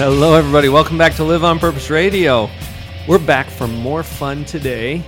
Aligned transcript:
Hello, 0.00 0.32
everybody. 0.32 0.70
Welcome 0.70 0.96
back 0.96 1.12
to 1.16 1.24
Live 1.24 1.44
on 1.44 1.58
Purpose 1.58 1.90
Radio. 1.90 2.48
We're 3.06 3.18
back 3.18 3.48
for 3.48 3.66
more 3.66 4.02
fun 4.02 4.46
today. 4.46 5.04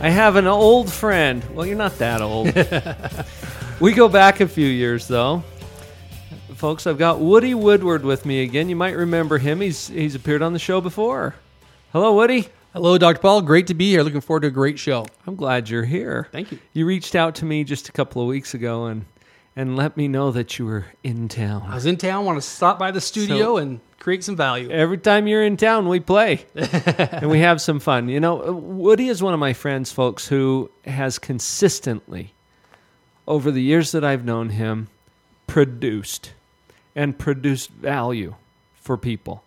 I 0.00 0.08
have 0.08 0.36
an 0.36 0.46
old 0.46 0.90
friend. 0.90 1.44
Well, 1.54 1.66
you're 1.66 1.76
not 1.76 1.98
that 1.98 2.22
old. 2.22 2.46
we 3.80 3.92
go 3.92 4.08
back 4.08 4.40
a 4.40 4.48
few 4.48 4.66
years, 4.66 5.06
though. 5.06 5.44
Folks, 6.54 6.86
I've 6.86 6.96
got 6.96 7.20
Woody 7.20 7.52
Woodward 7.52 8.02
with 8.02 8.24
me 8.24 8.42
again. 8.42 8.70
You 8.70 8.76
might 8.76 8.96
remember 8.96 9.36
him. 9.36 9.60
He's 9.60 9.88
he's 9.88 10.14
appeared 10.14 10.40
on 10.40 10.54
the 10.54 10.58
show 10.58 10.80
before. 10.80 11.34
Hello, 11.92 12.14
Woody. 12.14 12.48
Hello, 12.72 12.96
Dr. 12.96 13.20
Paul. 13.20 13.42
Great 13.42 13.66
to 13.66 13.74
be 13.74 13.90
here. 13.90 14.02
Looking 14.02 14.22
forward 14.22 14.40
to 14.40 14.48
a 14.48 14.50
great 14.50 14.78
show. 14.78 15.04
I'm 15.26 15.36
glad 15.36 15.68
you're 15.68 15.84
here. 15.84 16.26
Thank 16.32 16.52
you. 16.52 16.58
You 16.72 16.86
reached 16.86 17.14
out 17.14 17.34
to 17.34 17.44
me 17.44 17.64
just 17.64 17.90
a 17.90 17.92
couple 17.92 18.22
of 18.22 18.28
weeks 18.28 18.54
ago 18.54 18.86
and 18.86 19.04
and 19.56 19.76
let 19.76 19.96
me 19.96 20.08
know 20.08 20.30
that 20.30 20.58
you 20.58 20.66
were 20.66 20.86
in 21.02 21.28
town. 21.28 21.62
I 21.68 21.74
was 21.74 21.86
in 21.86 21.96
town, 21.96 22.24
want 22.24 22.38
to 22.40 22.48
stop 22.48 22.78
by 22.78 22.90
the 22.90 23.00
studio 23.00 23.36
So- 23.38 23.56
and 23.58 23.80
create 23.98 24.24
some 24.24 24.36
value. 24.36 24.70
Every 24.70 24.96
time 24.98 25.26
you're 25.26 25.44
in 25.44 25.56
town, 25.56 25.88
we 25.88 26.00
play 26.00 26.46
and 26.54 27.28
we 27.28 27.40
have 27.40 27.60
some 27.60 27.80
fun. 27.80 28.08
You 28.08 28.20
know, 28.20 28.36
Woody 28.52 29.08
is 29.08 29.22
one 29.22 29.34
of 29.34 29.40
my 29.40 29.52
friends, 29.52 29.92
folks, 29.92 30.28
who 30.28 30.70
has 30.86 31.18
consistently, 31.18 32.32
over 33.28 33.50
the 33.50 33.62
years 33.62 33.92
that 33.92 34.02
I've 34.04 34.24
known 34.24 34.50
him, 34.50 34.88
produced 35.46 36.32
and 36.96 37.18
produced 37.18 37.70
value 37.70 38.34
for 38.74 38.96
people. 38.96 39.44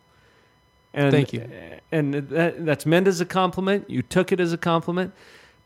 And, 0.93 1.11
Thank 1.11 1.33
you. 1.33 1.49
And 1.91 2.13
that, 2.13 2.63
that's 2.65 2.85
meant 2.85 3.07
as 3.07 3.19
a 3.19 3.25
compliment. 3.25 3.89
You 3.89 4.03
took 4.03 4.31
it 4.31 4.39
as 4.39 4.53
a 4.53 4.57
compliment. 4.57 5.13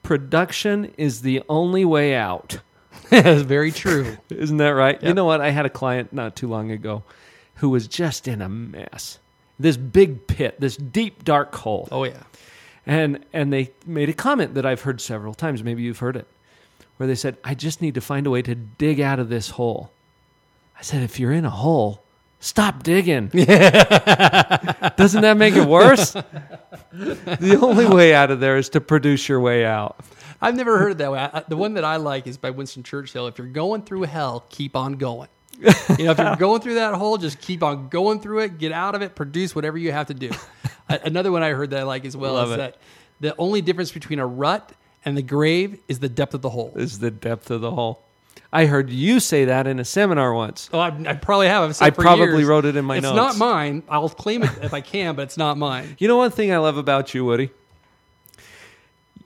Production 0.01 0.93
is 0.97 1.21
the 1.21 1.43
only 1.49 1.83
way 1.83 2.15
out. 2.15 2.59
That's 3.09 3.41
very 3.41 3.71
true. 3.71 4.17
Isn't 4.29 4.57
that 4.57 4.69
right? 4.69 5.01
You 5.01 5.13
know 5.13 5.25
what? 5.25 5.41
I 5.41 5.51
had 5.51 5.65
a 5.65 5.69
client 5.69 6.13
not 6.13 6.35
too 6.35 6.47
long 6.47 6.71
ago 6.71 7.03
who 7.55 7.69
was 7.69 7.87
just 7.87 8.27
in 8.27 8.41
a 8.41 8.49
mess. 8.49 9.19
This 9.59 9.77
big 9.77 10.27
pit, 10.27 10.59
this 10.59 10.77
deep 10.77 11.23
dark 11.23 11.53
hole. 11.55 11.87
Oh, 11.91 12.03
yeah. 12.03 12.23
And 12.85 13.25
and 13.33 13.51
they 13.51 13.71
made 13.85 14.07
a 14.07 14.13
comment 14.13 14.53
that 14.53 14.65
I've 14.65 14.81
heard 14.81 15.01
several 15.01 15.33
times, 15.33 15.61
maybe 15.61 15.83
you've 15.83 15.99
heard 15.99 16.15
it, 16.15 16.25
where 16.95 17.07
they 17.07 17.15
said, 17.15 17.35
"I 17.43 17.53
just 17.53 17.81
need 17.81 17.95
to 17.95 18.01
find 18.01 18.25
a 18.25 18.29
way 18.29 18.41
to 18.41 18.55
dig 18.55 19.01
out 19.01 19.19
of 19.19 19.27
this 19.27 19.49
hole." 19.49 19.91
I 20.79 20.83
said, 20.83 21.03
"If 21.03 21.19
you're 21.19 21.33
in 21.33 21.43
a 21.43 21.49
hole, 21.49 22.01
stop 22.39 22.83
digging." 22.83 23.27
Doesn't 24.95 25.21
that 25.21 25.35
make 25.37 25.55
it 25.55 25.67
worse? 25.67 26.11
the 26.91 27.59
only 27.61 27.87
way 27.87 28.13
out 28.13 28.31
of 28.31 28.39
there 28.39 28.55
is 28.55 28.69
to 28.69 28.79
produce 28.79 29.27
your 29.27 29.41
way 29.41 29.65
out. 29.65 29.99
I've 30.41 30.55
never 30.55 30.77
heard 30.77 30.91
it 30.91 30.97
that 30.99 31.11
way. 31.11 31.19
I, 31.19 31.43
the 31.47 31.57
one 31.57 31.73
that 31.75 31.83
I 31.83 31.97
like 31.97 32.27
is 32.27 32.37
by 32.37 32.49
Winston 32.51 32.83
Churchill. 32.83 33.27
If 33.27 33.37
you're 33.37 33.47
going 33.47 33.81
through 33.83 34.03
hell, 34.03 34.45
keep 34.49 34.75
on 34.75 34.93
going. 34.93 35.29
you 35.59 36.05
know, 36.05 36.11
if 36.11 36.17
you're 36.19 36.35
going 36.35 36.61
through 36.61 36.75
that 36.75 36.93
hole, 36.93 37.17
just 37.17 37.41
keep 37.41 37.63
on 37.63 37.89
going 37.89 38.19
through 38.19 38.39
it. 38.39 38.57
Get 38.59 38.71
out 38.71 38.93
of 38.93 39.01
it. 39.01 39.15
Produce 39.15 39.55
whatever 39.55 39.77
you 39.77 39.91
have 39.91 40.07
to 40.07 40.13
do. 40.13 40.31
Another 40.89 41.31
one 41.31 41.41
I 41.43 41.49
heard 41.49 41.71
that 41.71 41.79
I 41.79 41.83
like 41.83 42.05
as 42.05 42.15
well 42.15 42.33
Love 42.33 42.49
is 42.49 42.53
it. 42.53 42.57
that 42.57 42.77
the 43.19 43.35
only 43.37 43.61
difference 43.61 43.91
between 43.91 44.19
a 44.19 44.27
rut 44.27 44.71
and 45.03 45.17
the 45.17 45.23
grave 45.23 45.79
is 45.87 45.99
the 45.99 46.09
depth 46.09 46.33
of 46.33 46.41
the 46.41 46.49
hole. 46.49 46.73
Is 46.75 46.99
the 46.99 47.11
depth 47.11 47.49
of 47.49 47.61
the 47.61 47.71
hole. 47.71 48.03
I 48.51 48.65
heard 48.65 48.89
you 48.89 49.19
say 49.19 49.45
that 49.45 49.67
in 49.67 49.79
a 49.79 49.85
seminar 49.85 50.33
once. 50.33 50.69
Oh, 50.71 50.79
I, 50.79 50.87
I 51.07 51.13
probably 51.15 51.47
have. 51.47 51.63
I've 51.63 51.75
said 51.75 51.85
I 51.85 51.89
for 51.91 52.01
probably 52.01 52.27
years. 52.27 52.45
wrote 52.45 52.65
it 52.65 52.75
in 52.75 52.85
my 52.85 52.97
it's 52.97 53.03
notes. 53.03 53.33
It's 53.33 53.39
not 53.39 53.45
mine. 53.45 53.83
I'll 53.89 54.09
claim 54.09 54.43
it 54.43 54.51
if 54.61 54.73
I 54.73 54.81
can, 54.81 55.15
but 55.15 55.23
it's 55.23 55.37
not 55.37 55.57
mine. 55.57 55.95
You 55.99 56.07
know 56.07 56.17
one 56.17 56.31
thing 56.31 56.53
I 56.53 56.57
love 56.57 56.77
about 56.77 57.13
you, 57.13 57.25
Woody? 57.25 57.49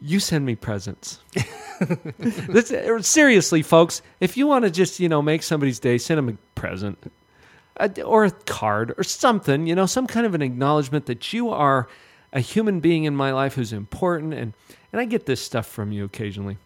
You 0.02 0.20
send 0.20 0.46
me 0.46 0.56
presents. 0.56 1.20
this, 2.18 2.72
uh, 2.72 3.02
seriously, 3.02 3.62
folks, 3.62 4.02
if 4.20 4.36
you 4.36 4.48
want 4.48 4.66
to 4.66 4.72
just, 4.72 5.00
you 5.00 5.08
know, 5.08 5.22
make 5.22 5.44
somebody's 5.44 5.80
day, 5.80 5.98
send 5.98 6.18
them 6.18 6.30
a 6.30 6.60
present 6.60 7.12
a, 7.78 8.02
or 8.04 8.26
a 8.26 8.32
card 8.32 8.94
or 8.98 9.04
something, 9.04 9.68
you 9.68 9.76
know, 9.76 9.86
some 9.86 10.08
kind 10.08 10.26
of 10.26 10.34
an 10.34 10.42
acknowledgement 10.42 11.06
that 11.08 11.34
you 11.34 11.50
are 11.50 11.88
a 12.34 12.40
human 12.40 12.80
being 12.80 13.04
in 13.04 13.16
my 13.16 13.32
life 13.32 13.56
who's 13.56 13.74
important. 13.74 14.34
And, 14.34 14.54
and 14.92 15.02
I 15.02 15.06
get 15.06 15.26
this 15.26 15.42
stuff 15.42 15.66
from 15.68 15.92
you 15.92 16.06
occasionally. 16.06 16.58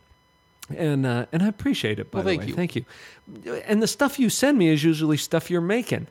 And, 0.75 1.05
uh, 1.05 1.25
and 1.31 1.43
I 1.43 1.47
appreciate 1.47 1.99
it, 1.99 2.11
by 2.11 2.19
Well, 2.19 2.23
the 2.23 2.29
thank 2.31 2.41
way. 2.41 2.47
you. 2.47 2.53
Thank 2.55 2.75
you. 2.75 3.61
And 3.67 3.81
the 3.81 3.87
stuff 3.87 4.19
you 4.19 4.29
send 4.29 4.57
me 4.57 4.69
is 4.69 4.83
usually 4.83 5.17
stuff 5.17 5.49
you're 5.49 5.61
making. 5.61 6.07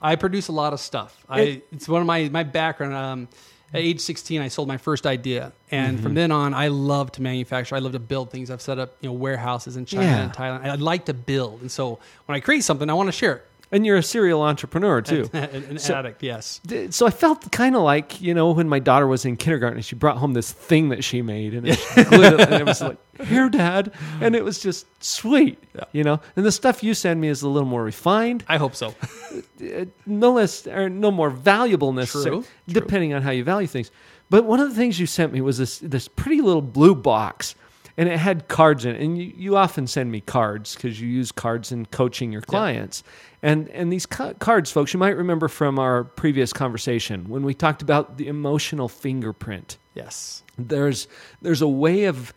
I 0.00 0.14
produce 0.14 0.48
a 0.48 0.52
lot 0.52 0.72
of 0.72 0.78
stuff. 0.78 1.24
I, 1.28 1.62
it's 1.72 1.88
one 1.88 2.00
of 2.00 2.06
my 2.06 2.28
my 2.28 2.44
background. 2.44 2.94
Um, 2.94 3.28
at 3.74 3.80
age 3.80 4.00
16, 4.00 4.40
I 4.40 4.48
sold 4.48 4.66
my 4.68 4.78
first 4.78 5.06
idea, 5.06 5.52
and 5.70 5.96
Mm-hmm. 5.96 6.02
from 6.02 6.14
then 6.14 6.32
on, 6.32 6.54
I 6.54 6.68
love 6.68 7.12
to 7.12 7.22
manufacture. 7.22 7.74
I 7.76 7.80
love 7.80 7.92
to 7.92 7.98
build 7.98 8.30
things. 8.30 8.50
I've 8.50 8.62
set 8.62 8.78
up 8.78 8.94
you 9.00 9.08
know 9.08 9.12
warehouses 9.12 9.76
in 9.76 9.84
China 9.84 10.04
Yeah. 10.04 10.22
and 10.24 10.32
Thailand. 10.32 10.64
I 10.64 10.74
like 10.76 11.04
to 11.06 11.14
build, 11.14 11.60
and 11.60 11.70
so 11.70 11.98
when 12.26 12.36
I 12.36 12.40
create 12.40 12.64
something, 12.64 12.88
I 12.88 12.94
want 12.94 13.08
to 13.08 13.12
share 13.12 13.36
it. 13.36 13.44
And 13.70 13.84
you're 13.84 13.96
a 13.98 14.02
serial 14.02 14.40
entrepreneur, 14.42 15.02
too. 15.02 15.28
An, 15.34 15.44
an 15.64 15.78
So- 15.78 15.94
addict, 15.94 16.22
yes. 16.22 16.60
so 16.90 17.06
I 17.06 17.10
felt 17.10 17.52
kind 17.52 17.76
of 17.76 17.82
like 17.82 18.20
you 18.20 18.32
know 18.34 18.52
when 18.52 18.68
my 18.68 18.78
daughter 18.78 19.06
was 19.06 19.24
in 19.24 19.36
kindergarten 19.36 19.76
and 19.78 19.84
she 19.84 19.94
brought 19.94 20.16
home 20.16 20.32
this 20.32 20.50
thing 20.52 20.88
that 20.88 21.04
she 21.04 21.20
made 21.22 21.52
and, 21.54 21.68
it, 21.68 21.78
it, 21.96 22.40
and 22.40 22.54
it 22.54 22.64
was 22.66 22.80
like 22.80 22.96
here 23.26 23.48
dad 23.48 23.92
and 24.20 24.34
it 24.36 24.44
was 24.44 24.58
just 24.60 24.86
sweet 25.02 25.58
you 25.92 26.04
know 26.04 26.20
and 26.36 26.46
the 26.46 26.52
stuff 26.52 26.82
you 26.84 26.94
send 26.94 27.20
me 27.20 27.28
is 27.28 27.42
a 27.42 27.48
little 27.48 27.68
more 27.68 27.82
refined 27.82 28.44
I 28.48 28.56
hope 28.58 28.74
so. 28.76 28.94
uh, 29.60 29.84
no 30.06 30.32
less 30.32 30.66
or 30.66 30.88
no 30.88 31.10
more 31.10 31.28
valuable 31.30 31.92
necessarily 31.92 32.42
True, 32.42 32.48
true. 32.72 32.80
depending 32.80 33.12
on 33.14 33.22
how 33.22 33.32
you 33.32 33.44
value 33.44 33.66
things 33.66 33.90
but 34.30 34.44
one 34.44 34.60
of 34.60 34.68
the 34.68 34.74
things 34.76 34.98
you 35.00 35.06
sent 35.06 35.32
me 35.32 35.40
was 35.40 35.58
this 35.58 35.78
this 35.80 36.06
pretty 36.08 36.40
little 36.40 36.62
blue 36.62 36.94
box 36.94 37.54
and 37.98 38.08
it 38.08 38.16
had 38.16 38.46
cards 38.46 38.84
in 38.84 38.94
it. 38.94 39.02
And 39.02 39.18
you, 39.18 39.32
you 39.36 39.56
often 39.56 39.88
send 39.88 40.12
me 40.12 40.20
cards 40.20 40.76
because 40.76 41.00
you 41.00 41.08
use 41.08 41.32
cards 41.32 41.72
in 41.72 41.84
coaching 41.86 42.32
your 42.32 42.42
clients. 42.42 43.02
And 43.42 43.68
and 43.70 43.92
these 43.92 44.06
ca- 44.06 44.34
cards 44.34 44.70
folks 44.70 44.94
you 44.94 45.00
might 45.00 45.16
remember 45.16 45.48
from 45.48 45.78
our 45.78 46.04
previous 46.04 46.52
conversation 46.52 47.28
when 47.28 47.42
we 47.42 47.54
talked 47.54 47.82
about 47.82 48.16
the 48.16 48.28
emotional 48.28 48.88
fingerprint. 48.88 49.76
Yes. 49.94 50.44
there's 50.56 51.08
there's 51.42 51.60
a 51.60 51.68
way 51.68 52.04
of 52.04 52.32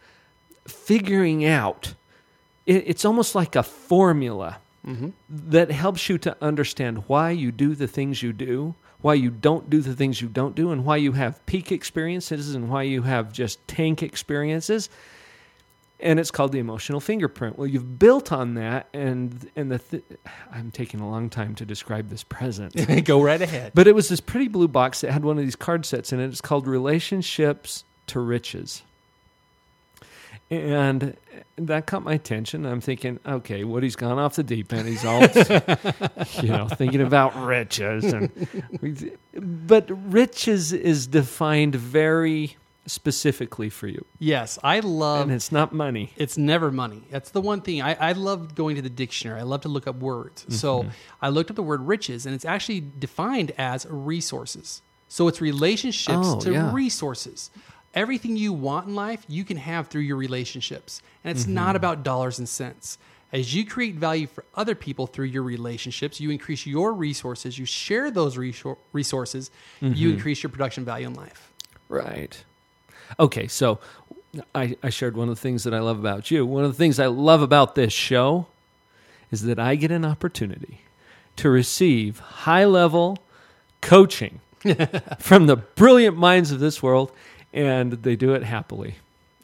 figuring 0.67 1.45
out 1.45 1.93
it, 2.65 2.83
it's 2.87 3.05
almost 3.05 3.35
like 3.35 3.55
a 3.55 3.61
formula 3.61 4.57
mm-hmm. 4.85 5.09
that 5.29 5.69
helps 5.69 6.09
you 6.09 6.17
to 6.19 6.35
understand 6.41 7.03
why 7.07 7.29
you 7.29 7.51
do 7.51 7.75
the 7.75 7.87
things 7.87 8.23
you 8.23 8.33
do 8.33 8.73
why 9.01 9.15
you 9.15 9.29
don't 9.31 9.69
do 9.69 9.81
the 9.81 9.95
things 9.95 10.21
you 10.21 10.27
don't 10.27 10.55
do 10.55 10.71
and 10.71 10.85
why 10.85 10.95
you 10.95 11.11
have 11.11 11.43
peak 11.45 11.71
experiences 11.71 12.53
and 12.53 12.69
why 12.69 12.83
you 12.83 13.01
have 13.01 13.33
just 13.33 13.67
tank 13.67 14.03
experiences 14.03 14.89
and 16.01 16.19
it's 16.19 16.31
called 16.31 16.51
the 16.51 16.59
emotional 16.59 16.99
fingerprint 16.99 17.57
well 17.57 17.67
you've 17.67 17.97
built 17.99 18.31
on 18.31 18.55
that 18.55 18.87
and 18.93 19.49
and 19.55 19.71
the 19.71 19.79
th- 19.79 20.03
i'm 20.51 20.71
taking 20.71 20.99
a 20.99 21.09
long 21.09 21.29
time 21.29 21.55
to 21.55 21.65
describe 21.65 22.09
this 22.09 22.23
present 22.23 22.73
Go 23.05 23.21
right 23.21 23.41
ahead. 23.41 23.71
but 23.73 23.87
it 23.87 23.95
was 23.95 24.09
this 24.09 24.19
pretty 24.21 24.47
blue 24.47 24.67
box 24.67 25.01
that 25.01 25.11
had 25.11 25.23
one 25.25 25.37
of 25.37 25.43
these 25.43 25.55
card 25.55 25.85
sets 25.85 26.11
in 26.13 26.19
it. 26.19 26.27
It's 26.27 26.41
called 26.41 26.67
Relationships 26.67 27.83
to 28.07 28.19
Riches. 28.19 28.83
And 30.49 31.15
that 31.57 31.85
caught 31.85 32.03
my 32.03 32.13
attention. 32.13 32.65
I'm 32.65 32.81
thinking, 32.81 33.19
okay, 33.25 33.63
Woody's 33.63 33.95
gone 33.95 34.19
off 34.19 34.35
the 34.35 34.43
deep 34.43 34.73
end. 34.73 34.87
He's 34.87 35.05
all, 35.05 35.21
you 36.41 36.49
know, 36.49 36.67
thinking 36.67 37.01
about 37.01 37.33
riches. 37.45 38.03
And, 38.03 39.17
but 39.67 39.89
riches 40.11 40.73
is 40.73 41.07
defined 41.07 41.75
very 41.75 42.57
specifically 42.85 43.69
for 43.69 43.87
you. 43.87 44.05
Yes, 44.19 44.57
I 44.63 44.79
love. 44.79 45.23
And 45.23 45.31
it's 45.31 45.51
not 45.51 45.71
money. 45.73 46.13
It's 46.15 46.37
never 46.37 46.71
money. 46.71 47.03
That's 47.11 47.31
the 47.31 47.41
one 47.41 47.61
thing. 47.61 47.81
I, 47.81 47.93
I 47.93 48.11
love 48.13 48.55
going 48.55 48.75
to 48.75 48.81
the 48.81 48.89
dictionary. 48.89 49.39
I 49.39 49.43
love 49.43 49.61
to 49.61 49.69
look 49.69 49.87
up 49.87 49.97
words. 49.97 50.45
So 50.49 50.81
mm-hmm. 50.81 50.89
I 51.21 51.29
looked 51.29 51.49
up 51.49 51.55
the 51.55 51.63
word 51.63 51.81
riches, 51.81 52.25
and 52.25 52.33
it's 52.33 52.45
actually 52.45 52.83
defined 52.99 53.51
as 53.57 53.85
resources. 53.89 54.81
So 55.07 55.27
it's 55.27 55.41
relationships 55.41 56.27
Oh, 56.27 56.39
to 56.39 56.53
yeah. 56.53 56.73
resources. 56.73 57.51
Everything 57.93 58.37
you 58.37 58.53
want 58.53 58.87
in 58.87 58.95
life, 58.95 59.25
you 59.27 59.43
can 59.43 59.57
have 59.57 59.87
through 59.87 60.01
your 60.01 60.15
relationships. 60.15 61.01
And 61.23 61.31
it's 61.35 61.43
mm-hmm. 61.45 61.55
not 61.55 61.75
about 61.75 62.03
dollars 62.03 62.39
and 62.39 62.47
cents. 62.47 62.97
As 63.33 63.53
you 63.53 63.65
create 63.65 63.95
value 63.95 64.27
for 64.27 64.43
other 64.55 64.75
people 64.75 65.07
through 65.07 65.27
your 65.27 65.43
relationships, 65.43 66.19
you 66.19 66.31
increase 66.31 66.65
your 66.65 66.93
resources, 66.93 67.57
you 67.57 67.65
share 67.65 68.11
those 68.11 68.37
resor- 68.37 68.77
resources, 68.91 69.51
you 69.79 69.89
mm-hmm. 69.89 70.13
increase 70.15 70.43
your 70.43 70.49
production 70.49 70.83
value 70.83 71.07
in 71.07 71.13
life. 71.13 71.51
Right. 71.87 72.43
Okay, 73.19 73.47
so 73.47 73.79
I, 74.55 74.75
I 74.81 74.89
shared 74.89 75.17
one 75.17 75.29
of 75.29 75.35
the 75.35 75.41
things 75.41 75.63
that 75.63 75.73
I 75.73 75.79
love 75.79 75.99
about 75.99 76.31
you. 76.31 76.45
One 76.45 76.63
of 76.63 76.71
the 76.71 76.77
things 76.77 76.99
I 76.99 77.07
love 77.07 77.41
about 77.41 77.75
this 77.75 77.93
show 77.93 78.47
is 79.31 79.43
that 79.43 79.59
I 79.59 79.75
get 79.75 79.91
an 79.91 80.05
opportunity 80.05 80.81
to 81.37 81.49
receive 81.49 82.19
high 82.19 82.65
level 82.65 83.19
coaching 83.81 84.41
from 85.19 85.47
the 85.47 85.55
brilliant 85.55 86.17
minds 86.17 86.51
of 86.51 86.59
this 86.59 86.83
world, 86.83 87.11
and 87.53 87.93
they 87.93 88.15
do 88.15 88.33
it 88.33 88.43
happily. 88.43 88.95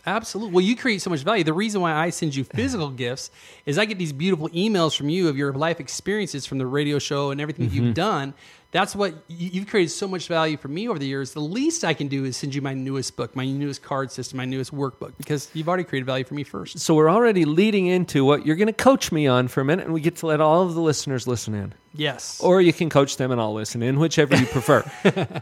Absolutely. 0.07 0.53
Well, 0.53 0.63
you 0.63 0.75
create 0.77 1.01
so 1.01 1.09
much 1.09 1.21
value. 1.23 1.43
The 1.43 1.53
reason 1.53 1.81
why 1.81 1.93
I 1.93 2.09
send 2.11 2.33
you 2.35 2.43
physical 2.55 2.89
gifts 2.89 3.29
is 3.65 3.77
I 3.77 3.85
get 3.85 3.99
these 3.99 4.13
beautiful 4.13 4.47
emails 4.49 4.95
from 4.97 5.09
you 5.09 5.27
of 5.27 5.35
your 5.37 5.51
life 5.53 5.79
experiences 5.81 6.45
from 6.45 6.57
the 6.57 6.65
radio 6.65 6.97
show 6.97 7.29
and 7.31 7.41
everything 7.41 7.67
that 7.67 7.75
you've 7.75 7.93
done. 7.93 8.33
That's 8.71 8.95
what 8.95 9.13
you- 9.27 9.49
you've 9.53 9.67
created 9.67 9.89
so 9.91 10.07
much 10.07 10.27
value 10.27 10.55
for 10.57 10.67
me 10.69 10.87
over 10.87 10.97
the 10.99 11.05
years. 11.07 11.33
The 11.33 11.41
least 11.41 11.83
I 11.83 11.93
can 11.93 12.07
do 12.07 12.23
is 12.25 12.37
send 12.37 12.55
you 12.55 12.61
my 12.61 12.73
newest 12.73 13.15
book, 13.17 13.35
my 13.35 13.45
newest 13.45 13.81
card 13.83 14.11
system, 14.11 14.37
my 14.37 14.45
newest 14.45 14.73
workbook, 14.73 15.13
because 15.17 15.49
you've 15.53 15.67
already 15.67 15.83
created 15.83 16.05
value 16.05 16.23
for 16.25 16.35
me 16.35 16.43
first. 16.43 16.79
So 16.79 16.93
we're 16.93 17.09
already 17.11 17.43
leading 17.45 17.87
into 17.87 18.23
what 18.23 18.45
you're 18.45 18.55
going 18.57 18.67
to 18.67 18.73
coach 18.73 19.11
me 19.11 19.27
on 19.27 19.47
for 19.49 19.59
a 19.61 19.65
minute, 19.65 19.85
and 19.85 19.93
we 19.93 19.99
get 20.01 20.15
to 20.17 20.25
let 20.27 20.39
all 20.41 20.63
of 20.63 20.73
the 20.73 20.81
listeners 20.81 21.27
listen 21.27 21.53
in. 21.53 21.73
Yes. 21.93 22.39
Or 22.41 22.61
you 22.61 22.71
can 22.73 22.89
coach 22.89 23.17
them 23.17 23.31
and 23.31 23.41
I'll 23.41 23.53
listen 23.53 23.81
in, 23.83 23.99
whichever 23.99 24.35
you 24.37 24.45
prefer. 24.45 24.89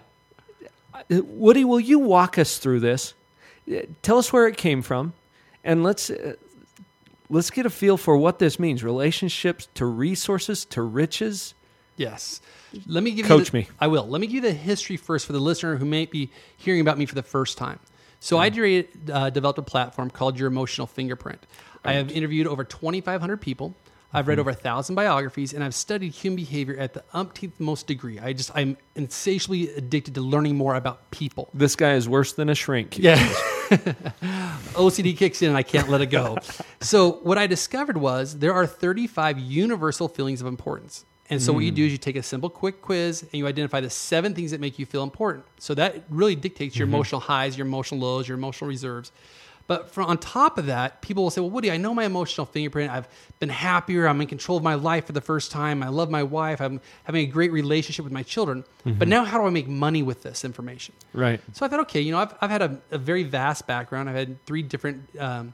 Uh, 1.11 1.21
Woody, 1.25 1.65
will 1.65 1.79
you 1.79 1.99
walk 1.99 2.37
us 2.39 2.57
through 2.57 2.79
this? 2.79 3.13
Tell 4.01 4.17
us 4.17 4.31
where 4.31 4.47
it 4.47 4.57
came 4.57 4.81
from, 4.81 5.13
and 5.63 5.83
let's 5.83 6.09
uh, 6.09 6.35
let's 7.29 7.49
get 7.49 7.65
a 7.65 7.69
feel 7.69 7.97
for 7.97 8.17
what 8.17 8.39
this 8.39 8.59
means. 8.59 8.83
Relationships 8.83 9.67
to 9.75 9.85
resources 9.85 10.65
to 10.65 10.81
riches. 10.81 11.53
Yes. 11.97 12.41
Let 12.87 13.03
me 13.03 13.11
give 13.11 13.25
Coach 13.25 13.39
you 13.39 13.45
the, 13.45 13.57
me. 13.57 13.67
I 13.79 13.87
will. 13.87 14.07
Let 14.07 14.19
me 14.19 14.27
give 14.27 14.35
you 14.35 14.41
the 14.41 14.51
history 14.51 14.97
first 14.97 15.25
for 15.25 15.33
the 15.33 15.39
listener 15.39 15.77
who 15.77 15.85
may 15.85 16.05
be 16.05 16.29
hearing 16.57 16.81
about 16.81 16.97
me 16.97 17.05
for 17.05 17.15
the 17.15 17.23
first 17.23 17.57
time. 17.57 17.79
So 18.19 18.37
I 18.37 18.49
created, 18.49 19.09
uh, 19.09 19.29
developed 19.29 19.59
a 19.59 19.61
platform 19.61 20.09
called 20.09 20.39
Your 20.39 20.47
Emotional 20.47 20.87
Fingerprint. 20.87 21.45
I 21.83 21.93
have 21.93 22.11
interviewed 22.11 22.47
over 22.47 22.63
2,500 22.63 23.39
people. 23.39 23.75
I've 24.15 24.23
Mm-hmm. 24.23 24.29
read 24.29 24.39
over 24.39 24.49
a 24.51 24.53
thousand 24.55 24.95
biographies, 24.95 25.53
and 25.53 25.63
I've 25.63 25.75
studied 25.75 26.13
human 26.13 26.37
behavior 26.37 26.75
at 26.77 26.93
the 26.93 27.03
umpteenth 27.13 27.59
most 27.59 27.85
degree. 27.85 28.17
I 28.19 28.33
just 28.33 28.49
I'm 28.55 28.77
insatiably 28.95 29.69
addicted 29.75 30.15
to 30.15 30.21
learning 30.21 30.55
more 30.55 30.75
about 30.75 31.11
people. 31.11 31.49
This 31.53 31.75
guy 31.75 31.93
is 31.93 32.07
worse 32.09 32.33
than 32.33 32.49
a 32.49 32.55
shrink. 32.55 32.97
Yeah. 32.97 33.17
OCD 34.75 35.17
kicks 35.17 35.41
in 35.41 35.49
and 35.49 35.57
I 35.57 35.63
can't 35.63 35.89
let 35.89 36.01
it 36.01 36.07
go. 36.07 36.37
so, 36.81 37.13
what 37.23 37.37
I 37.37 37.47
discovered 37.47 37.97
was 37.97 38.39
there 38.39 38.53
are 38.53 38.65
35 38.65 39.39
universal 39.39 40.07
feelings 40.07 40.41
of 40.41 40.47
importance. 40.47 41.05
And 41.29 41.41
so, 41.41 41.53
what 41.53 41.63
you 41.63 41.71
do 41.71 41.85
is 41.85 41.91
you 41.91 41.97
take 41.97 42.15
a 42.15 42.23
simple, 42.23 42.49
quick 42.49 42.81
quiz 42.83 43.23
and 43.23 43.33
you 43.33 43.47
identify 43.47 43.81
the 43.81 43.89
seven 43.89 44.35
things 44.35 44.51
that 44.51 44.61
make 44.61 44.77
you 44.77 44.85
feel 44.85 45.01
important. 45.03 45.45
So, 45.57 45.73
that 45.73 46.03
really 46.09 46.35
dictates 46.35 46.77
your 46.77 46.87
emotional 46.87 47.19
highs, 47.21 47.57
your 47.57 47.65
emotional 47.65 47.99
lows, 47.99 48.27
your 48.27 48.37
emotional 48.37 48.67
reserves. 48.69 49.11
But 49.67 49.89
from, 49.89 50.05
on 50.05 50.17
top 50.19 50.57
of 50.59 50.67
that, 50.67 51.01
people 51.01 51.23
will 51.23 51.31
say, 51.31 51.41
Well, 51.41 51.49
Woody, 51.49 51.71
I 51.71 51.77
know 51.77 51.93
my 51.93 52.03
emotional 52.03 52.45
fingerprint. 52.45 52.91
I've 52.91 53.07
been 53.39 53.49
happier. 53.49 54.07
I'm 54.07 54.21
in 54.21 54.27
control 54.27 54.57
of 54.57 54.63
my 54.63 54.75
life 54.75 55.05
for 55.07 55.13
the 55.13 55.21
first 55.21 55.51
time. 55.51 55.81
I 55.81 55.87
love 55.87 56.09
my 56.11 56.21
wife. 56.21 56.61
I'm 56.61 56.81
having 57.05 57.27
a 57.27 57.31
great 57.31 57.51
relationship 57.51 58.03
with 58.05 58.13
my 58.13 58.23
children. 58.23 58.63
But 58.85 59.07
now, 59.07 59.25
how 59.25 59.39
do 59.39 59.45
I 59.45 59.49
make 59.49 59.67
money 59.67 60.03
with 60.03 60.21
this 60.21 60.45
information? 60.45 60.93
Right. 61.13 61.41
So 61.53 61.65
I 61.65 61.69
thought, 61.69 61.79
okay, 61.81 62.01
you 62.01 62.11
know, 62.11 62.19
I've, 62.19 62.35
I've 62.41 62.51
had 62.51 62.61
a, 62.61 62.79
a 62.91 62.99
very 62.99 63.23
vast 63.23 63.65
background. 63.65 64.07
I've 64.09 64.15
had 64.15 64.45
three 64.45 64.61
different 64.61 65.09
um, 65.19 65.53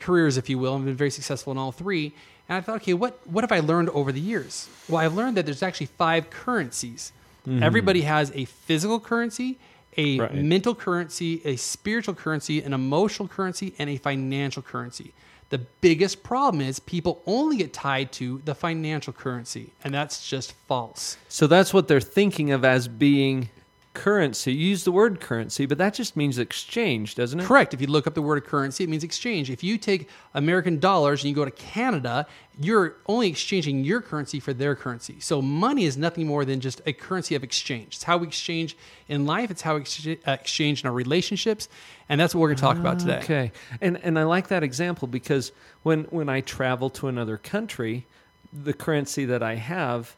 careers, 0.00 0.38
if 0.38 0.48
you 0.48 0.58
will. 0.58 0.74
I've 0.76 0.84
been 0.84 0.94
very 0.96 1.10
successful 1.10 1.50
in 1.52 1.58
all 1.58 1.72
three. 1.72 2.14
And 2.48 2.56
I 2.56 2.60
thought, 2.62 2.76
okay, 2.76 2.94
what, 2.94 3.20
what 3.26 3.44
have 3.44 3.52
I 3.52 3.60
learned 3.60 3.90
over 3.90 4.12
the 4.12 4.20
years? 4.20 4.68
Well, 4.88 4.98
I've 4.98 5.14
learned 5.14 5.36
that 5.36 5.44
there's 5.44 5.62
actually 5.62 5.86
five 5.86 6.30
currencies. 6.30 7.12
Everybody 7.46 8.00
has 8.02 8.32
a 8.34 8.46
physical 8.46 8.98
currency, 8.98 9.58
a 9.96 10.18
Right. 10.20 10.34
mental 10.34 10.74
currency, 10.74 11.40
a 11.44 11.56
spiritual 11.56 12.14
currency, 12.14 12.62
an 12.62 12.72
emotional 12.72 13.28
currency, 13.28 13.74
and 13.78 13.88
a 13.90 13.96
financial 13.96 14.62
currency. 14.62 15.12
The 15.50 15.58
biggest 15.80 16.22
problem 16.22 16.60
is 16.62 16.80
people 16.80 17.22
only 17.26 17.58
get 17.58 17.72
tied 17.72 18.10
to 18.12 18.40
the 18.44 18.54
financial 18.54 19.12
currency, 19.12 19.70
and 19.84 19.94
that's 19.94 20.28
just 20.28 20.54
false. 20.66 21.16
So 21.28 21.46
that's 21.46 21.72
what 21.72 21.86
they're 21.86 22.00
thinking 22.00 22.50
of 22.50 22.64
as 22.64 22.88
being 22.88 23.50
currency. 23.94 24.52
You 24.52 24.68
use 24.68 24.84
the 24.84 24.92
word 24.92 25.20
currency, 25.20 25.66
but 25.66 25.78
that 25.78 25.94
just 25.94 26.16
means 26.16 26.38
exchange, 26.38 27.14
doesn't 27.14 27.40
it? 27.40 27.46
Correct. 27.46 27.72
If 27.72 27.80
you 27.80 27.86
look 27.86 28.06
up 28.06 28.14
the 28.14 28.22
word 28.22 28.44
currency, 28.44 28.84
it 28.84 28.90
means 28.90 29.04
exchange. 29.04 29.50
If 29.50 29.62
you 29.62 29.78
take 29.78 30.08
American 30.34 30.80
dollars 30.80 31.22
and 31.22 31.30
you 31.30 31.34
go 31.34 31.44
to 31.44 31.50
Canada, 31.50 32.26
you're 32.60 32.96
only 33.06 33.28
exchanging 33.28 33.84
your 33.84 34.00
currency 34.00 34.40
for 34.40 34.52
their 34.52 34.74
currency. 34.74 35.20
So 35.20 35.40
money 35.40 35.84
is 35.84 35.96
nothing 35.96 36.26
more 36.26 36.44
than 36.44 36.60
just 36.60 36.82
a 36.86 36.92
currency 36.92 37.34
of 37.34 37.44
exchange. 37.44 37.94
It's 37.94 38.04
how 38.04 38.18
we 38.18 38.26
exchange 38.26 38.76
in 39.08 39.26
life. 39.26 39.50
It's 39.50 39.62
how 39.62 39.76
we 39.76 40.18
uh, 40.26 40.32
exchange 40.32 40.82
in 40.82 40.88
our 40.88 40.94
relationships, 40.94 41.68
and 42.08 42.20
that's 42.20 42.34
what 42.34 42.42
we're 42.42 42.48
going 42.48 42.56
to 42.56 42.62
talk 42.62 42.76
about 42.76 42.98
today. 42.98 43.18
Okay, 43.18 43.52
and 43.80 43.96
and 43.98 44.18
I 44.18 44.24
like 44.24 44.48
that 44.48 44.62
example 44.62 45.08
because 45.08 45.52
when 45.84 46.04
when 46.04 46.28
I 46.28 46.40
travel 46.40 46.90
to 46.90 47.08
another 47.08 47.38
country, 47.38 48.06
the 48.52 48.72
currency 48.72 49.24
that 49.24 49.42
I 49.42 49.54
have 49.54 50.16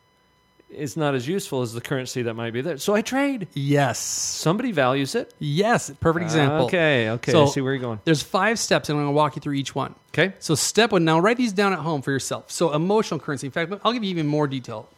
is 0.68 0.96
not 0.96 1.14
as 1.14 1.28
useful 1.28 1.62
as 1.62 1.72
the 1.72 1.80
currency 1.80 2.22
that 2.22 2.34
might 2.34 2.52
be 2.52 2.60
there. 2.60 2.76
So 2.78 2.94
I 2.94 3.02
trade. 3.02 3.48
Yes. 3.54 3.98
Somebody 3.98 4.72
values 4.72 5.14
it. 5.14 5.32
Yes. 5.38 5.90
Perfect 6.00 6.24
example. 6.24 6.66
Okay, 6.66 7.08
okay, 7.10 7.32
So 7.32 7.44
I 7.44 7.46
see 7.46 7.60
where 7.60 7.72
you're 7.72 7.80
going. 7.80 8.00
There's 8.04 8.22
five 8.22 8.58
steps, 8.58 8.88
and 8.88 8.98
I'm 8.98 9.04
going 9.04 9.14
to 9.14 9.16
walk 9.16 9.36
you 9.36 9.40
through 9.40 9.54
each 9.54 9.74
one. 9.74 9.94
Okay, 10.08 10.34
So 10.38 10.54
step 10.54 10.92
one. 10.92 11.04
Now 11.04 11.20
write 11.20 11.36
these 11.36 11.52
down 11.52 11.72
at 11.72 11.78
home 11.78 12.02
for 12.02 12.10
yourself. 12.10 12.50
So 12.50 12.72
emotional 12.72 13.20
currency. 13.20 13.46
In 13.46 13.52
fact, 13.52 13.72
I'll 13.84 13.92
give 13.92 14.02
you 14.02 14.10
even 14.10 14.26
more 14.26 14.46
detail. 14.46 14.88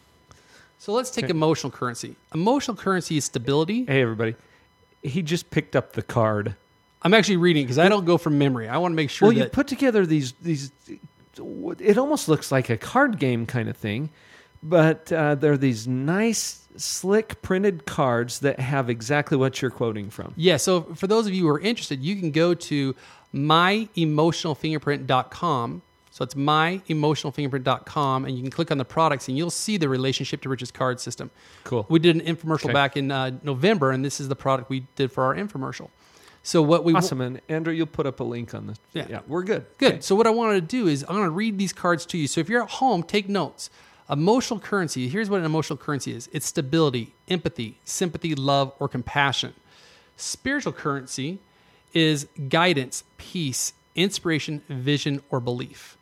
So 0.78 0.92
let's 0.92 1.10
take 1.10 1.28
emotional 1.28 1.70
currency. 1.72 2.14
Emotional 2.32 2.76
currency 2.76 3.16
is 3.16 3.24
stability. 3.24 3.84
hey 3.84 4.00
everybody, 4.00 4.36
he 5.02 5.22
just 5.22 5.50
picked 5.50 5.74
up 5.74 5.92
the 5.92 6.02
card. 6.02 6.54
I'm 7.02 7.14
actually 7.14 7.36
reading 7.36 7.64
because 7.64 7.78
I 7.78 7.88
don't 7.88 8.04
go 8.04 8.16
from 8.16 8.38
memory. 8.38 8.68
I 8.68 8.78
want 8.78 8.92
to 8.92 8.96
make 8.96 9.10
sure 9.10 9.28
Well, 9.28 9.36
you 9.36 9.44
put 9.46 9.66
together 9.66 10.06
these 10.06 10.32
these. 10.40 10.70
It 11.80 11.98
almost 11.98 12.28
looks 12.28 12.50
like 12.50 12.70
a 12.70 12.76
card 12.76 13.18
game 13.18 13.46
kind 13.46 13.68
of 13.68 13.76
thing, 13.76 14.10
but 14.62 15.10
uh, 15.12 15.34
they're 15.36 15.56
these 15.56 15.86
nice, 15.88 16.66
slick 16.76 17.40
printed 17.42 17.86
cards 17.86 18.40
that 18.40 18.58
have 18.60 18.88
exactly 18.90 19.36
what 19.36 19.60
you're 19.62 19.70
quoting 19.70 20.10
from. 20.10 20.32
yeah. 20.36 20.56
So 20.56 20.82
for 20.82 21.06
those 21.06 21.26
of 21.26 21.32
you 21.34 21.42
who 21.42 21.48
are 21.48 21.60
interested, 21.60 22.00
you 22.02 22.16
can 22.16 22.30
go 22.30 22.54
to 22.54 22.94
myemotionalfingerprint.com. 23.34 25.82
So 26.10 26.24
it's 26.24 26.34
myemotionalfingerprint.com, 26.34 28.24
and 28.24 28.34
you 28.34 28.42
can 28.42 28.50
click 28.50 28.70
on 28.72 28.78
the 28.78 28.84
products, 28.84 29.28
and 29.28 29.36
you'll 29.36 29.50
see 29.50 29.76
the 29.76 29.88
relationship 29.88 30.40
to 30.42 30.48
riches 30.48 30.72
card 30.72 30.98
system. 30.98 31.30
Cool. 31.64 31.86
We 31.88 32.00
did 32.00 32.16
an 32.16 32.22
infomercial 32.22 32.64
Okay. 32.64 32.72
back 32.72 32.96
in 32.96 33.12
uh, 33.12 33.38
November, 33.44 33.92
and 33.92 34.04
this 34.04 34.18
is 34.20 34.26
the 34.28 34.34
product 34.34 34.68
we 34.68 34.84
did 34.96 35.12
for 35.12 35.22
our 35.24 35.34
infomercial. 35.36 35.90
So 36.42 36.60
what 36.62 36.82
we 36.82 36.94
Awesome, 36.94 37.20
and 37.20 37.40
Andrew, 37.48 37.72
you'll 37.72 37.86
put 37.86 38.06
up 38.06 38.18
a 38.20 38.24
link 38.24 38.54
on 38.54 38.66
this. 38.68 38.78
Yeah. 38.94 39.20
we're 39.28 39.42
good. 39.42 39.66
Good. 39.76 39.92
Okay. 39.92 40.00
So 40.00 40.14
what 40.16 40.26
I 40.26 40.30
wanted 40.30 40.62
to 40.62 40.66
do 40.66 40.88
is 40.88 41.04
I'm 41.08 41.14
going 41.14 41.24
to 41.24 41.30
read 41.30 41.58
these 41.58 41.72
cards 41.72 42.06
to 42.06 42.18
you. 42.18 42.26
So 42.26 42.40
if 42.40 42.48
you're 42.48 42.62
at 42.62 42.70
home, 42.70 43.02
take 43.02 43.28
notes. 43.28 43.70
Emotional 44.10 44.58
currency. 44.58 45.08
Here's 45.08 45.28
what 45.28 45.40
an 45.40 45.46
emotional 45.46 45.76
currency 45.76 46.12
is. 46.12 46.28
It's 46.32 46.46
stability, 46.46 47.14
empathy, 47.28 47.78
sympathy, 47.84 48.34
love, 48.34 48.72
or 48.78 48.88
compassion. 48.88 49.52
Spiritual 50.16 50.72
currency 50.72 51.38
is 51.92 52.26
guidance, 52.48 53.04
peace, 53.18 53.72
inspiration, 53.94 54.62
vision, 54.68 55.22
or 55.30 55.40
belief. 55.40 55.96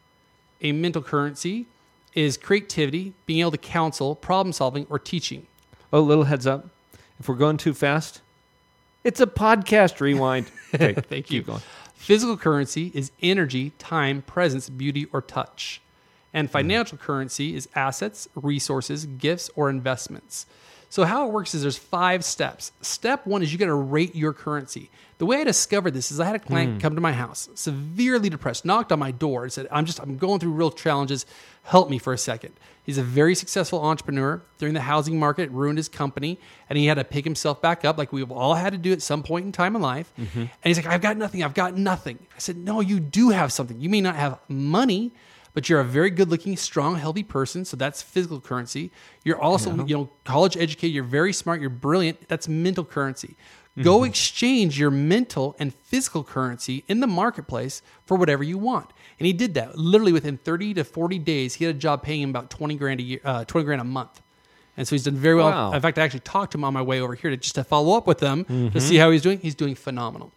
A 0.61 0.73
mental 0.73 1.03
currency 1.03 1.67
is 2.15 2.37
creativity, 2.37 3.13
being 3.27 3.41
able 3.41 3.51
to 3.51 3.59
counsel, 3.59 4.15
problem 4.15 4.53
solving, 4.53 4.87
or 4.89 4.99
teaching. 4.99 5.47
Oh, 5.93 6.01
little 6.01 6.25
heads 6.25 6.47
up. 6.47 6.69
If 7.19 7.29
we're 7.29 7.35
going 7.35 7.57
too 7.57 7.75
fast, 7.75 8.21
it's 9.05 9.21
a 9.21 9.27
podcast 9.27 10.01
rewind. 10.01 10.51
Okay, 10.75 10.95
Thank 10.95 11.31
you. 11.31 11.43
going. 11.43 11.63
Physical 11.95 12.37
currency 12.37 12.91
is 12.93 13.11
energy, 13.23 13.71
time, 13.79 14.21
presence, 14.23 14.69
beauty, 14.69 15.07
or 15.13 15.23
touch. 15.23 15.81
And 16.37 16.51
financial 16.51 16.99
currency 16.99 17.57
is 17.57 17.67
assets, 17.75 18.29
resources, 18.35 19.07
gifts, 19.07 19.49
or 19.57 19.71
investments. 19.71 20.45
So 20.91 21.05
how 21.05 21.27
it 21.27 21.33
works 21.33 21.55
is 21.55 21.63
there's 21.63 21.79
five 21.79 22.27
steps. 22.27 22.73
Step 22.83 23.27
one 23.27 23.43
is 23.43 23.55
you 23.55 23.59
got 23.59 23.67
to 23.67 23.75
rate 23.75 24.15
your 24.15 24.35
currency. 24.35 24.91
The 25.17 25.25
way 25.25 25.41
I 25.41 25.45
discovered 25.45 25.95
this 25.95 26.13
is 26.13 26.21
I 26.21 26.27
had 26.27 26.37
a 26.37 26.39
client 26.39 26.75
hmm. 26.75 26.79
come 26.79 26.95
to 26.95 27.01
my 27.01 27.13
house, 27.13 27.49
severely 27.55 28.29
depressed, 28.29 28.67
knocked 28.67 28.93
on 28.93 28.99
my 28.99 29.13
door 29.13 29.45
and 29.45 29.53
said, 29.53 29.67
"I'm 29.73 29.87
just 29.87 29.99
I'm 29.99 30.19
going 30.19 30.39
through 30.41 30.53
real 30.53 30.71
challenges. 30.71 31.25
Help 31.63 31.89
me 31.89 31.97
for 31.97 32.13
a 32.13 32.19
second. 32.19 32.53
He's 32.85 32.99
a 32.99 33.03
very 33.03 33.35
successful 33.35 33.83
entrepreneur. 33.83 34.43
During 34.59 34.75
the 34.75 34.83
housing 34.83 35.19
market, 35.19 35.45
it 35.45 35.53
ruined 35.53 35.79
his 35.79 35.89
company, 35.89 36.39
and 36.69 36.79
he 36.79 36.85
had 36.85 36.97
to 36.97 37.05
pick 37.05 37.25
himself 37.25 37.63
back 37.63 37.83
up, 37.83 37.97
like 37.97 38.13
we've 38.13 38.31
all 38.31 38.55
had 38.55 38.75
to 38.75 38.79
do 38.79 38.93
at 38.93 39.01
some 39.01 39.23
point 39.23 39.47
in 39.47 39.53
time 39.53 39.75
in 39.75 39.81
life. 39.81 40.13
Mm-hmm. 40.19 40.39
And 40.41 40.51
he's 40.65 40.77
like, 40.77 40.87
"I've 40.87 41.01
got 41.01 41.17
nothing. 41.17 41.43
I've 41.43 41.55
got 41.55 41.79
nothing." 41.79 42.19
I 42.37 42.39
said, 42.41 42.59
"No, 42.59 42.81
you 42.81 43.01
do 43.01 43.31
have 43.31 43.55
something. 43.55 43.81
You 43.81 43.89
may 43.89 44.03
not 44.03 44.17
have 44.17 44.39
money." 44.51 45.13
But 45.57 45.71
you're 45.71 45.81
a 45.81 45.85
very 45.85 46.11
good 46.11 46.29
looking, 46.29 46.55
strong, 46.55 46.97
healthy 46.97 47.23
person. 47.23 47.65
So 47.65 47.79
that's 47.79 48.03
physical 48.03 48.43
currency. 48.43 48.93
You're 49.25 49.41
also, 49.41 49.87
you 49.87 49.97
know, 49.97 50.11
college 50.25 50.55
educated. 50.55 50.95
You're 50.95 51.03
very 51.03 51.33
smart. 51.33 51.63
You're 51.63 51.71
brilliant. 51.71 52.29
That's 52.29 52.47
mental 52.47 52.85
currency. 52.85 53.39
Go 53.83 54.05
exchange 54.05 54.79
your 54.79 54.91
mental 54.91 55.57
and 55.59 55.75
physical 55.75 56.23
currency 56.25 56.85
in 56.89 57.01
the 57.01 57.07
marketplace 57.07 57.81
for 58.05 58.19
whatever 58.19 58.45
you 58.45 58.59
want. 58.59 58.93
And 59.19 59.27
he 59.27 59.33
did 59.33 59.55
that 59.55 59.79
literally 59.79 60.13
within 60.13 60.37
30 60.37 60.75
to 60.75 60.85
40 60.85 61.19
days. 61.21 61.55
He 61.55 61.65
had 61.65 61.75
a 61.75 61.79
job 61.79 62.03
paying 62.03 62.21
him 62.21 62.29
about 62.29 62.51
20 62.51 62.75
grand 62.75 63.01
a 63.01 63.03
year, 63.03 63.21
uh, 63.25 63.47
20 63.47 63.65
grand 63.65 63.81
a 63.81 63.85
month. 63.85 64.21
And 64.77 64.87
so 64.87 64.95
he's 64.95 65.05
done 65.05 65.15
very 65.15 65.37
well. 65.37 65.49
Wow. 65.49 65.73
In 65.73 65.81
fact, 65.81 65.99
I 65.99 66.03
actually 66.03 66.21
talked 66.21 66.53
to 66.53 66.59
him 66.59 66.65
on 66.65 66.75
my 66.75 66.83
way 66.83 67.01
over 67.01 67.15
here 67.15 67.31
to 67.31 67.37
just 67.39 67.55
to 67.55 67.65
follow 67.65 67.97
up 67.97 68.07
with 68.07 68.19
them 68.19 68.45
to 68.73 68.79
see 68.79 68.97
how 68.97 69.11
he's 69.11 69.23
doing. 69.23 69.39
He's 69.39 69.55
doing 69.55 69.75
phenomenal. 69.75 70.33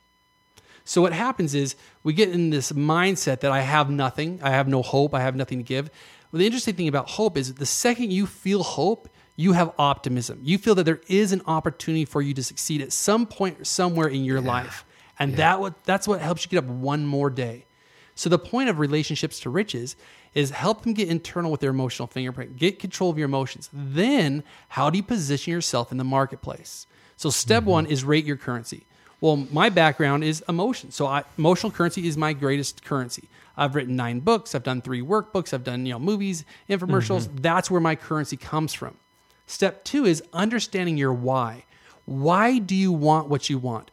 So 0.89 1.03
what 1.03 1.13
happens 1.13 1.53
is 1.53 1.75
we 2.01 2.13
get 2.13 2.29
in 2.29 2.50
this 2.50 2.72
mindset 2.72 3.41
that 3.41 3.51
I 3.51 3.62
have 3.62 3.91
nothing, 3.91 4.39
I 4.41 4.50
have 4.50 4.67
no 4.67 4.81
hope, 4.81 5.13
I 5.13 5.19
have 5.19 5.36
nothing 5.36 5.60
to 5.60 5.63
give. 5.63 5.91
Well, 6.31 6.39
the 6.39 6.48
interesting 6.48 6.74
thing 6.74 6.88
about 6.88 7.12
hope 7.12 7.38
is 7.38 7.53
the 7.53 7.65
second 7.67 8.12
you 8.12 8.25
feel 8.25 8.63
hope, 8.63 9.08
you 9.36 9.51
have 9.51 9.72
optimism. 9.77 10.39
You 10.41 10.58
feel 10.58 10.74
that 10.74 10.86
there 10.86 11.01
is 11.08 11.31
an 11.31 11.43
opportunity 11.46 12.05
for 12.05 12.24
you 12.24 12.34
to 12.34 12.43
succeed 12.43 12.81
at 12.81 12.91
some 12.91 13.27
point 13.27 13.67
somewhere 13.67 14.08
in 14.08 14.25
your 14.25 14.41
life. 14.41 14.84
And 15.19 15.36
that 15.36 15.60
what 15.60 15.84
that's 15.84 16.08
what 16.08 16.22
helps 16.22 16.43
you 16.43 16.50
get 16.50 16.63
up 16.63 16.65
one 16.65 17.05
more 17.05 17.29
day. 17.29 17.67
So 18.15 18.27
the 18.27 18.39
point 18.39 18.69
of 18.69 18.79
relationships 18.79 19.39
to 19.41 19.51
riches 19.51 19.96
is 20.34 20.50
help 20.50 20.81
them 20.81 20.93
get 20.93 21.08
internal 21.08 21.51
with 21.51 21.62
their 21.62 21.69
emotional 21.69 22.08
fingerprint, 22.08 22.58
get 22.58 22.79
control 22.79 23.12
of 23.12 23.17
your 23.19 23.25
emotions. 23.25 23.69
Then, 23.72 24.43
how 24.69 24.89
do 24.89 24.98
you 24.98 25.03
position 25.03 25.53
yourself 25.53 25.91
in 25.91 26.00
the 26.00 26.03
marketplace? 26.03 26.88
So 27.15 27.29
step 27.29 27.62
mm-hmm. 27.62 27.69
one 27.69 27.86
is 27.86 28.03
rate 28.03 28.25
your 28.25 28.38
currency. 28.38 28.88
Well, 29.21 29.47
my 29.51 29.69
background 29.69 30.23
is 30.23 30.43
emotion. 30.47 30.91
So 30.91 31.05
I, 31.05 31.23
emotional 31.38 31.71
currency 31.71 32.07
is 32.07 32.17
my 32.17 32.33
greatest 32.33 32.83
currency. 32.85 33.27
I've 33.57 33.75
written 33.75 33.95
nine 33.95 34.21
books. 34.21 34.55
I've 34.55 34.63
done 34.63 34.81
three 34.81 35.01
workbooks. 35.01 35.53
I've 35.53 35.63
done 35.65 35.85
you 35.85 35.93
know 35.93 35.99
movies, 35.99 36.45
infomercials. 36.69 37.27
Mm-hmm. 37.27 37.38
That's 37.38 37.69
where 37.69 37.81
my 37.81 37.95
currency 37.95 38.38
comes 38.38 38.73
from. 38.73 38.95
Step 39.47 39.83
two 39.83 40.05
is 40.05 40.23
understanding 40.31 40.97
your 40.97 41.13
why. 41.13 41.65
Why 42.05 42.59
do 42.59 42.75
you 42.75 42.91
want 42.91 43.27
what 43.27 43.49
you 43.49 43.57
want? 43.57 43.91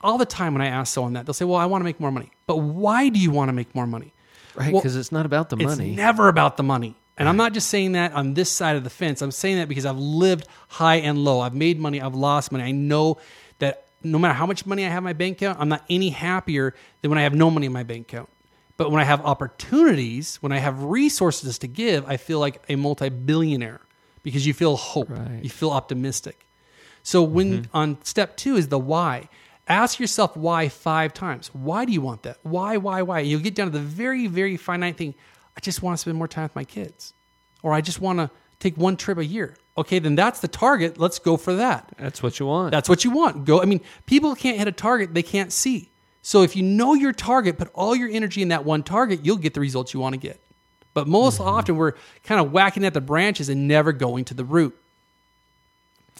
All 0.00 0.18
the 0.18 0.26
time 0.26 0.54
when 0.54 0.62
I 0.62 0.66
ask 0.66 0.92
someone 0.92 1.12
that, 1.14 1.26
they'll 1.26 1.34
say, 1.34 1.44
"Well, 1.44 1.58
I 1.58 1.66
want 1.66 1.80
to 1.82 1.84
make 1.84 2.00
more 2.00 2.10
money." 2.10 2.30
But 2.46 2.56
why 2.58 3.08
do 3.08 3.18
you 3.18 3.30
want 3.30 3.48
to 3.48 3.52
make 3.52 3.74
more 3.74 3.86
money? 3.86 4.12
Right, 4.54 4.72
Well, 4.72 4.80
because 4.82 4.96
it's 4.96 5.12
not 5.12 5.26
about 5.26 5.50
the 5.50 5.56
money. 5.56 5.90
it's 5.90 5.96
never 5.96 6.28
about 6.28 6.56
the 6.56 6.62
money. 6.62 6.96
And 7.16 7.28
I'm 7.28 7.36
not 7.36 7.52
just 7.52 7.68
saying 7.68 7.92
that 7.92 8.12
on 8.12 8.34
this 8.34 8.50
side 8.50 8.74
of 8.76 8.82
the 8.84 8.90
fence. 8.90 9.22
I'm 9.22 9.30
saying 9.30 9.56
that 9.58 9.68
because 9.68 9.86
I've 9.86 9.98
lived 9.98 10.48
high 10.68 10.96
and 10.96 11.18
low. 11.24 11.40
I've 11.40 11.54
made 11.54 11.78
money, 11.78 12.00
I've 12.00 12.14
lost 12.14 12.50
money. 12.50 12.64
I 12.64 12.72
know 12.72 13.18
no 14.04 14.18
matter 14.18 14.34
how 14.34 14.46
much 14.46 14.66
money 14.66 14.84
I 14.84 14.88
have 14.88 14.98
in 14.98 15.04
my 15.04 15.12
bank 15.12 15.38
account, 15.38 15.58
I'm 15.60 15.68
not 15.68 15.84
any 15.88 16.10
happier 16.10 16.74
than 17.00 17.10
when 17.10 17.18
I 17.18 17.22
have 17.22 17.34
no 17.34 17.50
money 17.50 17.66
in 17.66 17.72
my 17.72 17.82
bank 17.82 18.12
account. 18.12 18.28
But 18.76 18.90
when 18.90 19.00
I 19.00 19.04
have 19.04 19.24
opportunities, 19.24 20.36
when 20.36 20.52
I 20.52 20.58
have 20.58 20.82
resources 20.82 21.58
to 21.58 21.66
give, 21.68 22.08
I 22.08 22.16
feel 22.16 22.40
like 22.40 22.62
a 22.68 22.76
multi 22.76 23.08
billionaire 23.08 23.80
because 24.22 24.46
you 24.46 24.52
feel 24.54 24.76
hope, 24.76 25.10
Right. 25.10 25.42
you 25.42 25.50
feel 25.50 25.70
optimistic. 25.70 26.46
So 27.02 27.22
when 27.22 27.62
mm-hmm. 27.62 27.76
on 27.76 27.98
step 28.04 28.36
two 28.36 28.56
is 28.56 28.68
the 28.68 28.78
why. 28.78 29.28
Ask 29.66 29.98
yourself 29.98 30.36
why 30.36 30.68
five 30.68 31.14
times. 31.14 31.48
Why 31.54 31.86
do 31.86 31.92
you 31.92 32.02
want 32.02 32.24
that? 32.24 32.38
Why, 32.42 32.76
why, 32.76 33.00
why? 33.02 33.20
You'll 33.20 33.40
get 33.40 33.54
down 33.54 33.68
to 33.68 33.72
the 33.72 33.84
very, 33.84 34.26
very 34.26 34.58
finite 34.58 34.96
thing. 34.98 35.14
I 35.56 35.60
just 35.60 35.82
want 35.82 35.96
to 35.96 36.00
spend 36.00 36.18
more 36.18 36.28
time 36.28 36.44
with 36.44 36.56
my 36.56 36.64
kids. 36.64 37.14
Or 37.62 37.72
I 37.72 37.80
just 37.80 38.00
want 38.00 38.18
to 38.18 38.30
take 38.58 38.76
one 38.76 38.96
trip 38.96 39.16
a 39.16 39.24
year. 39.24 39.56
Okay, 39.76 39.98
then 39.98 40.14
that's 40.14 40.40
the 40.40 40.48
target. 40.48 40.98
Let's 40.98 41.18
go 41.18 41.36
for 41.36 41.54
that. 41.56 41.92
That's 41.98 42.22
what 42.22 42.38
you 42.38 42.46
want. 42.46 42.70
That's 42.70 42.88
what 42.88 43.04
you 43.04 43.10
want. 43.10 43.44
Go. 43.44 43.60
I 43.60 43.64
mean, 43.64 43.80
people 44.06 44.34
can't 44.36 44.56
hit 44.58 44.68
a 44.68 44.72
target 44.72 45.14
they 45.14 45.22
can't 45.22 45.52
see. 45.52 45.90
So 46.22 46.42
if 46.42 46.54
you 46.56 46.62
know 46.62 46.94
your 46.94 47.12
target, 47.12 47.58
put 47.58 47.70
all 47.74 47.94
your 47.94 48.08
energy 48.08 48.40
in 48.40 48.48
that 48.48 48.64
one 48.64 48.82
target, 48.82 49.20
you'll 49.24 49.36
get 49.36 49.52
the 49.54 49.60
results 49.60 49.92
you 49.92 50.00
want 50.00 50.14
to 50.14 50.18
get. 50.18 50.40
But 50.94 51.08
most 51.08 51.40
often 51.40 51.76
we're 51.76 51.92
kind 52.22 52.40
of 52.40 52.52
whacking 52.52 52.84
at 52.84 52.94
the 52.94 53.00
branches 53.00 53.48
and 53.48 53.66
never 53.66 53.92
going 53.92 54.24
to 54.26 54.34
the 54.34 54.44
root. 54.44 54.78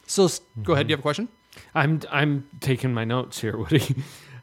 So 0.07 0.25
s- 0.25 0.41
go 0.63 0.73
ahead. 0.75 0.89
Do 0.89 0.91
you 0.91 0.95
have 0.97 1.01
a 1.01 1.03
question? 1.03 1.29
I'm 1.75 2.01
I'm 2.11 2.49
taking 2.61 2.93
my 2.93 3.05
notes 3.05 3.41
here, 3.41 3.57
Woody. 3.59 3.95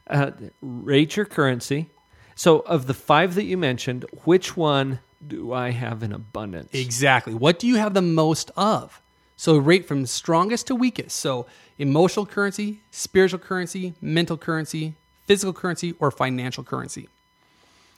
Uh, 0.08 0.32
rate 0.62 1.16
your 1.18 1.26
currency. 1.26 1.90
So, 2.34 2.60
of 2.62 2.88
the 2.88 2.94
five 2.94 3.36
that 3.36 3.44
you 3.44 3.58
mentioned, 3.58 4.06
which 4.24 4.56
one 4.58 5.00
do 5.28 5.54
I 5.54 5.72
have 5.72 6.04
in 6.04 6.12
abundance? 6.12 6.70
Exactly. 6.74 7.34
What 7.34 7.60
do 7.60 7.68
you 7.68 7.76
have 7.76 7.94
the 7.94 8.02
most 8.02 8.52
of? 8.58 9.02
So 9.38 9.58
rate 9.58 9.88
from 9.88 10.06
strongest 10.06 10.68
to 10.68 10.76
weakest. 10.76 11.18
So 11.18 11.48
emotional 11.80 12.26
currency, 12.26 12.82
spiritual 12.92 13.40
currency, 13.40 13.94
mental 14.02 14.38
currency, 14.38 14.96
physical 15.26 15.54
currency, 15.54 15.96
or 16.00 16.12
financial 16.12 16.64
currency. 16.64 17.08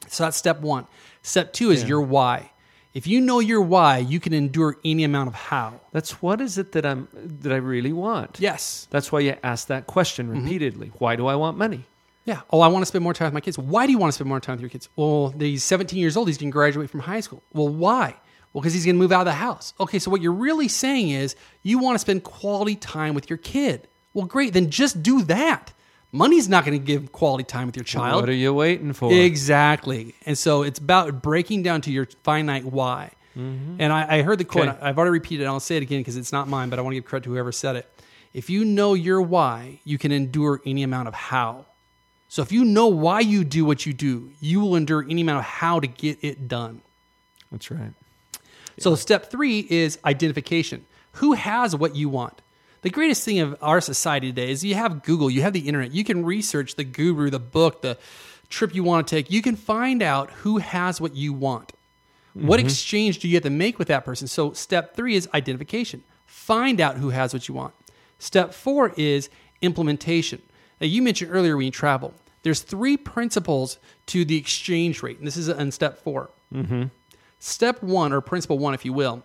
So 0.07 0.23
that's 0.23 0.37
step 0.37 0.59
one. 0.61 0.85
Step 1.21 1.53
two 1.53 1.71
is 1.71 1.83
your 1.87 2.01
why. 2.01 2.51
If 2.93 3.07
you 3.07 3.19
know 3.21 3.39
your 3.39 3.61
why, 3.61 3.97
you 3.97 4.19
can 4.19 4.33
endure 4.33 4.77
any 4.85 5.03
amount 5.03 5.27
of 5.29 5.33
how. 5.33 5.81
That's 5.91 6.21
what 6.21 6.39
is 6.41 6.57
it 6.57 6.73
that 6.73 6.85
I'm 6.85 7.07
that 7.41 7.51
I 7.51 7.55
really 7.55 7.91
want. 7.93 8.37
Yes. 8.39 8.87
That's 8.91 9.11
why 9.11 9.21
you 9.21 9.35
ask 9.43 9.67
that 9.67 9.87
question 9.87 10.27
Mm-hmm. 10.27 10.43
repeatedly. 10.43 10.91
Why 10.99 11.15
do 11.15 11.25
I 11.27 11.35
want 11.35 11.57
money? 11.57 11.85
Yeah. 12.25 12.41
Oh, 12.51 12.61
I 12.61 12.67
want 12.67 12.83
to 12.83 12.85
spend 12.85 13.03
more 13.03 13.13
time 13.13 13.27
with 13.27 13.33
my 13.33 13.41
kids. 13.41 13.57
Why 13.57 13.85
do 13.85 13.91
you 13.91 13.97
want 13.97 14.09
to 14.09 14.13
spend 14.13 14.29
more 14.29 14.39
time 14.39 14.55
with 14.55 14.61
your 14.61 14.69
kids? 14.69 14.89
Well, 14.95 15.33
he's 15.37 15.63
17 15.63 15.99
years 15.99 16.15
old. 16.15 16.27
He's 16.27 16.37
going 16.37 16.51
to 16.51 16.53
graduate 16.53 16.89
from 16.89 17.01
high 17.01 17.19
school. 17.19 17.43
Well, 17.53 17.69
why? 17.69 18.15
Well, 18.53 18.61
because 18.61 18.73
he's 18.73 18.85
going 18.85 18.95
to 18.95 18.99
move 18.99 19.11
out 19.11 19.21
of 19.21 19.25
the 19.25 19.33
house. 19.33 19.73
Okay, 19.79 19.99
so 19.99 20.11
what 20.11 20.21
you're 20.21 20.31
really 20.31 20.67
saying 20.67 21.09
is 21.09 21.35
you 21.63 21.79
want 21.79 21.95
to 21.95 21.99
spend 21.99 22.23
quality 22.23 22.75
time 22.75 23.13
with 23.13 23.29
your 23.29 23.37
kid. 23.37 23.87
Well, 24.13 24.25
great. 24.25 24.53
Then 24.53 24.69
just 24.69 25.01
do 25.01 25.23
that. 25.23 25.73
Money's 26.11 26.47
not 26.47 26.63
going 26.63 26.79
to 26.79 26.85
give 26.85 27.11
quality 27.11 27.43
time 27.43 27.65
with 27.65 27.75
your 27.75 27.83
child. 27.83 28.21
What 28.21 28.29
are 28.29 28.33
you 28.33 28.53
waiting 28.53 28.93
for? 28.93 29.11
Exactly. 29.11 30.13
And 30.27 30.37
so 30.37 30.61
it's 30.61 30.77
about 30.77 31.23
breaking 31.23 31.63
down 31.63 31.81
to 31.81 31.91
your 31.91 32.07
finite 32.23 32.65
why. 32.65 33.11
Mm-hmm. 33.35 33.77
And 33.79 33.91
I, 33.91 34.17
I 34.17 34.21
heard 34.21 34.37
the 34.37 34.45
quote, 34.45 34.67
Okay. 34.67 34.77
I've 34.79 34.99
already 34.99 35.11
repeated 35.11 35.41
it, 35.41 35.45
and 35.45 35.51
I'll 35.53 35.59
say 35.59 35.77
it 35.77 35.81
again 35.81 36.01
because 36.01 36.17
it's 36.17 36.31
not 36.31 36.47
mine, 36.47 36.69
but 36.69 36.77
I 36.77 36.83
want 36.83 36.93
to 36.93 36.97
give 36.97 37.05
credit 37.05 37.23
to 37.23 37.31
whoever 37.31 37.51
said 37.51 37.75
it. 37.75 37.89
If 38.31 38.51
you 38.51 38.63
know 38.63 38.93
your 38.93 39.23
why, 39.23 39.79
you 39.83 39.97
can 39.97 40.11
endure 40.11 40.61
any 40.65 40.83
amount 40.83 41.07
of 41.07 41.15
how. 41.15 41.65
So 42.33 42.41
if 42.41 42.51
you 42.51 42.65
know 42.65 42.87
why 42.87 43.19
you 43.19 43.43
do 43.43 43.63
what 43.63 43.85
you 43.85 43.93
do, 43.93 44.31
you 44.41 44.59
will 44.59 44.75
endure 44.75 45.05
any 45.07 45.21
amount 45.21 45.37
of 45.37 45.45
how 45.45 45.79
to 45.79 45.85
get 45.85 46.17
it 46.23 46.47
done. 46.47 46.81
That's 47.51 47.69
right. 47.69 47.91
So 48.79 48.95
step 48.95 49.29
three 49.29 49.59
is 49.69 49.99
identification. 50.03 50.83
Who 51.11 51.33
has 51.33 51.75
what 51.75 51.95
you 51.95 52.09
want? 52.09 52.41
The 52.81 52.89
greatest 52.89 53.23
thing 53.23 53.39
of 53.39 53.55
our 53.61 53.79
society 53.81 54.31
today 54.31 54.49
is 54.49 54.65
you 54.65 54.73
have 54.73 55.03
Google, 55.03 55.29
you 55.29 55.43
have 55.43 55.53
the 55.53 55.67
internet, 55.67 55.91
you 55.91 56.03
can 56.03 56.25
research 56.25 56.73
the 56.73 56.83
guru, 56.83 57.29
the 57.29 57.37
book, 57.37 57.83
the 57.83 57.99
trip 58.49 58.73
you 58.73 58.83
want 58.83 59.07
to 59.07 59.15
take. 59.15 59.29
You 59.29 59.43
can 59.43 59.55
find 59.55 60.01
out 60.01 60.31
who 60.31 60.57
has 60.57 60.99
what 60.99 61.15
you 61.15 61.33
want. 61.33 61.71
What 62.33 62.57
mm-hmm. 62.57 62.65
exchange 62.65 63.19
do 63.19 63.27
you 63.27 63.35
have 63.35 63.43
to 63.43 63.51
make 63.51 63.77
with 63.77 63.89
that 63.89 64.05
person? 64.05 64.27
So 64.27 64.53
step 64.53 64.95
three 64.95 65.13
is 65.13 65.29
identification. 65.35 66.03
Find 66.25 66.81
out 66.81 66.97
who 66.97 67.11
has 67.11 67.31
what 67.31 67.47
you 67.47 67.53
want. 67.53 67.75
Step 68.17 68.55
four 68.55 68.91
is 68.97 69.29
implementation. 69.61 70.41
Now 70.81 70.87
you 70.87 71.03
mentioned 71.03 71.29
earlier 71.31 71.55
when 71.55 71.67
you 71.67 71.71
travel, 71.71 72.15
there's 72.43 72.61
three 72.61 72.97
principles 72.97 73.77
to 74.07 74.23
the 74.23 74.37
exchange 74.37 75.01
rate, 75.01 75.17
and 75.17 75.25
this 75.25 75.37
is 75.37 75.49
in 75.49 75.71
step 75.71 76.03
4 76.03 76.29
mm-hmm. 76.53 76.83
Step 77.39 77.83
one, 77.83 78.13
or 78.13 78.21
principle 78.21 78.57
one, 78.57 78.73
if 78.73 78.85
you 78.85 78.93
will, 78.93 79.21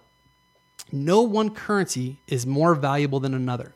no 0.90 1.22
one 1.22 1.54
currency 1.54 2.18
is 2.26 2.44
more 2.46 2.74
valuable 2.74 3.20
than 3.20 3.32
another. 3.32 3.74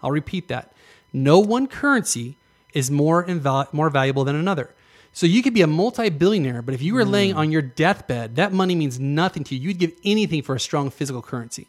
I'll 0.00 0.12
repeat 0.12 0.46
that. 0.48 0.72
No 1.12 1.40
one 1.40 1.66
currency 1.66 2.36
is 2.72 2.90
more 2.90 3.24
inval- 3.24 3.72
more 3.72 3.90
valuable 3.90 4.24
than 4.24 4.36
another. 4.36 4.70
So 5.12 5.26
you 5.26 5.42
could 5.42 5.54
be 5.54 5.62
a 5.62 5.66
multi-billionaire, 5.66 6.62
but 6.62 6.72
if 6.72 6.82
you 6.82 6.94
were 6.94 7.04
mm. 7.04 7.10
laying 7.10 7.34
on 7.34 7.50
your 7.50 7.62
deathbed, 7.62 8.36
that 8.36 8.52
money 8.52 8.76
means 8.76 9.00
nothing 9.00 9.42
to 9.44 9.56
you. 9.56 9.68
You'd 9.68 9.78
give 9.78 9.92
anything 10.04 10.42
for 10.42 10.54
a 10.54 10.60
strong 10.60 10.90
physical 10.90 11.20
currency. 11.20 11.66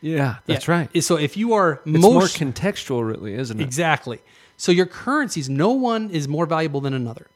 Yeah, 0.00 0.36
that's 0.46 0.66
Yeah. 0.66 0.74
right. 0.74 1.04
So 1.04 1.16
if 1.16 1.36
you 1.36 1.52
are 1.52 1.80
It's 1.84 2.00
more 2.00 2.22
contextual, 2.22 3.06
really, 3.06 3.34
isn't 3.34 3.60
it? 3.60 3.62
Exactly. 3.62 4.20
So 4.62 4.70
your 4.70 4.86
currencies, 4.86 5.48
no 5.48 5.72
one 5.72 6.08
is 6.10 6.28
more 6.28 6.46
valuable 6.46 6.80
than 6.80 6.94
another. 6.94 7.26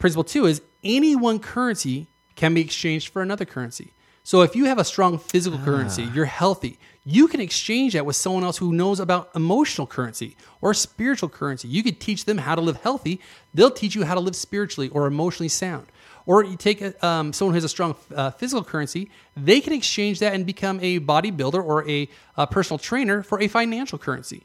Principle 0.00 0.24
two 0.24 0.44
is 0.46 0.60
any 0.82 1.14
one 1.14 1.38
currency 1.38 2.08
can 2.34 2.52
be 2.52 2.60
exchanged 2.60 3.12
for 3.12 3.22
another 3.22 3.44
currency. 3.44 3.92
So 4.24 4.42
if 4.42 4.56
you 4.56 4.64
have 4.64 4.80
a 4.80 4.82
strong 4.82 5.20
physical 5.20 5.60
currency, 5.60 6.08
you're 6.12 6.24
healthy, 6.24 6.76
you 7.04 7.28
can 7.28 7.40
exchange 7.40 7.92
that 7.92 8.04
with 8.04 8.16
someone 8.16 8.42
else 8.42 8.58
who 8.58 8.72
knows 8.72 8.98
about 8.98 9.30
emotional 9.36 9.86
currency 9.86 10.36
or 10.60 10.74
spiritual 10.74 11.28
currency. 11.28 11.68
You 11.68 11.84
could 11.84 12.00
teach 12.00 12.24
them 12.24 12.38
how 12.38 12.56
to 12.56 12.60
live 12.60 12.78
healthy. 12.78 13.20
They'll 13.54 13.70
teach 13.70 13.94
you 13.94 14.04
how 14.04 14.14
to 14.14 14.20
live 14.20 14.34
spiritually 14.34 14.88
or 14.88 15.06
emotionally 15.06 15.48
sound. 15.48 15.86
Or 16.26 16.42
you 16.42 16.56
take 16.56 16.80
a, 16.80 17.06
um, 17.06 17.32
someone 17.32 17.52
who 17.52 17.58
has 17.58 17.64
a 17.64 17.68
strong 17.68 17.94
uh, 18.12 18.32
physical 18.32 18.64
currency, 18.64 19.10
they 19.36 19.60
can 19.60 19.72
exchange 19.72 20.18
that 20.18 20.34
and 20.34 20.44
become 20.44 20.80
a 20.82 20.98
bodybuilder 20.98 21.62
or 21.64 21.88
a, 21.88 22.08
uh 22.36 22.46
personal 22.46 22.78
trainer 22.78 23.22
for 23.22 23.40
a 23.40 23.46
financial 23.46 23.96
currency. 23.96 24.42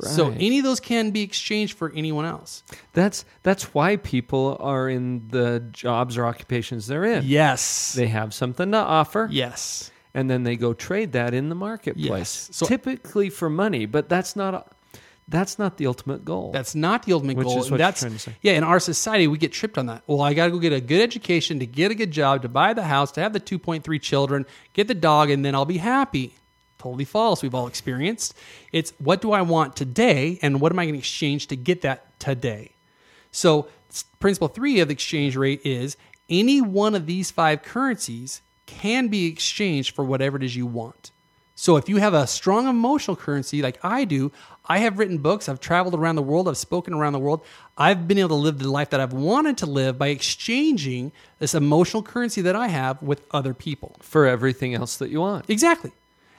So 0.00 0.30
any 0.30 0.58
of 0.58 0.64
those 0.64 0.78
can 0.80 1.10
be 1.10 1.22
exchanged 1.22 1.76
for 1.76 1.92
anyone 1.94 2.24
else. 2.24 2.62
That's 2.92 3.24
that's 3.42 3.74
why 3.74 3.96
people 3.96 4.56
are 4.60 4.88
in 4.88 5.26
the 5.28 5.60
jobs 5.72 6.16
or 6.16 6.24
occupations 6.24 6.86
they're 6.86 7.04
in. 7.04 7.24
Yes. 7.26 7.94
They 7.94 8.06
have 8.06 8.32
something 8.32 8.70
to 8.72 8.78
offer, 8.78 9.28
yes. 9.30 9.90
and 10.14 10.30
then 10.30 10.44
they 10.44 10.56
go 10.56 10.72
trade 10.72 11.12
that 11.12 11.34
in 11.34 11.48
the 11.48 11.54
marketplace, 11.56 12.06
Yes. 12.08 12.48
So- 12.52 12.66
typically 12.66 13.28
for 13.30 13.50
money. 13.50 13.86
But 13.86 14.08
that's 14.08 14.36
not 14.36 14.54
a, 14.54 14.64
that's 15.26 15.58
not 15.58 15.76
the 15.78 15.86
ultimate 15.88 16.24
goal. 16.24 16.52
That's 16.52 16.74
not 16.74 17.02
the 17.02 17.12
ultimate 17.12 17.36
Which 17.36 17.48
goal. 17.48 17.58
is 17.60 17.70
what 17.70 17.80
you're 17.80 17.92
trying 17.92 18.12
to 18.12 18.18
say. 18.18 18.34
yeah. 18.40 18.52
In 18.52 18.62
our 18.64 18.78
society, 18.80 19.26
we 19.26 19.36
get 19.36 19.52
tripped 19.52 19.76
on 19.78 19.86
that. 19.86 20.02
Well, 20.06 20.20
I 20.22 20.32
got 20.32 20.46
to 20.46 20.52
go 20.52 20.58
get 20.58 20.72
a 20.72 20.80
good 20.80 21.00
education 21.02 21.58
to 21.58 21.66
get 21.66 21.90
a 21.90 21.94
good 21.94 22.12
job, 22.12 22.42
to 22.42 22.48
buy 22.48 22.72
the 22.72 22.84
house, 22.84 23.10
to 23.12 23.20
have 23.20 23.32
the 23.32 23.40
two 23.40 23.58
point 23.58 23.82
three 23.84 23.98
children, 23.98 24.46
get 24.74 24.86
the 24.88 24.94
dog, 24.94 25.28
and 25.30 25.44
then 25.44 25.54
I'll 25.56 25.64
be 25.66 25.78
happy. 25.78 26.34
Totally 26.78 27.04
false. 27.04 27.42
We've 27.42 27.54
all 27.54 27.66
experienced. 27.66 28.34
It's 28.72 28.92
what 28.98 29.20
do 29.20 29.32
I 29.32 29.42
want 29.42 29.76
today, 29.76 30.38
and 30.42 30.60
what 30.60 30.72
am 30.72 30.78
I 30.78 30.84
going 30.84 30.94
to 30.94 30.98
exchange 30.98 31.48
to 31.48 31.56
get 31.56 31.82
that 31.82 32.18
today? 32.20 32.72
So, 33.32 33.68
principle 34.20 34.48
three 34.48 34.80
of 34.80 34.88
the 34.88 34.92
exchange 34.92 35.36
rate 35.36 35.60
is 35.64 35.96
any 36.28 36.60
one 36.60 36.94
of 36.94 37.06
these 37.06 37.30
five 37.30 37.62
currencies 37.62 38.42
can 38.66 39.08
be 39.08 39.26
exchanged 39.26 39.94
for 39.94 40.04
whatever 40.04 40.36
it 40.36 40.42
is 40.42 40.54
you 40.54 40.66
want. 40.66 41.10
So 41.54 41.76
if 41.76 41.88
you 41.88 41.96
have 41.96 42.14
a 42.14 42.28
strong 42.28 42.68
emotional 42.68 43.16
currency 43.16 43.62
like 43.62 43.80
I 43.82 44.04
do, 44.04 44.30
I 44.66 44.78
have 44.78 44.98
written 44.98 45.18
books, 45.18 45.48
I've 45.48 45.58
traveled 45.58 45.94
around 45.94 46.14
the 46.14 46.22
world, 46.22 46.48
I've 46.48 46.56
spoken 46.56 46.94
around 46.94 47.14
the 47.14 47.18
world. 47.18 47.44
I've 47.76 48.06
been 48.06 48.18
able 48.18 48.28
to 48.28 48.34
live 48.36 48.60
the 48.60 48.70
life 48.70 48.90
that 48.90 49.00
I've 49.00 49.12
wanted 49.12 49.58
to 49.58 49.66
live 49.66 49.98
by 49.98 50.08
exchanging 50.08 51.10
this 51.40 51.54
emotional 51.54 52.04
currency 52.04 52.42
that 52.42 52.54
I 52.54 52.68
have 52.68 53.02
with 53.02 53.26
other 53.32 53.54
people. 53.54 53.96
For 54.00 54.24
everything 54.24 54.74
else 54.74 54.98
that 54.98 55.10
you 55.10 55.20
want. 55.20 55.50
Exactly. 55.50 55.90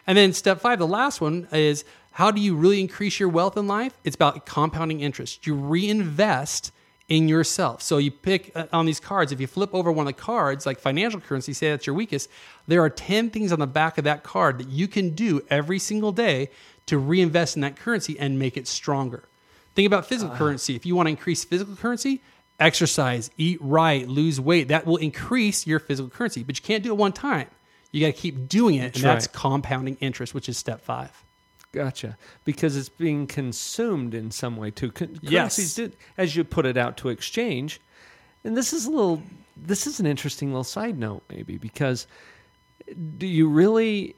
And 0.09 0.17
then 0.17 0.33
step 0.33 0.59
five, 0.59 0.79
the 0.79 0.87
last 0.87 1.21
one 1.21 1.47
is 1.51 1.85
how 2.13 2.31
do 2.31 2.41
you 2.41 2.55
really 2.55 2.81
increase 2.81 3.19
your 3.19 3.29
wealth 3.29 3.55
in 3.57 3.67
life? 3.67 3.93
It's 4.03 4.15
about 4.15 4.43
compounding 4.43 5.01
interest. 5.01 5.45
You 5.45 5.53
reinvest 5.53 6.71
in 7.07 7.27
yourself. 7.27 7.83
So 7.83 7.99
you 7.99 8.09
pick 8.09 8.51
uh, 8.55 8.65
on 8.73 8.87
these 8.87 8.99
cards, 8.99 9.31
if 9.31 9.39
you 9.39 9.45
flip 9.45 9.69
over 9.71 9.91
one 9.91 10.07
of 10.07 10.15
the 10.15 10.19
cards, 10.19 10.65
like 10.65 10.79
financial 10.79 11.21
currency, 11.21 11.53
say 11.53 11.69
that's 11.69 11.85
your 11.85 11.93
weakest, 11.93 12.27
there 12.65 12.81
are 12.81 12.89
10 12.89 13.29
things 13.29 13.51
on 13.51 13.59
the 13.59 13.67
back 13.67 13.99
of 13.99 14.03
that 14.05 14.23
card 14.23 14.57
that 14.57 14.69
you 14.69 14.87
can 14.87 15.11
do 15.11 15.43
every 15.47 15.77
single 15.77 16.11
day 16.11 16.49
to 16.87 16.97
reinvest 16.97 17.55
in 17.55 17.61
that 17.61 17.75
currency 17.75 18.17
and 18.19 18.39
make 18.39 18.57
it 18.57 18.67
stronger. 18.67 19.29
Think 19.75 19.85
about 19.85 20.07
physical 20.07 20.35
currency. 20.35 20.75
If 20.75 20.87
you 20.87 20.95
want 20.95 21.05
to 21.05 21.11
increase 21.11 21.43
physical 21.43 21.75
currency, 21.75 22.23
exercise, 22.59 23.29
eat 23.37 23.59
right, 23.61 24.07
lose 24.07 24.41
weight, 24.41 24.69
that 24.69 24.87
will 24.87 24.97
increase 24.97 25.67
your 25.67 25.77
physical 25.77 26.09
currency, 26.09 26.41
but 26.41 26.57
you 26.57 26.63
can't 26.63 26.83
do 26.83 26.89
it 26.89 26.97
one 26.97 27.13
time. 27.13 27.45
You 27.91 28.01
got 28.01 28.15
to 28.15 28.21
keep 28.21 28.47
doing 28.47 28.75
it, 28.75 28.95
and 28.95 29.03
that's 29.03 29.25
right. 29.27 29.33
compounding 29.33 29.97
interest, 29.99 30.33
which 30.33 30.47
is 30.47 30.57
step 30.57 30.81
five. 30.81 31.23
Gotcha. 31.71 32.17
Because 32.45 32.75
it's 32.75 32.89
being 32.89 33.27
consumed 33.27 34.13
in 34.13 34.31
some 34.31 34.57
way 34.57 34.71
too. 34.71 34.91
Con- 34.91 35.19
Yes. 35.21 35.75
did, 35.75 35.95
as 36.17 36.35
you 36.35 36.43
put 36.43 36.65
it 36.65 36.77
out 36.77 36.97
to 36.97 37.09
exchange. 37.09 37.79
And 38.43 38.55
this 38.57 38.73
is 38.73 38.85
a 38.85 38.89
little. 38.91 39.21
This 39.57 39.85
is 39.87 39.99
an 39.99 40.05
interesting 40.05 40.49
little 40.49 40.63
side 40.63 40.97
note, 40.97 41.23
maybe, 41.29 41.57
because 41.57 42.07
do 43.17 43.27
you 43.27 43.47
really, 43.49 44.15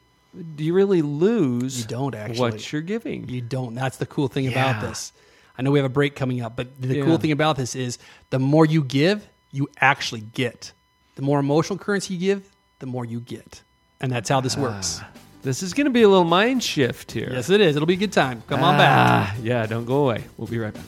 do 0.56 0.64
you 0.64 0.74
really 0.74 1.02
lose? 1.02 1.80
You 1.82 1.88
don't, 1.88 2.14
actually. 2.16 2.40
what 2.40 2.72
you're 2.72 2.82
giving. 2.82 3.28
You 3.28 3.42
don't. 3.42 3.74
That's 3.74 3.98
the 3.98 4.06
cool 4.06 4.28
thing 4.28 4.48
about 4.48 4.82
this. 4.82 5.12
I 5.58 5.62
know 5.64 5.72
we 5.72 5.80
have 5.80 5.86
a 5.86 5.90
break 5.90 6.16
coming 6.16 6.42
up, 6.42 6.56
but 6.56 6.80
the 6.82 6.98
Yeah. 6.98 7.04
cool 7.06 7.18
thing 7.18 7.32
about 7.32 7.58
this 7.58 7.76
is 7.76 7.98
the 8.30 8.40
more 8.40 8.66
you 8.66 8.84
give, 8.84 9.28
you 9.52 9.68
actually 9.80 10.22
get. 10.22 10.72
The 11.16 11.22
more 11.24 11.40
emotional 11.40 11.78
currency 11.80 12.14
you 12.14 12.20
give, 12.20 12.50
the 12.82 12.88
more 12.88 13.06
you 13.06 13.22
get. 13.22 13.64
And 14.02 14.12
that's 14.12 14.28
how 14.28 14.42
this 14.42 14.58
works. 14.58 15.00
This 15.44 15.64
is 15.64 15.74
going 15.74 15.86
to 15.86 15.92
be 15.92 16.02
a 16.02 16.10
little 16.10 16.26
mind 16.26 16.64
shift 16.64 17.12
here. 17.12 17.30
Yes, 17.32 17.50
it 17.50 17.62
is. 17.62 17.76
It'll 17.76 17.88
be 17.88 17.94
a 17.94 17.98
good 17.98 18.12
time. 18.12 18.44
Come 18.48 18.62
on 18.64 18.78
back. 18.78 18.92
Ah, 18.92 19.36
yeah, 19.42 19.66
don't 19.66 19.86
go 19.86 20.06
away. 20.06 20.26
We'll 20.38 20.48
be 20.48 20.60
right 20.60 20.74
back. 20.74 20.84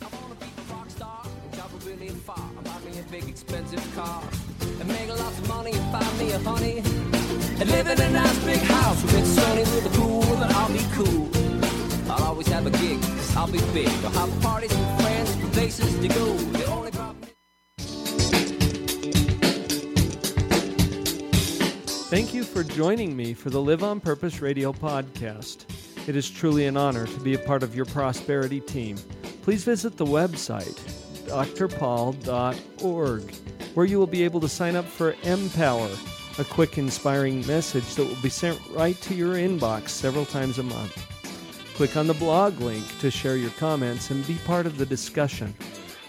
I 0.00 0.06
wanna 0.06 0.34
be 0.36 0.46
a 0.46 0.72
rock 0.72 0.90
star 0.90 1.22
and 1.24 1.52
travel 1.52 1.78
really 1.84 2.08
far. 2.08 2.38
And 2.38 2.64
buy 2.64 2.78
me 2.90 2.98
a 2.98 3.02
big 3.10 3.28
expensive 3.28 3.94
car. 3.94 4.22
And 4.80 4.88
make 4.88 5.08
lots 5.08 5.38
of 5.38 5.48
money 5.48 5.72
and 5.72 5.92
find 5.92 6.18
me 6.18 6.32
a 6.32 6.38
honey. 6.38 6.78
And 7.60 7.70
live 7.70 7.86
in 7.88 8.00
a 8.00 8.10
nice 8.10 8.44
big 8.44 8.60
house 8.60 9.02
with 9.02 9.26
sunny 9.26 9.60
with 9.60 9.86
a 9.86 9.98
pool. 9.98 10.22
Then 10.22 10.50
I'll 10.52 10.72
be 10.72 10.84
cool. 10.94 11.28
I'll 12.10 12.24
always 12.24 12.48
have 12.48 12.66
a 12.66 12.70
gig, 12.70 13.00
cause 13.00 13.36
I'll 13.36 13.50
be 13.50 13.60
big. 13.72 13.88
I'll 14.04 14.10
have 14.10 14.42
parties 14.42 14.70
with 14.70 15.00
friends, 15.00 15.54
places 15.54 15.98
to 16.00 16.08
go. 16.08 16.52
Thank 22.12 22.34
you 22.34 22.44
for 22.44 22.62
joining 22.62 23.16
me 23.16 23.32
for 23.32 23.48
the 23.48 23.62
Live 23.62 23.82
on 23.82 23.98
Purpose 23.98 24.42
radio 24.42 24.70
podcast. 24.70 25.64
It 26.06 26.14
is 26.14 26.28
truly 26.28 26.66
an 26.66 26.76
honor 26.76 27.06
to 27.06 27.20
be 27.20 27.32
a 27.32 27.38
part 27.38 27.62
of 27.62 27.74
your 27.74 27.86
prosperity 27.86 28.60
team. 28.60 28.98
Please 29.40 29.64
visit 29.64 29.96
the 29.96 30.04
website, 30.04 30.78
drpaul.org, 31.56 33.34
where 33.72 33.86
you 33.86 33.98
will 33.98 34.06
be 34.06 34.24
able 34.24 34.40
to 34.40 34.48
sign 34.50 34.76
up 34.76 34.84
for 34.84 35.16
Empower, 35.22 35.88
a 36.38 36.44
quick, 36.44 36.76
inspiring 36.76 37.46
message 37.46 37.94
that 37.94 38.06
will 38.06 38.22
be 38.22 38.28
sent 38.28 38.60
right 38.72 39.00
to 39.00 39.14
your 39.14 39.36
inbox 39.36 39.88
several 39.88 40.26
times 40.26 40.58
a 40.58 40.62
month. 40.62 40.94
Click 41.76 41.96
on 41.96 42.08
the 42.08 42.12
blog 42.12 42.60
link 42.60 42.84
to 42.98 43.10
share 43.10 43.38
your 43.38 43.52
comments 43.52 44.10
and 44.10 44.26
be 44.26 44.34
part 44.44 44.66
of 44.66 44.76
the 44.76 44.84
discussion. 44.84 45.54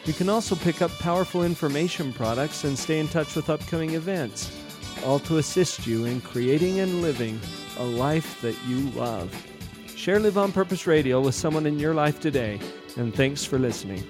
You 0.04 0.12
can 0.12 0.28
also 0.28 0.58
pick 0.58 0.82
up 0.82 0.92
powerful 1.00 1.46
information 1.46 2.12
products 2.12 2.66
and 2.66 2.78
stay 2.78 3.00
in 3.00 3.08
touch 3.08 3.38
with 3.38 3.50
upcoming 3.50 3.92
events, 3.92 4.52
all 5.04 5.20
to 5.20 5.38
assist 5.38 5.86
you 5.86 6.06
in 6.06 6.22
creating 6.22 6.80
and 6.80 7.02
living 7.02 7.40
a 7.78 7.84
life 7.84 8.42
that 8.42 8.56
you 8.66 8.90
love. 8.92 9.32
Share 9.96 10.20
Live 10.20 10.38
on 10.38 10.52
Purpose 10.52 10.88
Radio 10.88 11.22
with 11.22 11.36
someone 11.36 11.66
in 11.66 11.80
your 11.80 11.94
life 11.94 12.20
today, 12.20 12.60
and 12.98 13.14
thanks 13.14 13.46
for 13.46 13.60
listening. 13.60 14.04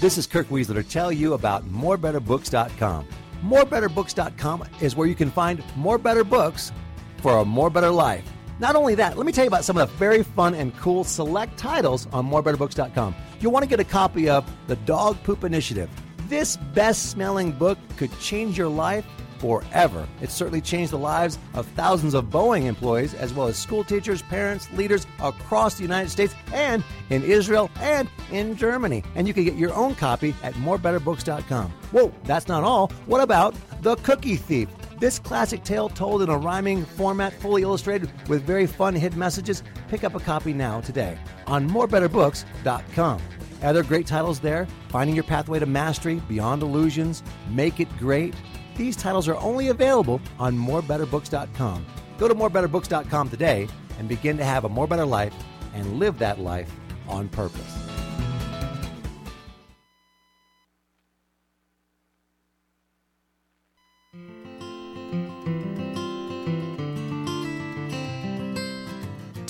This 0.00 0.18
is 0.18 0.26
Kirk 0.26 0.48
Weisler 0.48 0.74
to 0.74 0.82
tell 0.82 1.12
you 1.12 1.34
about 1.34 1.64
morebetterbooks.com. 1.68 3.06
Morebetterbooks.com 3.44 4.64
is 4.80 4.96
where 4.96 5.06
you 5.06 5.14
can 5.14 5.30
find 5.30 5.62
more 5.76 5.96
better 5.96 6.24
books 6.24 6.72
for 7.18 7.38
a 7.38 7.44
more 7.44 7.70
better 7.70 7.90
life. 7.90 8.24
Not 8.58 8.76
only 8.76 8.94
that, 8.96 9.16
let 9.16 9.26
me 9.26 9.32
tell 9.32 9.44
you 9.44 9.48
about 9.48 9.64
some 9.64 9.76
of 9.76 9.90
the 9.90 9.96
very 9.96 10.22
fun 10.22 10.54
and 10.54 10.76
cool 10.76 11.04
select 11.04 11.56
titles 11.58 12.06
on 12.12 12.28
morebetterbooks.com. 12.28 13.14
You'll 13.40 13.52
want 13.52 13.64
to 13.64 13.68
get 13.68 13.80
a 13.80 13.84
copy 13.84 14.28
of 14.28 14.48
The 14.68 14.76
Dog 14.76 15.22
Poop 15.24 15.44
Initiative. 15.44 15.90
This 16.28 16.56
best 16.56 17.10
smelling 17.10 17.52
book 17.52 17.78
could 17.96 18.16
change 18.20 18.56
your 18.56 18.68
life 18.68 19.04
forever. 19.38 20.06
It 20.20 20.30
certainly 20.30 20.60
changed 20.60 20.92
the 20.92 20.98
lives 20.98 21.36
of 21.54 21.66
thousands 21.68 22.14
of 22.14 22.26
Boeing 22.26 22.66
employees, 22.66 23.12
as 23.12 23.34
well 23.34 23.48
as 23.48 23.56
school 23.56 23.82
teachers, 23.82 24.22
parents, 24.22 24.70
leaders 24.72 25.04
across 25.20 25.74
the 25.74 25.82
United 25.82 26.10
States 26.10 26.32
and 26.52 26.84
in 27.10 27.24
Israel 27.24 27.68
and 27.80 28.08
in 28.30 28.56
Germany. 28.56 29.02
And 29.16 29.26
you 29.26 29.34
can 29.34 29.42
get 29.44 29.56
your 29.56 29.74
own 29.74 29.96
copy 29.96 30.32
at 30.44 30.54
morebetterbooks.com. 30.54 31.72
Whoa, 31.90 32.14
that's 32.22 32.46
not 32.46 32.62
all. 32.62 32.92
What 33.06 33.20
about 33.20 33.56
The 33.82 33.96
Cookie 33.96 34.36
Thief? 34.36 34.68
This 35.02 35.18
classic 35.18 35.64
tale 35.64 35.88
told 35.88 36.22
in 36.22 36.28
a 36.28 36.38
rhyming 36.38 36.84
format, 36.84 37.32
fully 37.32 37.62
illustrated 37.62 38.08
with 38.28 38.44
very 38.44 38.68
fun 38.68 38.94
hidden 38.94 39.18
messages. 39.18 39.64
Pick 39.88 40.04
up 40.04 40.14
a 40.14 40.20
copy 40.20 40.52
now 40.52 40.80
today 40.80 41.18
on 41.48 41.68
morebetterbooks.com. 41.68 43.20
Other 43.64 43.82
great 43.82 44.06
titles 44.06 44.38
there? 44.38 44.68
Finding 44.90 45.16
Your 45.16 45.24
Pathway 45.24 45.58
to 45.58 45.66
Mastery, 45.66 46.22
Beyond 46.28 46.62
Illusions, 46.62 47.24
Make 47.50 47.80
It 47.80 47.88
Great. 47.98 48.32
These 48.76 48.94
titles 48.94 49.26
are 49.26 49.36
only 49.38 49.70
available 49.70 50.20
on 50.38 50.56
morebetterbooks.com. 50.56 51.84
Go 52.16 52.28
to 52.28 52.34
morebetterbooks.com 52.36 53.28
today 53.28 53.66
and 53.98 54.08
begin 54.08 54.36
to 54.36 54.44
have 54.44 54.66
a 54.66 54.68
more 54.68 54.86
better 54.86 55.04
life 55.04 55.34
and 55.74 55.98
live 55.98 56.16
that 56.20 56.38
life 56.38 56.70
on 57.08 57.28
purpose. 57.28 57.81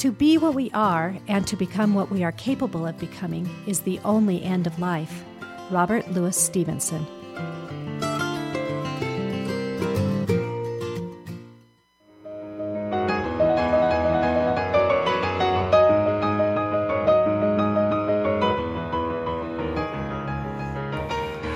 To 0.03 0.11
be 0.11 0.37
what 0.37 0.55
we 0.55 0.69
are 0.73 1.17
and 1.29 1.47
to 1.47 1.55
become 1.55 1.95
what 1.95 2.11
we 2.11 2.25
are 2.25 2.33
capable 2.33 2.89
of 2.89 2.99
becoming 2.99 3.49
is 3.69 3.79
the 3.79 4.01
only 4.05 4.43
end 4.43 4.67
of 4.67 4.81
life. 4.81 5.25
Robert 5.71 6.11
Louis 6.11 6.37
Stevenson. 6.37 7.07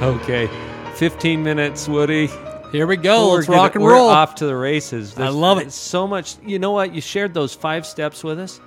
Okay, 0.00 0.48
15 0.94 1.42
minutes, 1.42 1.88
Woody. 1.88 2.30
Here 2.72 2.86
we 2.86 2.96
go. 2.96 3.34
Let's 3.34 3.48
rock 3.48 3.74
and 3.74 3.84
roll. 3.84 4.06
we're 4.08 4.12
off 4.12 4.36
to 4.36 4.46
the 4.46 4.56
races. 4.56 5.18
I 5.18 5.28
love 5.28 5.58
it. 5.58 5.72
So 5.72 6.06
much. 6.06 6.36
You 6.44 6.58
know 6.58 6.72
what? 6.72 6.94
You 6.94 7.00
shared 7.00 7.32
those 7.34 7.54
five 7.54 7.86
steps 7.86 8.24
with 8.24 8.38
us. 8.38 8.60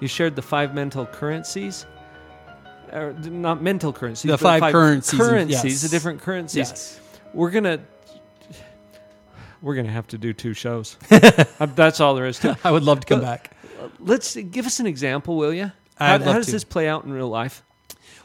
You 0.00 0.08
shared 0.08 0.36
the 0.36 0.42
five 0.42 0.74
mental 0.74 1.06
currencies. 1.06 1.86
Or 2.92 3.12
not 3.12 3.62
mental 3.62 3.92
currencies. 3.92 4.30
The 4.30 4.36
but 4.36 4.40
five 4.60 4.72
currencies, 4.72 5.18
Currencies, 5.18 5.64
yes. 5.64 5.82
the 5.82 5.88
different 5.88 6.20
currencies. 6.20 6.68
Yes. 6.68 7.00
We're 7.32 7.50
gonna. 7.50 7.80
We're 9.62 9.74
gonna 9.76 9.90
have 9.90 10.06
to 10.08 10.18
do 10.18 10.32
two 10.32 10.52
shows. 10.54 10.96
Uh, 11.60 11.66
That's 11.66 12.00
all 12.00 12.14
there 12.14 12.26
is 12.26 12.38
to 12.40 12.50
it. 12.50 12.56
I 12.64 12.70
would 12.70 12.82
love 12.82 13.00
to 13.00 13.06
come 13.06 13.20
back. 13.20 13.56
Let's 14.00 14.36
give 14.36 14.66
us 14.66 14.80
an 14.80 14.86
example, 14.86 15.36
will 15.36 15.54
you? 15.54 15.70
How, 15.96 16.18
how 16.18 16.32
does 16.34 16.46
to. 16.46 16.52
this 16.52 16.64
play 16.64 16.88
out 16.88 17.04
in 17.04 17.12
real 17.12 17.28
life? 17.28 17.62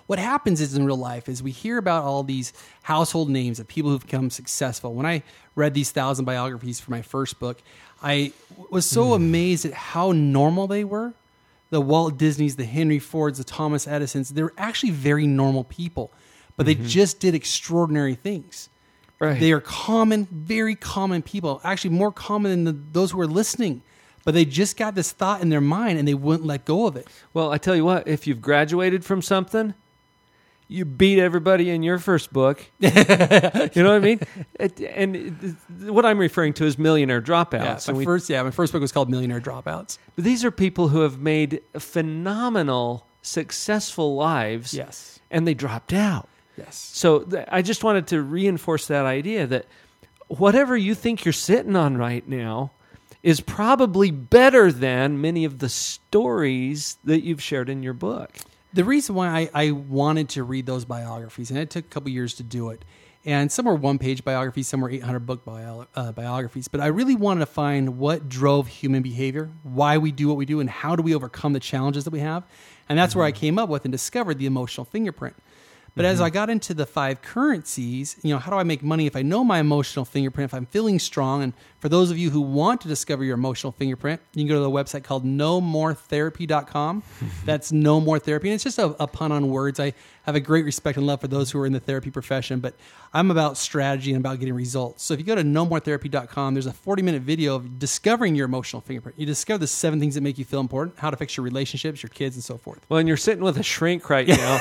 What 0.10 0.18
happens 0.18 0.60
is 0.60 0.74
in 0.74 0.84
real 0.84 0.98
life 0.98 1.30
is 1.30 1.44
we 1.44 1.52
hear 1.52 1.78
about 1.78 2.04
all 2.04 2.24
these 2.24 2.52
household 2.82 3.30
names 3.30 3.60
of 3.60 3.68
people 3.68 3.92
who've 3.92 4.02
become 4.02 4.32
successful. 4.32 4.96
When 4.96 5.06
I 5.06 5.22
read 5.54 5.76
these 5.76 5.92
thousand 5.92 6.26
biographies 6.26 6.80
for 6.80 6.90
my 6.90 7.04
first 7.04 7.40
book, 7.40 7.62
I 8.02 8.34
was 8.72 8.88
so 8.88 9.10
hmm. 9.10 9.14
amazed 9.14 9.66
at 9.66 9.74
how 9.74 10.12
normal 10.12 10.66
they 10.66 10.84
were. 10.84 11.14
The 11.70 11.80
Walt 11.80 12.18
Disneys, 12.18 12.56
the 12.56 12.66
Henry 12.66 12.98
Fords, 12.98 13.38
the 13.38 13.44
Thomas 13.44 13.88
Edisons, 13.88 14.30
they're 14.30 14.52
actually 14.58 14.90
very 14.90 15.28
normal 15.28 15.64
people, 15.64 16.12
but 16.58 16.66
they 16.66 16.74
mm-hmm. 16.74 16.88
just 16.88 17.20
did 17.20 17.36
extraordinary 17.36 18.16
things. 18.16 18.70
Right. 19.20 19.40
They 19.40 19.52
are 19.52 19.62
common, 19.62 20.28
very 20.32 20.74
common 20.74 21.22
people, 21.22 21.62
actually 21.64 21.92
more 21.92 22.12
common 22.12 22.50
than 22.50 22.64
the, 22.64 22.84
those 22.94 23.12
who 23.12 23.22
are 23.22 23.28
listening. 23.28 23.84
But 24.26 24.34
they 24.34 24.46
just 24.46 24.76
got 24.76 24.96
this 24.96 25.12
thought 25.12 25.44
in 25.44 25.50
their 25.50 25.62
mind 25.62 26.00
and 26.00 26.08
they 26.08 26.16
wouldn't 26.16 26.48
let 26.48 26.66
go 26.66 26.88
of 26.88 26.96
it. 26.96 27.08
Well, 27.32 27.52
I 27.52 27.60
tell 27.60 27.76
you 27.76 27.86
what, 27.86 28.08
if 28.08 28.26
you've 28.26 28.42
graduated 28.42 29.06
from 29.06 29.22
something, 29.22 29.76
you 30.72 30.86
beat 30.86 31.20
everybody 31.20 31.70
in 31.72 31.82
your 31.84 31.98
first 31.98 32.32
book. 32.32 32.64
you 32.80 32.90
know 32.92 33.02
what 33.74 33.88
I 33.88 34.00
mean? 34.00 34.20
It- 34.60 34.80
and 34.82 35.16
it- 35.16 35.34
what 35.92 36.06
I'm 36.06 36.20
referring 36.20 36.54
to 36.54 36.66
is 36.66 36.78
millionaire 36.78 37.22
dropouts. 37.22 37.88
Yeah, 37.88 37.92
my 37.94 37.98
we- 37.98 38.06
first 38.06 38.30
yeah, 38.30 38.44
my 38.44 38.52
first 38.52 38.72
book 38.72 38.82
was 38.82 38.92
called 38.92 39.10
Millionaire 39.10 39.42
Dropouts. 39.42 39.98
but 40.16 40.24
these 40.24 40.46
are 40.46 40.52
people 40.52 40.88
who 40.90 41.02
have 41.02 41.20
made 41.20 41.62
phenomenal, 41.80 43.06
successful 43.22 44.16
lives. 44.16 44.74
Yes. 44.74 45.20
And 45.32 45.48
they 45.48 45.54
dropped 45.54 45.92
out. 45.94 46.30
Yes. 46.58 46.76
So 46.94 47.20
th- 47.20 47.46
I 47.52 47.62
just 47.62 47.84
wanted 47.84 48.08
to 48.08 48.22
reinforce 48.22 48.88
that 48.88 49.06
idea 49.06 49.48
that 49.48 49.66
whatever 50.28 50.76
you 50.78 50.94
think 50.94 51.26
you're 51.26 51.32
sitting 51.34 51.76
on 51.76 51.98
right 51.98 52.28
now 52.28 52.72
is 53.24 53.42
probably 53.42 54.12
better 54.12 54.72
than 54.72 55.20
many 55.22 55.46
of 55.46 55.60
the 55.60 55.70
stories 55.70 56.98
that 57.04 57.24
you've 57.24 57.42
shared 57.42 57.70
in 57.70 57.82
your 57.84 57.94
book. 57.94 58.32
The 58.72 58.84
reason 58.84 59.16
why 59.16 59.28
I, 59.28 59.50
I 59.54 59.72
wanted 59.72 60.30
to 60.30 60.44
read 60.44 60.66
those 60.66 60.86
biographies, 60.86 61.50
and 61.50 61.60
it 61.60 61.70
took 61.70 61.86
a 61.86 61.88
couple 61.88 62.10
years 62.10 62.36
to 62.36 62.44
do 62.44 62.70
it, 62.70 62.86
and 63.26 63.52
some 63.52 63.66
were 63.66 63.76
one 63.76 63.98
page 63.98 64.24
biographies, 64.24 64.68
some 64.68 64.80
were 64.80 64.90
800 64.90 65.20
book 65.26 65.44
bio, 65.44 65.88
uh, 65.96 66.12
biographies, 66.12 66.68
but 66.68 66.80
I 66.80 66.88
really 66.88 67.16
wanted 67.16 67.42
to 67.42 67.46
find 67.48 67.98
what 67.98 68.30
drove 68.30 68.68
human 68.68 69.02
behavior, 69.02 69.50
why 69.64 69.98
we 69.98 70.12
do 70.12 70.28
what 70.28 70.38
we 70.38 70.46
do, 70.46 70.60
and 70.60 70.70
how 70.70 70.96
do 70.96 71.04
we 71.04 71.14
overcome 71.14 71.54
the 71.54 71.60
challenges 71.60 72.06
that 72.06 72.12
we 72.12 72.20
have. 72.20 72.44
And 72.88 72.98
that's 72.98 73.16
where 73.16 73.26
I 73.26 73.32
came 73.32 73.60
up 73.60 73.70
with 73.70 73.86
and 73.86 73.92
discovered 73.92 74.40
the 74.40 74.46
emotional 74.46 74.86
fingerprint. 74.86 75.36
But 75.96 76.06
as 76.06 76.22
I 76.22 76.30
got 76.30 76.50
into 76.50 76.74
the 76.74 76.86
five 76.86 77.22
currencies, 77.22 78.16
you 78.24 78.34
know, 78.34 78.40
how 78.40 78.52
do 78.52 78.58
I 78.58 78.64
make 78.64 78.82
money 78.82 79.06
if 79.06 79.18
I 79.18 79.22
know 79.22 79.44
my 79.44 79.60
emotional 79.60 80.06
fingerprint, 80.06 80.50
if 80.50 80.54
I'm 80.54 80.66
feeling 80.66 80.98
strong? 80.98 81.44
And 81.44 81.54
for 81.80 81.90
those 81.90 82.12
of 82.12 82.18
you 82.18 82.30
who 82.30 82.42
want 82.42 82.82
to 82.82 82.88
discover 82.88 83.24
your 83.24 83.36
emotional 83.36 83.72
fingerprint, 83.72 84.22
you 84.34 84.42
can 84.42 84.48
go 84.48 84.56
to 84.56 84.60
the 84.60 84.70
website 84.70 85.04
called 85.04 85.26
nomoretherapy.com. 85.26 87.04
That's 87.46 87.72
no 87.72 88.02
more 88.02 88.20
therapy. 88.20 88.50
And 88.50 88.56
it's 88.56 88.64
just 88.64 88.80
a, 88.80 88.96
a 89.02 89.08
pun 89.08 89.32
on 89.32 89.50
words. 89.50 89.80
I 89.80 89.94
have 90.24 90.36
a 90.36 90.40
great 90.40 90.66
respect 90.66 90.98
and 90.98 91.08
love 91.08 91.22
for 91.22 91.28
those 91.28 91.52
who 91.52 91.60
are 91.60 91.66
in 91.66 91.74
the 91.74 91.80
therapy 91.80 92.12
profession, 92.12 92.60
but 92.60 92.76
I'm 93.14 93.32
about 93.32 93.58
strategy 93.58 94.12
and 94.12 94.20
about 94.20 94.40
getting 94.40 94.54
results. 94.54 95.04
So 95.04 95.14
if 95.14 95.20
you 95.20 95.26
go 95.26 95.36
to 95.36 95.44
nomoretherapy.com, 95.44 96.54
there's 96.54 96.68
a 96.68 96.74
40 96.74 97.02
minute 97.02 97.22
video 97.22 97.56
of 97.56 97.80
discovering 97.80 98.36
your 98.36 98.46
emotional 98.46 98.82
fingerprint. 98.82 99.18
You 99.18 99.26
discover 99.26 99.60
the 99.60 99.68
seven 99.68 100.00
things 100.00 100.16
that 100.16 100.22
make 100.22 100.38
you 100.38 100.46
feel 100.46 100.60
important, 100.60 101.00
how 101.00 101.10
to 101.10 101.18
fix 101.18 101.38
your 101.38 101.44
relationships, 101.46 102.04
your 102.04 102.10
kids, 102.10 102.36
and 102.36 102.44
so 102.44 102.58
forth. 102.58 102.86
Well, 102.90 103.00
and 103.00 103.08
you're 103.08 103.18
sitting 103.18 103.44
with 103.44 103.58
a 103.58 103.64
shrink 103.64 104.10
right 104.10 104.28
now. 104.28 104.58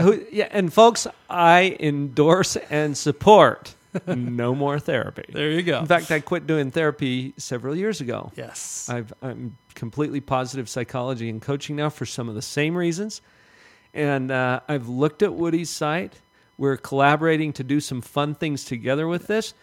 Who, 0.00 0.24
yeah, 0.32 0.48
and 0.50 0.72
folks, 0.72 1.06
I 1.30 1.76
endorse 1.78 2.56
and 2.56 2.96
support 2.96 3.74
no 4.06 4.54
more 4.54 4.78
therapy. 4.78 5.24
There 5.32 5.50
you 5.50 5.62
go. 5.62 5.80
In 5.80 5.86
fact, 5.86 6.10
I 6.10 6.20
quit 6.20 6.46
doing 6.46 6.70
therapy 6.70 7.34
several 7.36 7.76
years 7.76 8.00
ago. 8.00 8.32
Yes. 8.36 8.88
I've, 8.88 9.12
I'm 9.22 9.56
completely 9.74 10.20
positive 10.20 10.68
psychology 10.68 11.28
and 11.28 11.40
coaching 11.40 11.76
now 11.76 11.90
for 11.90 12.06
some 12.06 12.28
of 12.28 12.34
the 12.34 12.42
same 12.42 12.76
reasons. 12.76 13.20
And 13.94 14.30
uh, 14.30 14.60
I've 14.68 14.88
looked 14.88 15.22
at 15.22 15.34
Woody's 15.34 15.70
site. 15.70 16.14
We're 16.56 16.76
collaborating 16.76 17.52
to 17.54 17.64
do 17.64 17.80
some 17.80 18.00
fun 18.00 18.34
things 18.34 18.64
together 18.64 19.06
with 19.06 19.26
this. 19.26 19.54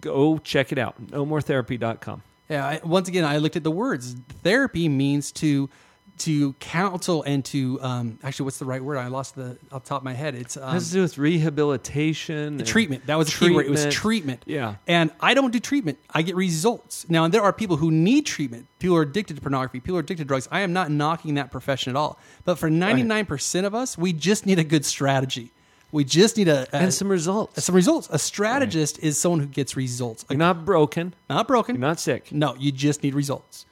Go 0.00 0.38
check 0.38 0.72
it 0.72 0.78
out. 0.78 0.94
No 1.10 1.24
more 1.24 1.40
NoMoreTherapy.com. 1.40 2.22
Yeah. 2.48 2.66
I, 2.66 2.80
once 2.84 3.08
again, 3.08 3.24
I 3.24 3.38
looked 3.38 3.56
at 3.56 3.64
the 3.64 3.70
words. 3.70 4.16
Therapy 4.42 4.88
means 4.88 5.30
to 5.32 5.68
to 6.18 6.52
counsel 6.54 7.22
and 7.22 7.44
to 7.46 7.80
um, 7.82 8.18
actually, 8.22 8.44
what's 8.44 8.58
the 8.58 8.64
right 8.64 8.82
word? 8.82 8.98
I 8.98 9.08
lost 9.08 9.34
the 9.34 9.58
off 9.72 9.84
the 9.84 9.88
top 9.88 10.00
of 10.00 10.04
my 10.04 10.14
head. 10.14 10.34
It's 10.34 10.56
um, 10.56 10.72
has 10.72 10.88
to 10.88 10.94
do 10.94 11.02
with 11.02 11.18
rehabilitation. 11.18 12.64
treatment. 12.64 13.06
That 13.06 13.16
was 13.16 13.28
the 13.28 13.46
key 13.46 13.54
word. 13.54 13.66
It 13.66 13.70
was 13.70 13.82
treatment. 13.82 14.40
treatment. 14.40 14.42
Yeah. 14.46 14.76
And 14.86 15.10
I 15.20 15.34
don't 15.34 15.52
do 15.52 15.60
treatment. 15.60 15.98
I 16.10 16.22
get 16.22 16.36
results. 16.36 17.08
Now, 17.08 17.28
there 17.28 17.42
are 17.42 17.52
people 17.52 17.76
who 17.76 17.90
need 17.90 18.26
treatment. 18.26 18.66
People 18.78 18.96
are 18.96 19.02
addicted 19.02 19.34
to 19.36 19.40
pornography. 19.42 19.80
People 19.80 19.96
are 19.96 20.00
addicted 20.00 20.24
to 20.24 20.28
drugs. 20.28 20.48
I 20.50 20.60
am 20.60 20.72
not 20.72 20.90
knocking 20.90 21.34
that 21.34 21.50
profession 21.50 21.90
at 21.90 21.96
all. 21.96 22.18
But 22.44 22.58
for 22.58 22.68
99% 22.70 23.64
of 23.64 23.74
us, 23.74 23.96
we 23.98 24.12
just 24.12 24.46
need 24.46 24.58
a 24.58 24.64
good 24.64 24.84
strategy. 24.84 25.52
We 25.92 26.04
just 26.04 26.36
need 26.36 26.48
a, 26.48 26.66
a 26.72 26.76
And 26.76 26.92
some 26.92 27.08
results. 27.08 27.64
some 27.64 27.74
results. 27.74 28.08
A 28.10 28.18
strategist 28.18 28.98
is 28.98 29.18
someone 29.18 29.40
who 29.40 29.46
gets 29.46 29.76
results. 29.76 30.24
You're 30.28 30.38
not 30.38 30.64
broken. 30.64 31.14
Not 31.30 31.46
broken. 31.46 31.76
You're 31.76 31.80
not 31.80 32.00
sick. 32.00 32.32
No, 32.32 32.54
you 32.56 32.72
just 32.72 33.02
need 33.02 33.14
results. 33.14 33.66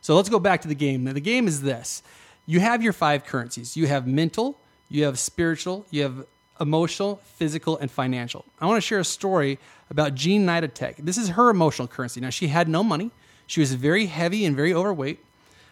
So 0.00 0.16
let's 0.16 0.28
go 0.28 0.38
back 0.38 0.62
to 0.62 0.68
the 0.68 0.74
game. 0.74 1.04
Now, 1.04 1.12
the 1.12 1.20
game 1.20 1.46
is 1.46 1.62
this 1.62 2.02
you 2.46 2.60
have 2.60 2.82
your 2.82 2.92
five 2.92 3.24
currencies 3.24 3.76
you 3.76 3.86
have 3.86 4.06
mental, 4.06 4.58
you 4.88 5.04
have 5.04 5.18
spiritual, 5.18 5.86
you 5.90 6.02
have 6.02 6.26
emotional, 6.60 7.20
physical, 7.36 7.78
and 7.78 7.90
financial. 7.90 8.44
I 8.60 8.66
want 8.66 8.76
to 8.76 8.86
share 8.86 8.98
a 8.98 9.04
story 9.04 9.58
about 9.88 10.14
Jean 10.14 10.46
Nidetch. 10.46 10.96
This 10.98 11.16
is 11.16 11.30
her 11.30 11.48
emotional 11.48 11.88
currency. 11.88 12.20
Now, 12.20 12.30
she 12.30 12.48
had 12.48 12.68
no 12.68 12.82
money, 12.82 13.10
she 13.50 13.58
was 13.58 13.74
very 13.74 14.06
heavy 14.06 14.44
and 14.44 14.54
very 14.54 14.72
overweight. 14.72 15.18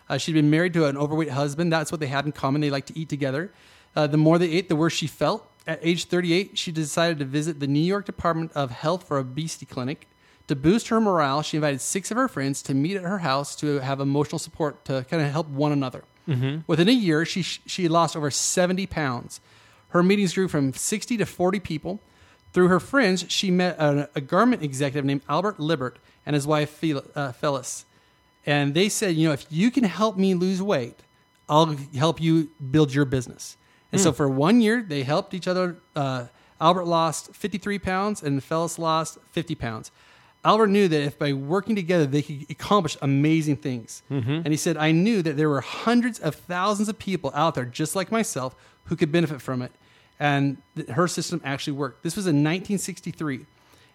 Uh, 0.08 0.18
she'd 0.18 0.32
been 0.32 0.50
married 0.50 0.72
to 0.72 0.86
an 0.86 0.96
overweight 0.96 1.30
husband. 1.30 1.72
That's 1.72 1.92
what 1.92 2.00
they 2.00 2.06
had 2.06 2.26
in 2.26 2.32
common. 2.32 2.60
They 2.60 2.70
liked 2.70 2.88
to 2.88 2.98
eat 2.98 3.08
together. 3.08 3.52
Uh, 3.94 4.08
the 4.08 4.16
more 4.16 4.36
they 4.36 4.50
ate, 4.50 4.68
the 4.68 4.74
worse 4.74 4.94
she 4.94 5.06
felt. 5.06 5.48
At 5.64 5.78
age 5.82 6.06
38, 6.06 6.58
she 6.58 6.72
decided 6.72 7.20
to 7.20 7.24
visit 7.24 7.60
the 7.60 7.68
New 7.68 7.78
York 7.78 8.04
Department 8.04 8.50
of 8.54 8.72
Health 8.72 9.06
for 9.06 9.18
Obesity 9.18 9.66
Clinic. 9.66 10.08
To 10.48 10.56
boost 10.56 10.88
her 10.88 11.00
morale, 11.00 11.42
she 11.42 11.56
invited 11.56 11.80
six 11.80 12.10
of 12.10 12.16
her 12.16 12.26
friends 12.28 12.62
to 12.62 12.74
meet 12.74 12.96
at 12.96 13.04
her 13.04 13.18
house 13.18 13.54
to 13.56 13.78
have 13.80 14.00
emotional 14.00 14.38
support 14.38 14.84
to 14.86 15.04
kind 15.08 15.22
of 15.22 15.30
help 15.30 15.46
one 15.48 15.72
another. 15.72 16.04
Within 16.66 16.88
a 16.88 16.92
year, 16.92 17.24
she, 17.24 17.42
she 17.42 17.88
lost 17.88 18.16
over 18.16 18.30
70 18.30 18.86
pounds. 18.86 19.40
Her 19.88 20.02
meetings 20.02 20.34
grew 20.34 20.48
from 20.48 20.72
60 20.74 21.16
to 21.18 21.24
40 21.26 21.60
people. 21.60 22.00
Through 22.52 22.68
her 22.68 22.80
friends, 22.80 23.24
she 23.28 23.50
met 23.50 23.78
a, 23.78 24.10
a 24.14 24.20
garment 24.20 24.62
executive 24.62 25.04
named 25.04 25.22
Albert 25.28 25.58
Lippert 25.60 25.98
and 26.26 26.34
his 26.34 26.46
wife 26.46 26.70
Fel- 26.70 27.04
uh, 27.14 27.32
Phyllis. 27.32 27.84
And 28.44 28.74
they 28.74 28.88
said, 28.88 29.14
you 29.16 29.28
know, 29.28 29.34
if 29.34 29.46
you 29.50 29.70
can 29.70 29.84
help 29.84 30.16
me 30.16 30.34
lose 30.34 30.62
weight, 30.62 31.00
I'll 31.48 31.76
help 31.94 32.20
you 32.20 32.50
build 32.70 32.92
your 32.94 33.04
business. 33.04 33.56
And 33.90 34.00
so 34.00 34.12
for 34.12 34.28
one 34.28 34.60
year, 34.60 34.82
they 34.86 35.02
helped 35.02 35.32
each 35.32 35.48
other. 35.48 35.78
Uh, 35.96 36.26
Albert 36.60 36.84
lost 36.84 37.34
53 37.34 37.78
pounds 37.78 38.22
and 38.22 38.42
Phyllis 38.42 38.78
lost 38.78 39.18
50 39.32 39.54
pounds. 39.54 39.90
Albert 40.44 40.68
knew 40.68 40.88
that 40.88 41.02
if 41.02 41.18
by 41.18 41.32
working 41.32 41.74
together 41.76 42.06
they 42.06 42.22
could 42.22 42.46
accomplish 42.50 42.96
amazing 43.02 43.56
things. 43.56 44.02
Mm-hmm. 44.10 44.30
And 44.30 44.48
he 44.48 44.56
said, 44.56 44.76
I 44.76 44.92
knew 44.92 45.22
that 45.22 45.36
there 45.36 45.48
were 45.48 45.60
hundreds 45.60 46.18
of 46.18 46.34
thousands 46.34 46.88
of 46.88 46.98
people 46.98 47.32
out 47.34 47.54
there 47.54 47.64
just 47.64 47.96
like 47.96 48.12
myself 48.12 48.54
who 48.84 48.96
could 48.96 49.12
benefit 49.12 49.42
from 49.42 49.62
it. 49.62 49.72
And 50.20 50.58
that 50.74 50.90
her 50.90 51.06
system 51.06 51.40
actually 51.44 51.74
worked. 51.74 52.02
This 52.02 52.16
was 52.16 52.26
in 52.26 52.36
1963. 52.36 53.46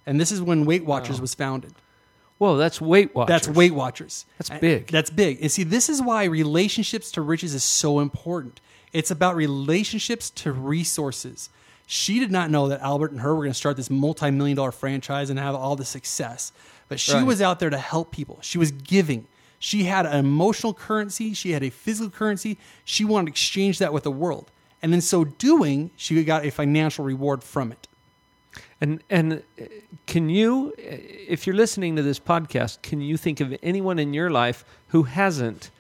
And 0.06 0.20
this 0.20 0.32
is 0.32 0.42
when 0.42 0.66
Weight 0.66 0.86
Watchers 0.86 1.20
was 1.20 1.34
founded. 1.34 1.74
Whoa, 2.38 2.58
that's 2.58 2.82
Weight 2.82 3.14
Watchers. 3.16 3.30
That's 3.30 3.48
Weight 3.48 3.74
Watchers. 3.74 4.26
That's 4.38 4.50
big. 4.50 4.88
That's 4.88 5.10
big. 5.10 5.42
And 5.42 5.52
see, 5.52 5.64
this 5.64 5.88
is 5.88 6.02
why 6.02 6.26
relationships 6.26 7.12
to 7.14 7.22
riches 7.22 7.54
is 7.54 7.64
so 7.64 8.00
important. 8.00 8.60
It's 8.92 9.12
about 9.12 9.36
relationships 9.36 10.30
to 10.32 10.52
resources. 10.52 11.50
She 11.86 12.20
did 12.20 12.32
not 12.32 12.50
know 12.50 12.70
that 12.70 12.82
Albert 12.82 13.12
and 13.12 13.22
her 13.22 13.36
were 13.36 13.42
going 13.44 13.52
to 13.52 13.58
start 13.58 13.78
this 13.78 13.90
multi 13.90 14.32
million 14.32 14.56
dollar 14.56 14.72
franchise 14.72 15.30
and 15.30 15.38
have 15.38 15.54
all 15.56 15.76
the 15.76 15.86
success. 15.86 16.52
But 16.88 17.00
she 17.00 17.14
Right. 17.14 17.26
was 17.26 17.42
out 17.42 17.60
there 17.60 17.70
to 17.70 17.78
help 17.78 18.12
people. 18.12 18.40
She 18.42 18.58
was 18.58 18.72
giving. 18.72 19.28
She 19.60 19.86
had 19.86 20.06
an 20.06 20.18
emotional 20.26 20.74
currency, 20.74 21.34
she 21.34 21.52
had 21.52 21.64
a 21.64 21.70
physical 21.70 22.10
currency. 22.12 22.58
She 22.84 23.06
wanted 23.06 23.28
to 23.28 23.32
exchange 23.32 23.80
that 23.80 23.94
with 23.94 24.04
the 24.04 24.12
world. 24.12 24.52
And 24.82 24.94
in 24.94 25.00
so 25.02 25.24
doing, 25.24 25.92
she 25.96 26.22
got 26.26 26.46
a 26.46 26.50
financial 26.52 27.06
reward 27.06 27.44
from 27.44 27.72
it. 27.72 27.88
And 28.82 29.02
and 29.10 29.42
uh, 29.60 29.66
can 30.06 30.30
you, 30.30 30.74
if 30.78 31.48
you're 31.48 31.56
listening 31.56 31.96
to 31.96 32.02
this 32.04 32.20
podcast, 32.20 32.82
can 32.82 33.00
you 33.02 33.16
think 33.18 33.40
of 33.40 33.56
anyone 33.64 34.00
in 34.00 34.14
your 34.14 34.30
life 34.30 34.66
who 34.90 35.04
hasn't 35.04 35.72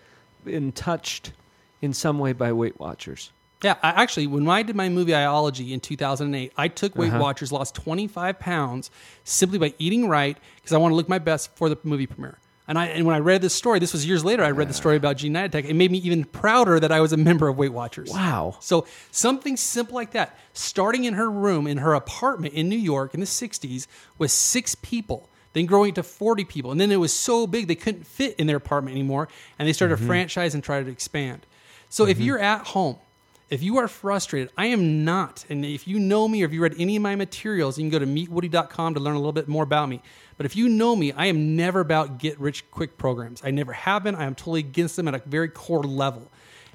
been 0.45 0.71
touched 0.71 1.33
in 1.81 1.91
some 1.93 2.17
way 2.19 2.31
by 2.33 2.53
Weight 2.53 2.79
Watchers? 2.79 3.31
Yeah, 3.63 3.75
I 3.81 3.89
actually, 4.01 4.27
when 4.27 4.47
I 4.49 4.61
did 4.63 4.75
my 4.75 4.89
movie 4.89 5.13
Iology 5.13 5.71
in 5.73 5.79
2008, 5.79 6.51
I 6.57 6.67
took 6.67 6.95
Weight 6.95 7.11
Uh-huh. 7.13 7.19
Watchers, 7.21 7.51
lost 7.51 7.75
25 7.75 8.39
pounds 8.39 8.91
simply 9.23 9.57
by 9.57 9.73
eating 9.79 10.07
right 10.09 10.37
because 10.57 10.73
I 10.73 10.77
want 10.77 10.91
to 10.91 10.95
look 10.95 11.07
my 11.09 11.19
best 11.19 11.55
for 11.55 11.69
the 11.69 11.77
movie 11.83 12.07
premiere. 12.07 12.39
And 12.65 12.77
I 12.77 12.85
and 12.87 13.05
when 13.05 13.13
I 13.15 13.19
read 13.19 13.41
this 13.41 13.53
story, 13.53 13.79
this 13.79 13.91
was 13.91 14.05
years 14.05 14.23
later, 14.23 14.41
I 14.43 14.51
read 14.51 14.69
the 14.69 14.73
story 14.73 14.95
about 14.95 15.17
Jean 15.17 15.33
Nidetch. 15.33 15.65
It 15.65 15.73
made 15.75 15.91
me 15.91 15.97
even 15.99 16.23
prouder 16.23 16.79
that 16.79 16.93
I 16.93 17.01
was 17.01 17.11
a 17.11 17.17
member 17.17 17.49
of 17.49 17.57
Weight 17.57 17.73
Watchers. 17.73 18.09
Wow. 18.09 18.55
So 18.61 18.85
something 19.11 19.57
simple 19.57 19.95
like 19.95 20.11
that, 20.11 20.37
starting 20.53 21.03
in 21.03 21.13
her 21.15 21.29
room 21.29 21.67
in 21.67 21.77
her 21.79 21.93
apartment 21.93 22.53
in 22.53 22.69
New 22.69 22.77
York 22.77 23.13
in 23.13 23.19
the 23.19 23.25
60s 23.25 23.87
with 24.17 24.31
six 24.31 24.75
people, 24.75 25.29
then 25.51 25.65
growing 25.65 25.93
to 25.95 26.03
40 26.03 26.45
people. 26.45 26.71
And 26.71 26.79
then 26.79 26.89
it 26.89 26.97
was 27.01 27.11
so 27.13 27.47
big 27.47 27.67
they 27.67 27.75
couldn't 27.75 28.07
fit 28.07 28.35
in 28.37 28.47
their 28.47 28.57
apartment 28.57 28.95
anymore. 28.95 29.27
And 29.59 29.67
they 29.67 29.73
started 29.73 29.95
a 29.95 29.97
franchise 30.05 30.53
and 30.53 30.63
tried 30.63 30.85
to 30.85 30.91
expand. 30.91 31.45
So 31.89 32.07
if 32.07 32.17
you're 32.17 32.39
at 32.39 32.67
home, 32.67 32.95
if 33.49 33.61
you 33.61 33.77
are 33.77 33.87
frustrated, 33.87 34.51
I 34.57 34.67
am 34.67 35.05
not. 35.05 35.45
And 35.49 35.63
if 35.63 35.87
you 35.87 35.99
know 35.99 36.27
me 36.27 36.41
or 36.41 36.45
if 36.45 36.53
you 36.53 36.61
read 36.61 36.75
any 36.79 36.95
of 36.95 37.03
my 37.03 37.15
materials, 37.15 37.77
you 37.77 37.83
can 37.83 37.89
go 37.89 37.99
to 37.99 38.05
meetwoody.com 38.05 38.93
to 38.95 38.99
learn 38.99 39.15
a 39.15 39.19
little 39.19 39.33
bit 39.33 39.47
more 39.47 39.63
about 39.63 39.89
me. 39.89 40.01
But 40.37 40.45
if 40.45 40.55
you 40.55 40.67
know 40.69 40.95
me, 40.95 41.11
I 41.11 41.27
am 41.27 41.55
never 41.55 41.79
about 41.79 42.17
get 42.17 42.39
rich 42.39 42.69
quick 42.71 42.97
programs. 42.97 43.41
I 43.43 43.51
never 43.51 43.73
have 43.73 44.03
been. 44.03 44.15
I 44.15 44.25
am 44.25 44.35
totally 44.35 44.61
against 44.61 44.95
them 44.95 45.07
at 45.07 45.13
a 45.13 45.21
very 45.25 45.49
core 45.49 45.83
level. 45.83 46.31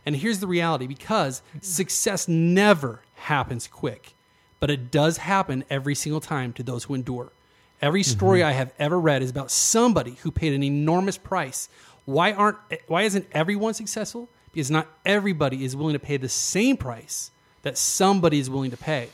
And 0.07 0.17
here's 0.17 0.41
the 0.41 0.47
reality 0.47 0.87
because 0.87 1.43
success 1.61 2.29
never 2.29 3.03
happens 3.15 3.67
quick, 3.67 4.15
but 4.61 4.71
it 4.71 4.91
does 4.91 5.19
happen 5.19 5.65
every 5.69 5.95
single 5.95 6.21
time 6.21 6.53
to 6.55 6.63
those 6.63 6.85
who 6.85 6.95
endure. 6.95 7.33
Every 7.81 8.03
mm-hmm. 8.03 8.11
story 8.11 8.43
I 8.43 8.53
have 8.53 8.73
ever 8.79 8.99
read 8.99 9.23
is 9.23 9.31
about 9.31 9.51
somebody 9.51 10.13
who 10.23 10.31
paid 10.31 10.53
an 10.53 10.63
enormous 10.63 11.19
price. 11.19 11.69
Why 12.05 12.33
aren't 12.33 12.59
why 12.87 13.03
isn't 13.03 13.27
everyone 13.33 13.75
successful? 13.75 14.29
Because 14.59 14.73
not 14.73 14.89
everybody 15.07 15.65
is 15.65 15.77
willing 15.77 15.93
to 15.93 16.01
pay 16.01 16.17
the 16.17 16.29
same 16.29 16.77
price 16.77 17.31
that 17.63 17.79
somebody 17.79 18.41
is 18.41 18.51
willing 18.51 18.73
to 18.73 18.77
pay. 18.77 19.09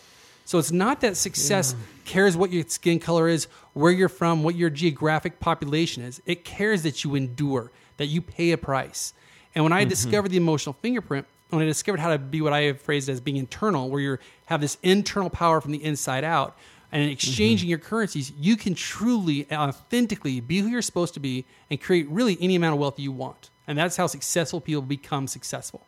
So 0.46 0.58
it's 0.58 0.72
not 0.72 1.02
that 1.02 1.18
success 1.18 1.76
cares 2.06 2.34
what 2.34 2.50
your 2.50 2.64
skin 2.66 2.98
color 2.98 3.28
is, 3.28 3.46
where 3.74 3.92
you're 3.92 4.08
from, 4.08 4.42
what 4.42 4.54
your 4.54 4.70
geographic 4.70 5.40
population 5.40 6.02
is. 6.02 6.22
It 6.24 6.46
cares 6.46 6.82
that 6.84 7.04
you 7.04 7.14
endure, 7.14 7.70
that 7.98 8.06
you 8.06 8.22
pay 8.22 8.52
a 8.52 8.56
price. 8.56 9.12
And 9.54 9.62
when 9.62 9.74
I 9.74 9.82
mm-hmm. 9.82 9.90
discovered 9.90 10.30
the 10.30 10.38
emotional 10.38 10.78
fingerprint, 10.80 11.26
when 11.50 11.60
I 11.60 11.66
discovered 11.66 12.00
how 12.00 12.08
to 12.08 12.18
be 12.18 12.40
what 12.40 12.54
I 12.54 12.62
have 12.62 12.80
phrased 12.80 13.10
as 13.10 13.20
being 13.20 13.36
internal, 13.36 13.90
where 13.90 14.00
you 14.00 14.18
have 14.46 14.62
this 14.62 14.78
internal 14.82 15.28
power 15.28 15.60
from 15.60 15.72
the 15.72 15.84
inside 15.84 16.24
out, 16.24 16.56
and 16.90 17.02
in 17.02 17.08
mm-hmm. 17.08 17.12
exchanging 17.12 17.68
your 17.68 17.80
currencies, 17.80 18.32
you 18.38 18.56
can 18.56 18.74
truly, 18.74 19.46
authentically 19.52 20.40
be 20.40 20.60
who 20.60 20.68
you're 20.68 20.80
supposed 20.80 21.12
to 21.12 21.20
be 21.20 21.44
and 21.68 21.78
create 21.82 22.08
really 22.08 22.38
any 22.40 22.54
amount 22.54 22.72
of 22.72 22.80
wealth 22.80 22.98
you 22.98 23.12
want. 23.12 23.50
And 23.66 23.78
that's 23.78 23.96
how 23.96 24.06
successful 24.06 24.60
people 24.60 24.82
become 24.82 25.26
successful. 25.26 25.86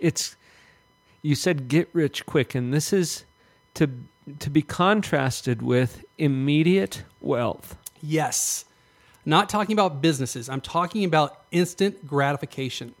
it's 0.00 0.36
you 1.22 1.34
said 1.34 1.68
get 1.68 1.88
rich 1.92 2.24
quick 2.26 2.54
and 2.54 2.72
this 2.72 2.92
is 2.92 3.24
to 3.74 3.90
to 4.38 4.50
be 4.50 4.62
contrasted 4.62 5.62
with 5.62 6.04
immediate 6.18 7.02
wealth 7.20 7.76
Yes. 8.00 8.64
Not 9.24 9.48
talking 9.48 9.72
about 9.72 10.00
businesses. 10.00 10.48
I'm 10.48 10.60
talking 10.60 11.04
about 11.04 11.42
instant 11.50 12.06
gratification. 12.06 12.94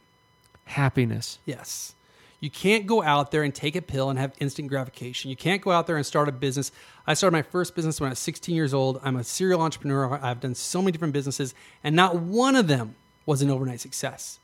happiness 0.64 1.38
Yes. 1.46 1.94
You 2.40 2.50
can't 2.50 2.86
go 2.86 3.02
out 3.02 3.32
there 3.32 3.42
and 3.42 3.52
take 3.52 3.74
a 3.74 3.82
pill 3.82 4.10
and 4.10 4.18
have 4.18 4.32
instant 4.38 4.68
gratification. 4.68 5.28
You 5.28 5.36
can't 5.36 5.60
go 5.60 5.72
out 5.72 5.88
there 5.88 5.96
and 5.96 6.06
start 6.06 6.28
a 6.28 6.32
business. 6.32 6.70
I 7.04 7.14
started 7.14 7.32
my 7.32 7.42
first 7.42 7.74
business 7.74 8.00
when 8.00 8.08
I 8.08 8.12
was 8.12 8.20
16 8.20 8.54
years 8.54 8.72
old. 8.72 9.00
I'm 9.02 9.16
a 9.16 9.24
serial 9.24 9.60
entrepreneur. 9.60 10.20
I've 10.22 10.38
done 10.38 10.54
so 10.54 10.80
many 10.80 10.92
different 10.92 11.14
businesses, 11.14 11.52
and 11.82 11.96
not 11.96 12.14
one 12.14 12.54
of 12.54 12.68
them 12.68 12.94
was 13.28 13.42
an 13.42 13.50
overnight 13.50 13.78
success. 13.78 14.38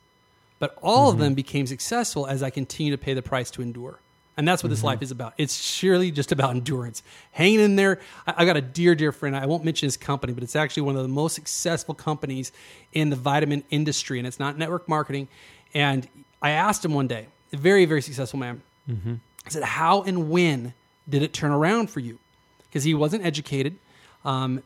But 0.59 0.77
all 0.83 1.09
of 1.09 1.14
mm-hmm. 1.14 1.23
them 1.23 1.35
became 1.35 1.66
successful 1.66 2.27
as 2.27 2.42
I 2.42 2.51
continue 2.51 2.92
to 2.92 2.99
pay 2.99 3.14
the 3.14 3.23
price 3.23 3.51
to 3.53 3.62
endure. 3.62 3.99
And 4.37 4.47
that's 4.47 4.62
what 4.62 4.68
this 4.68 4.81
mm-hmm. 4.81 4.88
life 4.88 5.03
is 5.03 5.11
about. 5.11 5.33
It's 5.38 5.57
surely 5.57 6.11
just 6.11 6.33
about 6.33 6.51
endurance. 6.51 7.03
Hanging 7.33 7.61
in 7.61 7.77
there. 7.77 7.99
I, 8.27 8.35
I 8.38 8.44
got 8.44 8.59
a 8.59 8.61
dear, 8.61 8.94
dear 8.94 9.11
friend. 9.11 9.35
I 9.35 9.47
won't 9.47 9.64
mention 9.64 9.87
his 9.87 9.97
company, 9.97 10.35
but 10.35 10.42
it's 10.42 10.55
actually 10.55 10.83
one 10.83 10.97
of 10.97 11.03
the 11.03 11.09
most 11.09 11.35
successful 11.35 11.94
companies 11.94 12.53
in 12.92 13.09
the 13.09 13.16
vitamin 13.16 13.64
industry, 13.70 14.18
and 14.18 14.27
it's 14.27 14.38
not 14.38 14.59
network 14.59 14.87
marketing. 14.87 15.29
And 15.73 16.07
I 16.42 16.51
asked 16.51 16.85
him 16.85 16.92
one 16.92 17.07
day, 17.07 17.29
a 17.55 17.57
very, 17.57 17.87
very 17.87 18.03
successful 18.03 18.38
man, 18.38 18.61
mm-hmm. 18.88 19.14
I 19.47 19.49
said, 19.49 19.62
How 19.62 20.03
and 20.03 20.29
when 20.29 20.75
did 21.09 21.23
it 21.23 21.33
turn 21.33 21.53
around 21.53 21.88
for 21.88 22.01
you? 22.01 22.18
Because 22.64 22.85
he 22.85 22.92
wasn't 22.92 23.25
educated. 23.25 23.77
Um, 24.25 24.63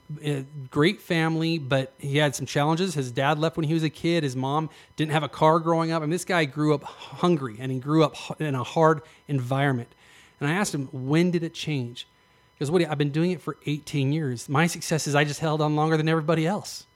great 0.71 1.01
family, 1.01 1.59
but 1.59 1.93
he 1.99 2.19
had 2.19 2.37
some 2.37 2.47
challenges. 2.47 2.95
His 2.95 3.11
dad 3.11 3.39
left 3.41 3.57
when 3.57 3.67
he 3.67 3.75
was 3.75 3.83
a 3.83 3.91
kid. 3.91 4.23
His 4.23 4.37
mom 4.37 4.71
didn't 4.97 5.11
have 5.13 5.25
a 5.25 5.29
car 5.29 5.59
growing 5.59 5.91
up. 5.91 6.03
I 6.03 6.07
mean, 6.07 6.11
this 6.11 6.25
guy 6.25 6.45
grew 6.45 6.75
up 6.75 6.85
hungry 6.85 7.57
and 7.59 7.73
he 7.73 7.79
grew 7.81 8.05
up 8.05 8.15
in 8.41 8.55
a 8.55 8.63
hard 8.63 9.03
environment. 9.27 9.93
And 10.41 10.49
I 10.49 10.53
asked 10.55 10.73
him, 10.75 10.89
when 10.93 11.33
did 11.33 11.43
it 11.43 11.55
change? 11.55 12.07
He 12.55 12.65
goes, 12.65 12.71
Woody, 12.71 12.87
I've 12.87 12.99
been 12.99 13.11
doing 13.11 13.33
it 13.33 13.41
for 13.41 13.57
18 13.67 14.13
years. 14.13 14.49
My 14.49 14.69
success 14.69 15.09
is 15.09 15.15
I 15.17 15.25
just 15.25 15.41
held 15.41 15.61
on 15.61 15.75
longer 15.75 15.97
than 15.97 16.09
everybody 16.09 16.47
else. 16.47 16.87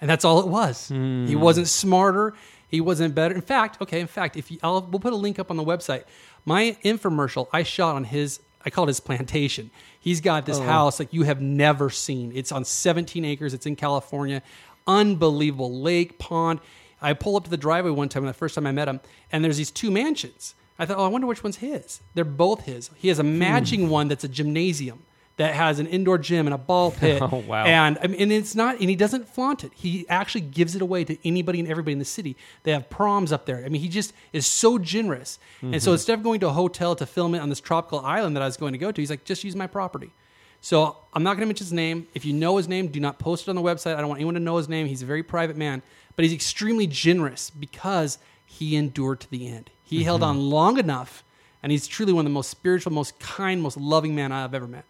And 0.00 0.10
that's 0.10 0.24
all 0.24 0.40
it 0.40 0.48
was. 0.48 0.88
He 0.88 1.36
wasn't 1.36 1.68
smarter. 1.68 2.34
He 2.68 2.80
wasn't 2.80 3.14
better. 3.14 3.34
In 3.34 3.40
fact, 3.40 3.80
okay, 3.80 4.00
in 4.00 4.06
fact, 4.06 4.36
if 4.36 4.50
you, 4.50 4.58
I'll, 4.62 4.80
we'll 4.82 5.00
put 5.00 5.12
a 5.12 5.16
link 5.16 5.38
up 5.38 5.50
on 5.50 5.56
the 5.56 5.64
website. 5.64 6.04
My 6.44 6.76
infomercial 6.84 7.48
I 7.52 7.62
shot 7.62 7.94
on 7.96 8.04
his, 8.04 8.40
I 8.68 8.70
call 8.70 8.84
it 8.84 8.88
his 8.88 9.00
plantation. 9.00 9.70
He's 9.98 10.20
got 10.20 10.44
this 10.44 10.58
oh, 10.58 10.62
house 10.62 10.98
like 10.98 11.14
you 11.14 11.22
have 11.22 11.40
never 11.40 11.88
seen. 11.88 12.32
It's 12.34 12.52
on 12.52 12.66
17 12.66 13.24
acres. 13.24 13.54
It's 13.54 13.64
in 13.64 13.76
California. 13.76 14.42
Unbelievable 14.86 15.80
lake, 15.80 16.18
pond. 16.18 16.60
I 17.00 17.14
pull 17.14 17.36
up 17.36 17.44
to 17.44 17.50
the 17.50 17.56
driveway 17.56 17.92
one 17.92 18.10
time, 18.10 18.26
the 18.26 18.34
first 18.34 18.54
time 18.54 18.66
I 18.66 18.72
met 18.72 18.86
him, 18.86 19.00
and 19.32 19.42
there's 19.42 19.56
these 19.56 19.70
two 19.70 19.90
mansions. 19.90 20.54
I 20.78 20.84
thought, 20.84 20.98
oh, 20.98 21.04
I 21.06 21.08
wonder 21.08 21.26
which 21.26 21.42
one's 21.42 21.56
his. 21.56 22.02
They're 22.12 22.26
both 22.26 22.66
his. 22.66 22.90
He 22.96 23.08
has 23.08 23.18
a 23.18 23.22
hmm. 23.22 23.38
matching 23.38 23.88
one 23.88 24.08
that's 24.08 24.24
a 24.24 24.28
gymnasium 24.28 25.02
that 25.38 25.54
has 25.54 25.78
an 25.78 25.86
indoor 25.86 26.18
gym 26.18 26.46
and 26.46 26.54
a 26.54 26.58
ball 26.58 26.90
pit. 27.00 27.20
Oh, 27.22 27.42
wow. 27.46 27.64
And 27.64 27.96
and 27.98 28.32
it's 28.32 28.54
not, 28.54 28.78
and 28.78 28.90
he 28.90 28.96
doesn't 28.96 29.28
flaunt 29.28 29.64
it. 29.64 29.72
He 29.74 30.06
actually 30.08 30.42
gives 30.42 30.76
it 30.76 30.82
away 30.82 31.04
to 31.04 31.16
anybody 31.26 31.58
and 31.58 31.68
everybody 31.68 31.92
in 31.92 31.98
the 31.98 32.04
city. 32.04 32.36
They 32.64 32.72
have 32.72 32.90
proms 32.90 33.32
up 33.32 33.46
there. 33.46 33.64
I 33.64 33.68
mean, 33.68 33.80
he 33.80 33.88
just 33.88 34.12
is 34.32 34.46
so 34.46 34.78
generous. 34.78 35.38
And 35.62 35.82
so 35.82 35.88
mm-hmm. 35.88 35.94
instead 35.94 36.14
of 36.14 36.22
going 36.22 36.40
to 36.40 36.48
a 36.48 36.52
hotel 36.52 36.94
to 36.96 37.06
film 37.06 37.34
it 37.34 37.38
on 37.38 37.48
this 37.48 37.60
tropical 37.60 38.00
island 38.00 38.36
that 38.36 38.42
I 38.42 38.46
was 38.46 38.56
going 38.56 38.72
to 38.72 38.78
go 38.78 38.92
to, 38.92 39.00
he's 39.00 39.10
like, 39.10 39.24
just 39.24 39.42
use 39.44 39.56
my 39.56 39.66
property. 39.66 40.12
So 40.60 40.96
I'm 41.14 41.22
not 41.22 41.34
going 41.34 41.42
to 41.42 41.46
mention 41.46 41.66
his 41.66 41.72
name. 41.72 42.08
If 42.14 42.24
you 42.24 42.32
know 42.32 42.56
his 42.56 42.68
name, 42.68 42.88
do 42.88 43.00
not 43.00 43.18
post 43.18 43.46
it 43.46 43.50
on 43.50 43.56
the 43.56 43.62
website. 43.62 43.94
I 43.94 44.00
don't 44.00 44.08
want 44.08 44.18
anyone 44.18 44.34
to 44.34 44.40
know 44.40 44.56
his 44.56 44.68
name. 44.68 44.86
He's 44.86 45.02
a 45.02 45.06
very 45.06 45.22
private 45.22 45.56
man, 45.56 45.82
but 46.16 46.24
he's 46.24 46.34
extremely 46.34 46.86
generous 46.86 47.50
because 47.50 48.18
he 48.44 48.76
endured 48.76 49.20
to 49.20 49.30
the 49.30 49.46
end. 49.46 49.70
He 49.82 50.04
held 50.04 50.22
mm-hmm. 50.22 50.30
on 50.30 50.50
long 50.50 50.78
enough, 50.78 51.22
and 51.62 51.72
he's 51.72 51.86
truly 51.86 52.12
one 52.12 52.24
of 52.26 52.30
the 52.30 52.34
most 52.34 52.50
spiritual, 52.50 52.92
most 52.92 53.18
kind, 53.18 53.60
most 53.62 53.76
loving 53.76 54.14
man 54.14 54.32
I've 54.32 54.54
ever 54.54 54.66
met. 54.66 54.84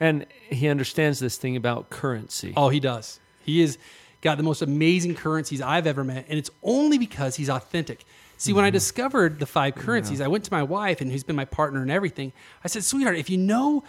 and 0.00 0.26
he 0.50 0.68
understands 0.68 1.18
this 1.18 1.36
thing 1.36 1.56
about 1.56 1.90
currency 1.90 2.52
Oh, 2.56 2.68
he 2.68 2.80
does. 2.80 3.20
He 3.44 3.60
is 3.62 3.78
got 4.20 4.36
the 4.36 4.42
most 4.42 4.62
amazing 4.62 5.14
currencies 5.14 5.60
I've 5.60 5.86
ever 5.86 6.02
met, 6.04 6.26
and 6.28 6.38
it's 6.38 6.50
only 6.62 6.98
because 6.98 7.36
he's 7.36 7.48
authentic. 7.48 8.04
See, 8.38 8.52
when 8.52 8.64
I 8.64 8.70
discovered 8.70 9.38
the 9.38 9.46
five 9.46 9.74
currencies, 9.76 10.20
I 10.20 10.26
went 10.28 10.44
to 10.44 10.52
my 10.52 10.62
wife, 10.62 11.00
and 11.00 11.10
who's 11.10 11.22
been 11.24 11.36
my 11.36 11.44
partner 11.46 11.80
and 11.80 11.90
everything. 11.90 12.32
I 12.64 12.68
said, 12.68 12.84
"Sweetheart, 12.84 13.16
if 13.16 13.30
you 13.30 13.38
know 13.38 13.82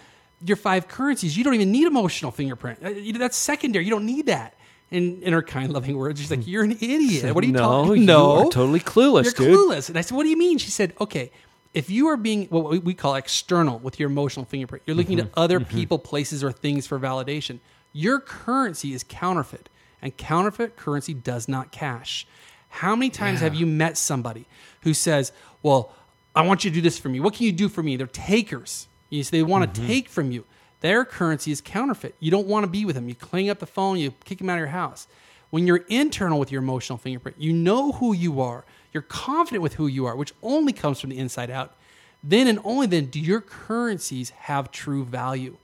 your 0.45 0.56
five 0.58 0.88
currencies, 0.88 1.36
you 1.38 1.43
don't 1.43 1.56
even 1.56 1.71
need 1.71 1.86
emotional 1.88 2.32
fingerprint. 2.32 2.80
Uh, 2.84 2.93
That's 3.17 3.36
secondary. 3.36 3.84
You 3.86 3.91
don't 3.91 4.06
need 4.06 4.28
that." 4.28 4.54
And 4.89 5.21
in 5.21 5.34
her 5.34 5.41
kind, 5.41 5.73
loving 5.73 5.97
words, 5.97 6.19
she's 6.19 6.32
like, 6.32 6.43
hmm. 6.43 6.50
"You're 6.50 6.63
an 6.63 6.71
idiot. 6.71 7.36
What 7.36 7.43
are 7.43 7.47
you 7.47 7.54
no, 7.54 7.60
talking? 7.60 8.02
you 8.02 8.06
No, 8.06 8.32
are 8.38 8.43
totally 8.50 8.80
clueless, 8.80 9.26
You're 9.38 9.50
dude. 9.50 9.58
clueless." 9.58 9.89
And 9.89 9.97
I 9.97 10.02
said, 10.02 10.15
"What 10.15 10.23
do 10.23 10.30
you 10.30 10.38
mean?" 10.38 10.58
She 10.58 10.71
said, 10.71 10.93
"Okay." 11.02 11.32
If 11.73 11.89
you 11.91 12.08
are 12.08 12.17
being 12.17 12.45
what 12.45 12.84
we- 12.84 12.93
call 12.95 13.13
external 13.15 13.78
with 13.78 14.00
your 14.00 14.10
emotional 14.10 14.45
fingerprint, 14.45 14.84
you're 14.88 14.95
looking 14.95 15.17
Mm-hmm. 15.17 15.28
to 15.28 15.39
other 15.39 15.60
mm-hmm. 15.60 15.78
people, 15.78 16.00
places, 16.00 16.43
or 16.43 16.52
things 16.52 16.88
for 16.88 16.97
validation. 16.97 17.60
Your 17.93 18.19
currency 18.19 18.93
is 18.93 19.04
counterfeit, 19.08 19.69
and 20.02 20.15
counterfeit 20.17 20.76
currency 20.76 21.13
does 21.13 21.47
not 21.47 21.71
cash. 21.71 22.26
How 22.69 22.95
many 22.95 23.10
times 23.10 23.41
have 23.41 23.54
you 23.54 23.65
met 23.65 23.97
somebody 23.97 24.45
who 24.82 24.93
says, 24.93 25.32
Well, 25.62 25.93
I 26.36 26.41
want 26.41 26.63
you 26.63 26.69
to 26.69 26.76
do 26.76 26.82
this 26.82 27.00
for 27.00 27.10
me. 27.10 27.19
What 27.19 27.34
can 27.34 27.45
you 27.45 27.52
do 27.52 27.67
for 27.67 27.82
me? 27.84 27.95
They're 27.95 28.08
takers. 28.08 28.88
You 29.10 29.23
see, 29.23 29.38
they 29.38 29.43
want 29.43 29.73
to 29.73 29.80
mm-hmm. 29.80 29.88
take 29.88 30.10
from 30.10 30.32
you. 30.32 30.45
Their 30.82 31.06
currency 31.06 31.52
is 31.52 31.62
counterfeit. 31.62 32.16
You 32.20 32.32
don't 32.32 32.48
want 32.48 32.63
to 32.63 32.70
be 32.70 32.86
with 32.86 32.96
them. 32.96 33.10
You 33.10 33.16
cling 33.16 33.50
up 33.50 33.60
the 33.60 33.66
phone, 33.66 33.98
you 33.98 34.12
kick 34.26 34.38
them 34.38 34.50
out 34.50 34.56
of 34.56 34.60
your 34.60 34.68
house. 34.68 35.08
When 35.50 35.66
you're 35.66 35.86
internal 35.88 36.40
with 36.40 36.52
your 36.52 36.62
emotional 36.62 36.98
fingerprint, 36.98 37.40
you 37.40 37.54
know 37.54 37.94
who 37.94 38.13
you 38.13 38.42
are. 38.42 38.66
You're 38.92 39.04
confident 39.04 39.63
with 39.63 39.76
who 39.76 39.88
you 39.88 40.06
are, 40.06 40.16
which 40.16 40.34
only 40.44 40.74
comes 40.74 41.00
from 41.00 41.10
the 41.10 41.18
inside 41.18 41.50
out. 41.50 41.76
Then 42.24 42.48
and 42.48 42.60
only 42.63 42.88
then 42.88 43.06
do 43.06 43.20
your 43.20 43.42
currencies 43.42 44.32
have 44.32 44.72
true 44.72 45.06
value. 45.06 45.58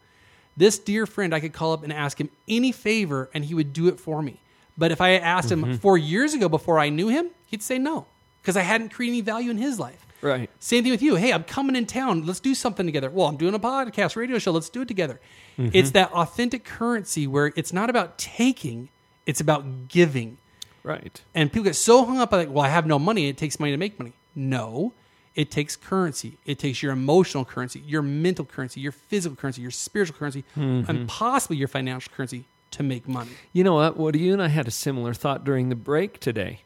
This 0.56 0.78
dear 0.78 1.06
friend, 1.06 1.34
I 1.34 1.40
could 1.40 1.54
call 1.54 1.74
up 1.74 1.84
and 1.84 1.92
ask 1.92 2.20
him 2.20 2.30
any 2.48 2.72
favor 2.72 3.30
and 3.34 3.44
he 3.44 3.56
would 3.56 3.74
do 3.74 3.88
it 3.88 4.00
for 4.00 4.22
me. 4.22 4.40
But 4.78 4.92
if 4.92 5.02
I 5.02 5.12
asked 5.12 5.52
him 5.52 5.64
mm-hmm. 5.64 5.76
four 5.76 5.98
years 5.98 6.34
ago 6.34 6.48
before 6.50 6.80
I 6.80 6.90
knew 6.90 7.08
him, 7.08 7.30
he'd 7.48 7.64
say 7.64 7.78
no 7.78 8.06
because 8.42 8.58
I 8.58 8.62
hadn't 8.62 8.90
created 8.90 9.14
any 9.14 9.22
value 9.22 9.52
in 9.52 9.58
his 9.58 9.80
life. 9.80 10.06
Right. 10.24 10.50
Same 10.60 10.84
thing 10.84 10.92
with 10.92 11.02
you. 11.02 11.16
Hey, 11.16 11.34
I'm 11.34 11.44
coming 11.44 11.76
in 11.76 11.86
town. 11.86 12.26
Let's 12.26 12.40
do 12.40 12.56
something 12.56 12.86
together. 12.86 13.10
Well, 13.10 13.28
I'm 13.28 13.36
doing 13.36 13.54
a 13.54 13.60
podcast, 13.60 14.16
radio 14.16 14.40
show. 14.40 14.52
Let's 14.52 14.70
do 14.70 14.82
it 14.82 14.88
together. 14.88 15.20
Mm-hmm. 15.58 15.72
It's 15.74 15.92
that 15.92 16.12
authentic 16.14 16.64
currency 16.64 17.28
where 17.28 17.52
it's 17.56 17.74
not 17.74 17.90
about 17.90 18.18
taking, 18.18 18.90
it's 19.26 19.42
about 19.42 19.90
giving. 19.90 20.38
Right. 20.82 21.22
And 21.36 21.52
people 21.52 21.66
get 21.66 21.76
so 21.76 22.06
hung 22.06 22.20
up 22.20 22.32
on 22.32 22.40
like, 22.40 22.50
well, 22.50 22.64
I 22.64 22.70
have 22.70 22.88
no 22.88 22.98
money. 22.98 23.28
It 23.28 23.38
takes 23.38 23.60
money 23.60 23.72
to 23.74 23.78
make 23.78 24.00
money. 24.00 24.14
No, 24.34 24.94
it 25.36 25.52
takes 25.52 25.76
currency. 25.76 26.38
It 26.46 26.58
takes 26.58 26.82
your 26.82 26.94
emotional 26.94 27.44
currency, 27.44 27.82
your 27.86 28.02
mental 28.02 28.46
currency, 28.46 28.80
your 28.80 28.92
physical 28.94 29.36
currency, 29.36 29.62
your 29.62 29.72
spiritual 29.72 30.18
currency, 30.18 30.44
mm-hmm. 30.56 30.90
and 30.90 31.08
possibly 31.08 31.58
your 31.58 31.68
financial 31.68 32.12
currency 32.14 32.46
to 32.72 32.84
make 32.84 33.08
money. 33.08 33.32
You 33.52 33.64
know 33.64 33.76
what? 33.76 33.98
Woody, 33.98 34.20
you 34.20 34.34
and 34.34 34.42
I 34.42 34.48
had 34.48 34.68
a 34.68 34.72
similar 34.72 35.14
thought 35.14 35.44
during 35.44 35.70
the 35.70 35.76
break 35.76 36.20
today. 36.20 36.62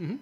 Mm-hmm. 0.00 0.16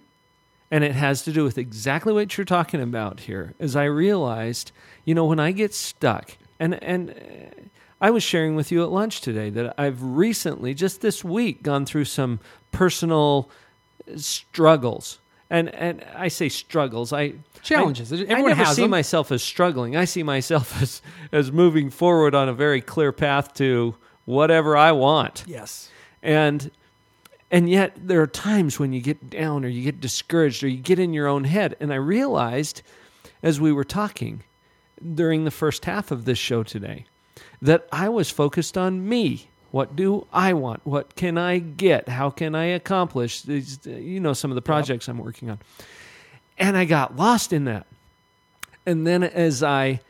And 0.74 0.82
it 0.82 0.94
has 0.96 1.22
to 1.22 1.32
do 1.32 1.44
with 1.44 1.56
exactly 1.56 2.12
what 2.12 2.36
you're 2.36 2.44
talking 2.44 2.80
about 2.80 3.20
here. 3.20 3.54
As 3.60 3.76
I 3.76 3.84
realized, 3.84 4.72
you 5.04 5.14
know, 5.14 5.24
when 5.24 5.38
I 5.38 5.52
get 5.52 5.72
stuck, 5.72 6.36
and, 6.58 6.82
and 6.82 7.10
uh, 7.10 7.60
I 8.00 8.10
was 8.10 8.24
sharing 8.24 8.56
with 8.56 8.72
you 8.72 8.82
at 8.82 8.90
lunch 8.90 9.20
today 9.20 9.50
that 9.50 9.74
I've 9.78 10.02
recently, 10.02 10.74
just 10.74 11.00
this 11.00 11.22
week, 11.22 11.62
gone 11.62 11.86
through 11.86 12.06
some 12.06 12.40
personal 12.72 13.48
struggles. 14.16 15.20
And, 15.50 15.72
and 15.74 16.04
I 16.16 16.28
say 16.28 16.48
struggles. 16.48 17.12
I 17.12 17.34
Challenges. 17.62 18.12
I, 18.12 18.16
Everyone 18.16 18.44
I 18.44 18.48
never 18.48 18.64
has 18.64 18.76
see 18.76 18.82
them. 18.82 18.90
myself 18.90 19.30
as 19.32 19.42
struggling. 19.42 19.96
I 19.96 20.04
see 20.06 20.22
myself 20.22 20.66
as 20.82 21.00
as 21.32 21.52
moving 21.52 21.88
forward 21.90 22.34
on 22.34 22.48
a 22.48 22.52
very 22.52 22.80
clear 22.80 23.12
path 23.12 23.54
to 23.54 23.94
whatever 24.24 24.76
I 24.76 24.92
want 24.92 25.44
Yes. 25.46 25.88
and 26.22 26.70
and 27.50 27.68
yet 27.68 27.92
there 27.96 28.20
are 28.20 28.26
times 28.26 28.78
when 28.78 28.92
you 28.92 29.00
get 29.00 29.30
down 29.30 29.64
or 29.64 29.68
you 29.68 29.82
get 29.82 30.00
discouraged 30.00 30.64
or 30.64 30.68
you 30.68 30.78
get 30.78 30.98
in 30.98 31.12
your 31.12 31.26
own 31.26 31.44
head. 31.44 31.76
And 31.80 31.92
i 31.92 31.96
realized 31.96 32.82
as 33.42 33.60
we 33.60 33.72
were 33.72 33.84
talking 33.84 34.42
during 35.14 35.44
the 35.44 35.50
first 35.50 35.84
half 35.84 36.10
of 36.10 36.24
this 36.24 36.38
show 36.38 36.62
today 36.62 37.04
that 37.60 37.86
i 37.92 38.08
was 38.08 38.30
focused 38.30 38.76
on 38.78 39.08
me. 39.08 39.48
What 39.70 39.96
do 39.96 40.26
i 40.32 40.52
want? 40.52 40.86
What 40.86 41.16
can 41.16 41.38
i 41.38 41.58
get? 41.58 42.08
How 42.08 42.30
can 42.30 42.54
i 42.54 42.64
accomplish 42.64 43.42
these 43.42 43.78
you 43.84 44.20
know 44.20 44.32
some 44.32 44.50
of 44.50 44.54
the 44.54 44.62
projects 44.62 45.08
i'm 45.08 45.18
working 45.18 45.50
on? 45.50 45.58
And 46.58 46.76
i 46.76 46.84
got 46.84 47.16
lost 47.16 47.52
in 47.52 47.64
that. 47.64 47.86
And 48.86 49.06
then 49.06 49.22
as 49.22 49.62
I 49.62 50.00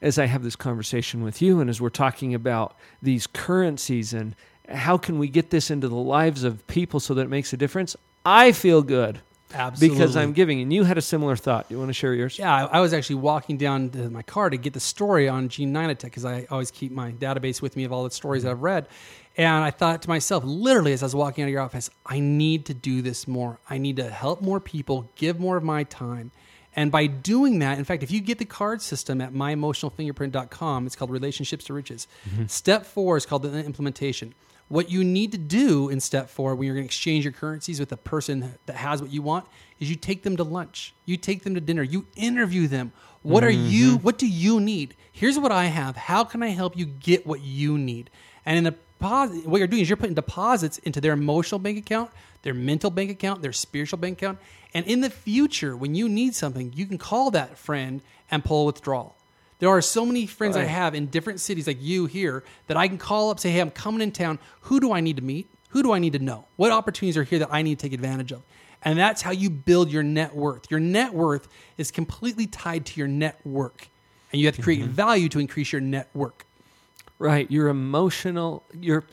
as 0.00 0.18
I 0.18 0.26
have 0.26 0.42
this 0.42 0.56
conversation 0.56 1.22
with 1.22 1.40
you 1.40 1.60
and 1.60 1.70
as 1.70 1.80
we're 1.80 1.88
talking 1.88 2.34
about 2.34 2.76
these 3.00 3.26
currencies 3.26 4.12
and 4.12 4.34
how 4.72 4.98
can 4.98 5.18
we 5.18 5.28
get 5.28 5.50
this 5.50 5.70
into 5.70 5.88
the 5.88 5.94
lives 5.94 6.44
of 6.44 6.66
people 6.66 7.00
so 7.00 7.14
that 7.14 7.22
it 7.22 7.30
makes 7.30 7.52
a 7.52 7.56
difference, 7.56 7.96
I 8.24 8.52
feel 8.52 8.82
good 8.82 9.20
Absolutely. 9.52 9.96
because 9.96 10.16
I'm 10.16 10.32
giving. 10.32 10.60
And 10.60 10.72
you 10.72 10.84
had 10.84 10.98
a 10.98 11.02
similar 11.02 11.36
thought. 11.36 11.66
You 11.68 11.78
want 11.78 11.88
to 11.88 11.94
share 11.94 12.14
yours? 12.14 12.38
Yeah, 12.38 12.54
I, 12.54 12.78
I 12.78 12.80
was 12.80 12.92
actually 12.92 13.16
walking 13.16 13.56
down 13.56 13.90
to 13.90 14.10
my 14.10 14.22
car 14.22 14.50
to 14.50 14.56
get 14.56 14.72
the 14.72 14.80
story 14.80 15.28
on 15.28 15.48
Jean 15.48 15.72
Nidetch 15.72 16.02
because 16.02 16.24
I 16.24 16.46
always 16.50 16.70
keep 16.70 16.92
my 16.92 17.12
database 17.12 17.60
with 17.60 17.76
me 17.76 17.84
of 17.84 17.92
all 17.92 18.04
the 18.04 18.10
stories 18.10 18.44
that 18.44 18.50
I've 18.50 18.62
read. 18.62 18.86
And 19.36 19.64
I 19.64 19.70
thought 19.70 20.02
to 20.02 20.08
myself, 20.08 20.44
literally, 20.44 20.92
as 20.92 21.02
I 21.02 21.06
was 21.06 21.14
walking 21.14 21.42
out 21.42 21.46
of 21.46 21.52
your 21.52 21.62
office, 21.62 21.90
I 22.04 22.20
need 22.20 22.66
to 22.66 22.74
do 22.74 23.00
this 23.00 23.26
more. 23.26 23.58
I 23.68 23.78
need 23.78 23.96
to 23.96 24.10
help 24.10 24.42
more 24.42 24.60
people, 24.60 25.10
give 25.16 25.40
more 25.40 25.56
of 25.56 25.64
my 25.64 25.84
time. 25.84 26.32
And 26.74 26.90
by 26.90 27.06
doing 27.06 27.58
that, 27.58 27.78
in 27.78 27.84
fact, 27.84 28.02
if 28.02 28.10
you 28.10 28.20
get 28.20 28.38
the 28.38 28.44
card 28.46 28.80
system 28.80 29.20
at 29.20 29.32
myemotionalfingerprint.com, 29.32 30.86
it's 30.86 30.96
called 30.96 31.10
Relationships 31.10 31.64
to 31.66 31.74
Riches. 31.74 32.08
Mm-hmm. 32.28 32.46
Step 32.46 32.86
four 32.86 33.16
is 33.16 33.26
called 33.26 33.42
the 33.42 33.64
implementation. 33.64 34.34
What 34.72 34.90
you 34.90 35.04
need 35.04 35.32
to 35.32 35.38
do 35.38 35.90
in 35.90 36.00
step 36.00 36.30
four, 36.30 36.54
when 36.54 36.64
you're 36.64 36.74
going 36.74 36.84
to 36.84 36.88
exchange 36.88 37.26
your 37.26 37.32
currencies 37.34 37.78
with 37.78 37.92
a 37.92 37.96
person 37.98 38.54
that 38.64 38.76
has 38.76 39.02
what 39.02 39.12
you 39.12 39.20
want, 39.20 39.44
is 39.78 39.90
you 39.90 39.96
take 39.96 40.22
them 40.22 40.38
to 40.38 40.44
lunch, 40.44 40.94
you 41.04 41.18
take 41.18 41.42
them 41.42 41.54
to 41.56 41.60
dinner, 41.60 41.82
you 41.82 42.06
interview 42.16 42.66
them. 42.66 42.90
What 43.20 43.44
are 43.44 43.50
you? 43.50 43.96
Mm-hmm. 43.96 44.02
What 44.02 44.16
do 44.16 44.26
you 44.26 44.60
need? 44.60 44.96
Here's 45.12 45.38
what 45.38 45.52
I 45.52 45.66
have. 45.66 45.96
How 45.96 46.24
can 46.24 46.42
I 46.42 46.48
help 46.48 46.74
you 46.74 46.86
get 46.86 47.26
what 47.26 47.42
you 47.42 47.76
need? 47.76 48.08
And 48.46 48.56
in 48.56 48.64
the 48.64 48.74
what 49.44 49.58
you're 49.58 49.66
doing 49.66 49.82
is 49.82 49.90
you're 49.90 49.98
putting 49.98 50.14
deposits 50.14 50.78
into 50.78 51.02
their 51.02 51.12
emotional 51.12 51.58
bank 51.58 51.76
account, 51.76 52.10
their 52.40 52.54
mental 52.54 52.88
bank 52.88 53.10
account, 53.10 53.42
their 53.42 53.52
spiritual 53.52 53.98
bank 53.98 54.22
account. 54.22 54.38
And 54.72 54.86
in 54.86 55.02
the 55.02 55.10
future, 55.10 55.76
when 55.76 55.94
you 55.94 56.08
need 56.08 56.34
something, 56.34 56.72
you 56.74 56.86
can 56.86 56.96
call 56.96 57.30
that 57.32 57.58
friend 57.58 58.00
and 58.30 58.42
pull 58.42 58.62
a 58.62 58.64
withdrawal. 58.64 59.16
There 59.62 59.70
are 59.70 59.80
so 59.80 60.04
many 60.04 60.26
friends 60.26 60.56
I 60.56 60.64
have 60.64 60.92
in 60.96 61.06
different 61.06 61.38
cities 61.38 61.68
like 61.68 61.80
you 61.80 62.06
here 62.06 62.42
that 62.66 62.76
I 62.76 62.88
can 62.88 62.98
call 62.98 63.30
up, 63.30 63.38
say, 63.38 63.52
hey, 63.52 63.60
I'm 63.60 63.70
coming 63.70 64.00
in 64.00 64.10
town. 64.10 64.40
Who 64.62 64.80
do 64.80 64.92
I 64.92 64.98
need 64.98 65.18
to 65.18 65.22
meet? 65.22 65.46
Who 65.68 65.84
do 65.84 65.92
I 65.92 66.00
need 66.00 66.14
to 66.14 66.18
know? 66.18 66.46
What 66.56 66.72
opportunities 66.72 67.16
are 67.16 67.22
here 67.22 67.38
that 67.38 67.48
I 67.52 67.62
need 67.62 67.78
to 67.78 67.82
take 67.86 67.92
advantage 67.92 68.32
of? 68.32 68.42
And 68.82 68.98
that's 68.98 69.22
how 69.22 69.30
you 69.30 69.50
build 69.50 69.92
your 69.92 70.02
net 70.02 70.34
worth. 70.34 70.68
Your 70.68 70.80
net 70.80 71.14
worth 71.14 71.46
is 71.78 71.92
completely 71.92 72.48
tied 72.48 72.86
to 72.86 72.98
your 72.98 73.06
network. 73.06 73.86
And 74.32 74.40
you 74.40 74.48
have 74.48 74.56
to 74.56 74.62
create 74.62 74.82
value 74.82 75.28
to 75.28 75.38
increase 75.38 75.70
your 75.70 75.80
network. 75.80 76.44
Right. 77.20 77.48
Your 77.48 77.68
emotional. 77.68 78.64
Your. 78.74 79.04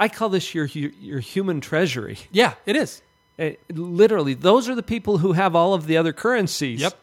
I 0.00 0.08
call 0.08 0.30
this 0.30 0.52
your 0.52 0.64
your, 0.64 0.90
your 1.00 1.20
human 1.20 1.60
treasury. 1.60 2.18
Yeah, 2.32 2.54
it 2.66 2.74
is. 2.74 3.02
Uh, 3.38 3.50
literally, 3.70 4.34
those 4.34 4.68
are 4.68 4.74
the 4.74 4.82
people 4.82 5.18
who 5.18 5.34
have 5.34 5.54
all 5.54 5.74
of 5.74 5.86
the 5.86 5.96
other 5.96 6.12
currencies. 6.12 6.80
Yep. 6.80 6.98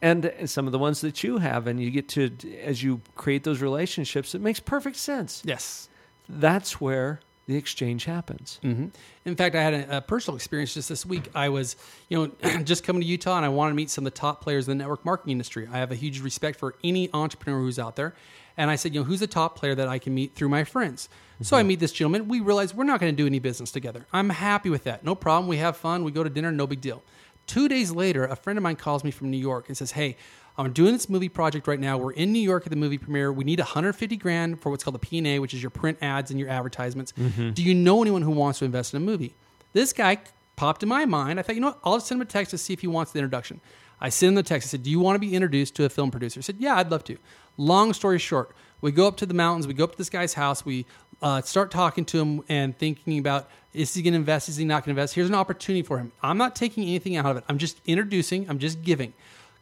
And 0.00 0.32
some 0.46 0.66
of 0.66 0.72
the 0.72 0.78
ones 0.78 1.00
that 1.00 1.24
you 1.24 1.38
have, 1.38 1.66
and 1.66 1.80
you 1.82 1.90
get 1.90 2.08
to, 2.10 2.30
as 2.62 2.82
you 2.82 3.00
create 3.16 3.42
those 3.44 3.60
relationships, 3.60 4.34
it 4.34 4.40
makes 4.40 4.60
perfect 4.60 4.96
sense. 4.96 5.42
Yes. 5.44 5.88
That's 6.28 6.80
where 6.80 7.20
the 7.46 7.56
exchange 7.56 8.04
happens. 8.04 8.58
hmm 8.62 8.86
In 9.24 9.34
fact, 9.34 9.56
I 9.56 9.62
had 9.62 9.74
a, 9.74 9.96
a 9.96 10.00
personal 10.02 10.36
experience 10.36 10.74
just 10.74 10.88
this 10.90 11.04
week. 11.06 11.28
I 11.34 11.48
was, 11.48 11.76
you 12.08 12.18
know, 12.42 12.58
just 12.62 12.84
coming 12.84 13.00
to 13.00 13.08
Utah, 13.08 13.36
and 13.38 13.44
I 13.44 13.48
wanted 13.48 13.70
to 13.70 13.76
meet 13.76 13.90
some 13.90 14.06
of 14.06 14.12
the 14.12 14.18
top 14.18 14.42
players 14.42 14.68
in 14.68 14.76
the 14.76 14.82
network 14.82 15.04
marketing 15.04 15.32
industry. 15.32 15.66
I 15.72 15.78
have 15.78 15.90
a 15.90 15.94
huge 15.96 16.20
respect 16.20 16.58
for 16.58 16.74
any 16.84 17.08
entrepreneur 17.14 17.58
who's 17.60 17.78
out 17.78 17.96
there, 17.96 18.14
and 18.58 18.70
I 18.70 18.76
said, 18.76 18.94
you 18.94 19.00
know, 19.00 19.04
who's 19.04 19.20
the 19.20 19.26
top 19.26 19.56
player 19.56 19.74
that 19.74 19.88
I 19.88 19.98
can 19.98 20.14
meet 20.14 20.34
through 20.34 20.50
my 20.50 20.62
friends? 20.64 21.08
So 21.40 21.56
I 21.56 21.62
meet 21.62 21.78
this 21.78 21.92
gentleman. 21.92 22.26
We 22.26 22.40
realize 22.40 22.74
we're 22.74 22.82
not 22.82 22.98
going 23.00 23.14
to 23.14 23.16
do 23.16 23.26
any 23.26 23.38
business 23.38 23.70
together. 23.70 24.06
I'm 24.12 24.28
happy 24.28 24.70
with 24.70 24.82
that. 24.84 25.04
No 25.04 25.14
problem. 25.14 25.48
We 25.48 25.58
have 25.58 25.76
fun. 25.76 26.02
We 26.02 26.10
go 26.10 26.24
to 26.24 26.30
dinner. 26.30 26.50
No 26.50 26.66
big 26.66 26.80
deal. 26.80 27.02
Two 27.48 27.68
days 27.68 27.90
later, 27.90 28.24
a 28.24 28.36
friend 28.36 28.56
of 28.56 28.62
mine 28.62 28.76
calls 28.76 29.02
me 29.02 29.10
from 29.10 29.30
New 29.30 29.38
York 29.38 29.66
and 29.66 29.76
says, 29.76 29.90
"Hey, 29.92 30.16
I'm 30.56 30.72
doing 30.72 30.92
this 30.92 31.08
movie 31.08 31.28
project 31.28 31.66
right 31.66 31.80
now. 31.80 31.98
We're 31.98 32.12
in 32.12 32.32
New 32.32 32.38
York 32.38 32.64
at 32.64 32.70
the 32.70 32.76
movie 32.76 32.98
premiere. 32.98 33.32
We 33.32 33.42
need 33.42 33.58
150 33.58 34.16
grand 34.16 34.60
for 34.60 34.70
what's 34.70 34.84
called 34.84 34.94
the 34.94 35.00
P&A, 35.00 35.40
which 35.40 35.54
is 35.54 35.62
your 35.62 35.70
print 35.70 35.98
ads 36.00 36.30
and 36.30 36.38
your 36.38 36.48
advertisements. 36.48 37.12
Mm-hmm. 37.12 37.50
Do 37.50 37.62
you 37.64 37.74
know 37.74 38.02
anyone 38.02 38.22
who 38.22 38.30
wants 38.30 38.60
to 38.60 38.64
invest 38.64 38.94
in 38.94 39.02
a 39.02 39.04
movie?" 39.04 39.34
This 39.72 39.92
guy 39.92 40.18
popped 40.56 40.82
in 40.82 40.88
my 40.88 41.04
mind. 41.04 41.38
I 41.38 41.42
thought, 41.42 41.54
you 41.54 41.60
know 41.60 41.68
what? 41.68 41.80
I'll 41.84 41.96
just 41.96 42.06
send 42.06 42.20
him 42.20 42.26
a 42.26 42.30
text 42.30 42.50
to 42.50 42.58
see 42.58 42.72
if 42.72 42.80
he 42.80 42.86
wants 42.86 43.12
the 43.12 43.18
introduction. 43.18 43.60
I 44.00 44.10
sent 44.10 44.28
him 44.28 44.34
the 44.34 44.42
text. 44.42 44.68
I 44.68 44.70
said, 44.70 44.82
"Do 44.82 44.90
you 44.90 45.00
want 45.00 45.16
to 45.16 45.20
be 45.20 45.34
introduced 45.34 45.74
to 45.76 45.84
a 45.84 45.88
film 45.88 46.10
producer?" 46.10 46.38
He 46.38 46.42
said, 46.42 46.56
"Yeah, 46.58 46.76
I'd 46.76 46.90
love 46.90 47.04
to." 47.04 47.16
Long 47.56 47.92
story 47.92 48.18
short, 48.18 48.54
we 48.80 48.92
go 48.92 49.08
up 49.08 49.16
to 49.16 49.26
the 49.26 49.34
mountains. 49.34 49.66
We 49.66 49.74
go 49.74 49.84
up 49.84 49.92
to 49.92 49.98
this 49.98 50.10
guy's 50.10 50.34
house. 50.34 50.64
We 50.64 50.86
uh, 51.22 51.42
start 51.42 51.70
talking 51.70 52.04
to 52.06 52.20
him 52.20 52.42
and 52.48 52.76
thinking 52.76 53.18
about 53.18 53.48
is 53.74 53.94
he 53.94 54.02
going 54.02 54.14
to 54.14 54.18
invest? 54.18 54.48
Is 54.48 54.56
he 54.56 54.64
not 54.64 54.84
going 54.84 54.94
to 54.94 55.00
invest? 55.00 55.14
Here's 55.14 55.28
an 55.28 55.34
opportunity 55.34 55.82
for 55.82 55.98
him. 55.98 56.12
I'm 56.22 56.38
not 56.38 56.56
taking 56.56 56.84
anything 56.84 57.16
out 57.16 57.26
of 57.26 57.36
it. 57.36 57.44
I'm 57.48 57.58
just 57.58 57.80
introducing. 57.86 58.48
I'm 58.48 58.58
just 58.58 58.82
giving. 58.82 59.12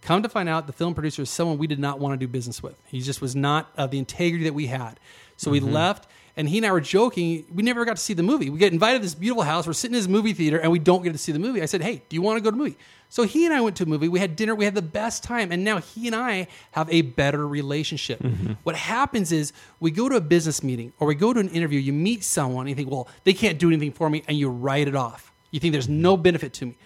Come 0.01 0.23
to 0.23 0.29
find 0.29 0.49
out, 0.49 0.67
the 0.67 0.73
film 0.73 0.95
producer 0.95 1.23
is 1.23 1.31
someone 1.31 1.59
we 1.59 1.67
did 1.67 1.81
not 1.81 1.99
want 1.99 2.13
to 2.13 2.17
do 2.17 2.31
business 2.31 2.63
with. 2.63 2.81
He 2.87 3.01
just 3.01 3.21
was 3.21 3.35
not 3.35 3.71
uh, 3.77 3.87
the 3.87 3.99
integrity 3.99 4.45
that 4.45 4.55
we 4.55 4.67
had. 4.67 5.01
So 5.37 5.51
we 5.51 5.61
left, 5.61 6.09
and 6.37 6.49
he 6.49 6.59
and 6.59 6.67
I 6.67 6.73
were 6.73 6.81
joking. 6.81 7.47
We 7.53 7.63
never 7.63 7.85
got 7.85 7.97
to 7.97 8.03
see 8.03 8.13
the 8.15 8.23
movie. 8.23 8.51
We 8.51 8.59
get 8.59 8.73
invited 8.73 8.99
to 8.99 9.03
this 9.03 9.15
beautiful 9.15 9.43
house. 9.43 9.67
We're 9.67 9.73
sitting 9.73 9.95
in 9.95 9.99
his 9.99 10.09
movie 10.09 10.33
theater, 10.35 10.59
and 10.59 10.71
we 10.71 10.79
don't 10.79 11.03
get 11.03 11.13
to 11.13 11.19
see 11.19 11.33
the 11.33 11.39
movie. 11.39 11.63
I 11.63 11.67
said, 11.67 11.83
"Hey, 11.83 12.03
do 12.09 12.15
you 12.17 12.23
want 12.23 12.37
to 12.37 12.41
go 12.43 12.51
to 12.51 12.57
the 12.57 12.63
movie?" 12.63 12.77
So 13.09 13.23
he 13.23 13.45
and 13.47 13.55
I 13.55 13.61
went 13.61 13.77
to 13.77 13.85
a 13.85 13.87
movie. 13.87 14.09
We 14.09 14.19
had 14.19 14.35
dinner. 14.37 14.55
We 14.55 14.65
had 14.65 14.75
the 14.75 14.83
best 14.83 15.23
time, 15.23 15.53
and 15.53 15.65
now 15.65 15.79
he 15.79 16.07
and 16.09 16.17
I 16.17 16.49
have 16.73 16.91
a 16.91 17.03
better 17.03 17.47
relationship. 17.47 18.21
Mm-hmm. 18.21 18.55
What 18.65 18.75
happens 18.77 19.33
is 19.33 19.53
we 19.81 19.91
go 19.91 20.09
to 20.09 20.17
a 20.17 20.21
business 20.21 20.63
meeting 20.63 20.93
or 20.99 21.07
we 21.07 21.15
go 21.15 21.33
to 21.33 21.41
an 21.41 21.49
interview. 21.51 21.79
You 21.81 21.93
meet 21.93 22.25
someone, 22.25 22.63
and 22.67 22.71
you 22.71 22.75
think, 22.75 22.91
"Well, 22.91 23.09
they 23.25 23.33
can't 23.33 23.59
do 23.59 23.69
anything 23.69 23.93
for 23.93 24.11
me," 24.11 24.23
and 24.29 24.37
you 24.37 24.49
write 24.49 24.89
it 24.89 24.97
off. 24.97 25.33
You 25.51 25.61
think 25.61 25.73
there's 25.73 25.89
no 25.89 26.17
benefit 26.17 26.53
to 26.55 26.67
me. 26.67 26.77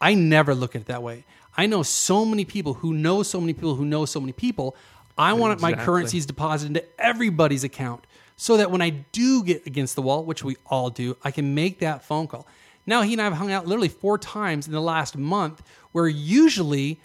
I 0.00 0.14
never 0.14 0.54
look 0.54 0.74
at 0.76 0.82
it 0.82 0.86
that 0.88 1.02
way. 1.02 1.24
I 1.56 1.66
know 1.66 1.82
so 1.82 2.24
many 2.24 2.44
people 2.44 2.74
who 2.74 2.92
know 2.92 3.22
so 3.22 3.40
many 3.40 3.52
people 3.52 3.74
who 3.74 3.84
know 3.84 4.04
so 4.04 4.20
many 4.20 4.32
people. 4.32 4.76
I 5.18 5.34
want 5.34 5.60
my 5.60 5.70
Exactly. 5.70 5.84
currencies 5.84 6.26
deposited 6.26 6.76
into 6.76 7.00
everybody's 7.00 7.64
account 7.64 8.06
so 8.36 8.56
that 8.56 8.70
when 8.70 8.82
I 8.82 8.90
do 8.90 9.42
get 9.44 9.66
against 9.66 9.94
the 9.94 10.02
wall, 10.02 10.24
which 10.24 10.42
we 10.42 10.56
all 10.66 10.90
do, 10.90 11.16
I 11.22 11.30
can 11.30 11.54
make 11.54 11.78
that 11.80 12.04
phone 12.04 12.26
call. 12.26 12.46
Now, 12.86 13.02
he 13.02 13.12
and 13.12 13.20
I 13.20 13.24
have 13.24 13.34
hung 13.34 13.52
out 13.52 13.66
literally 13.66 13.88
four 13.88 14.18
times 14.18 14.66
in 14.66 14.72
the 14.72 14.80
last 14.80 15.16
month, 15.16 15.62
where 15.92 16.08
usually 16.08 17.00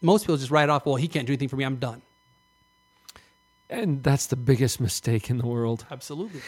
most 0.00 0.22
people 0.22 0.36
just 0.36 0.50
write 0.50 0.68
off, 0.70 0.86
well, 0.86 0.96
he 0.96 1.08
can't 1.08 1.26
do 1.26 1.32
anything 1.32 1.48
for 1.48 1.56
me, 1.56 1.64
I'm 1.64 1.76
done. 1.76 2.02
And 3.70 4.02
that's 4.02 4.28
the 4.28 4.36
biggest 4.36 4.80
mistake 4.80 5.28
in 5.28 5.36
the 5.36 5.46
world. 5.46 5.84
Absolutely. 5.90 6.40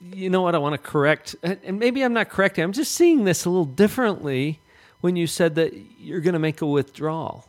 You 0.00 0.30
know 0.30 0.40
what? 0.40 0.54
I 0.54 0.58
want 0.58 0.72
to 0.72 0.78
correct, 0.78 1.36
and 1.42 1.78
maybe 1.78 2.02
I'm 2.02 2.14
not 2.14 2.30
correcting. 2.30 2.64
I'm 2.64 2.72
just 2.72 2.94
seeing 2.94 3.24
this 3.24 3.44
a 3.44 3.50
little 3.50 3.66
differently 3.66 4.60
when 5.02 5.14
you 5.14 5.26
said 5.26 5.56
that 5.56 5.74
you're 5.98 6.20
going 6.20 6.32
to 6.32 6.38
make 6.38 6.62
a 6.62 6.66
withdrawal. 6.66 7.46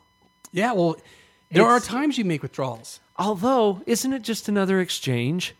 Yeah, 0.51 0.73
well, 0.73 0.97
there 1.51 1.65
are 1.65 1.79
times 1.79 2.17
you 2.17 2.25
make 2.25 2.41
withdrawals. 2.41 2.99
Although, 3.15 3.81
isn't 3.85 4.11
it 4.11 4.23
just 4.23 4.49
another 4.49 4.81
exchange? 4.81 5.55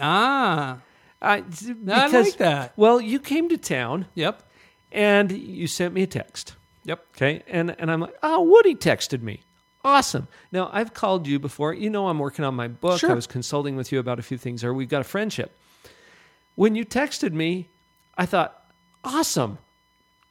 Ah, 0.00 0.78
I, 1.20 1.36
I 1.36 1.40
because, 1.40 2.12
like 2.12 2.36
that. 2.38 2.72
Well, 2.76 3.00
you 3.00 3.18
came 3.20 3.48
to 3.50 3.56
town 3.56 4.06
Yep. 4.14 4.42
and 4.90 5.30
you 5.32 5.66
sent 5.66 5.94
me 5.94 6.02
a 6.02 6.06
text. 6.06 6.54
Yep. 6.84 7.06
Okay. 7.16 7.42
And, 7.46 7.74
and 7.78 7.90
I'm 7.90 8.00
like, 8.00 8.16
oh, 8.22 8.42
Woody 8.42 8.74
texted 8.74 9.22
me. 9.22 9.42
Awesome. 9.84 10.28
Now, 10.52 10.70
I've 10.72 10.94
called 10.94 11.26
you 11.26 11.38
before. 11.38 11.74
You 11.74 11.90
know, 11.90 12.08
I'm 12.08 12.18
working 12.18 12.44
on 12.44 12.54
my 12.54 12.68
book. 12.68 13.00
Sure. 13.00 13.10
I 13.10 13.14
was 13.14 13.26
consulting 13.26 13.76
with 13.76 13.92
you 13.92 13.98
about 13.98 14.18
a 14.18 14.22
few 14.22 14.38
things, 14.38 14.62
or 14.64 14.72
we've 14.72 14.88
got 14.88 15.00
a 15.00 15.04
friendship. 15.04 15.56
When 16.54 16.74
you 16.74 16.84
texted 16.84 17.32
me, 17.32 17.68
I 18.16 18.26
thought, 18.26 18.64
awesome. 19.04 19.58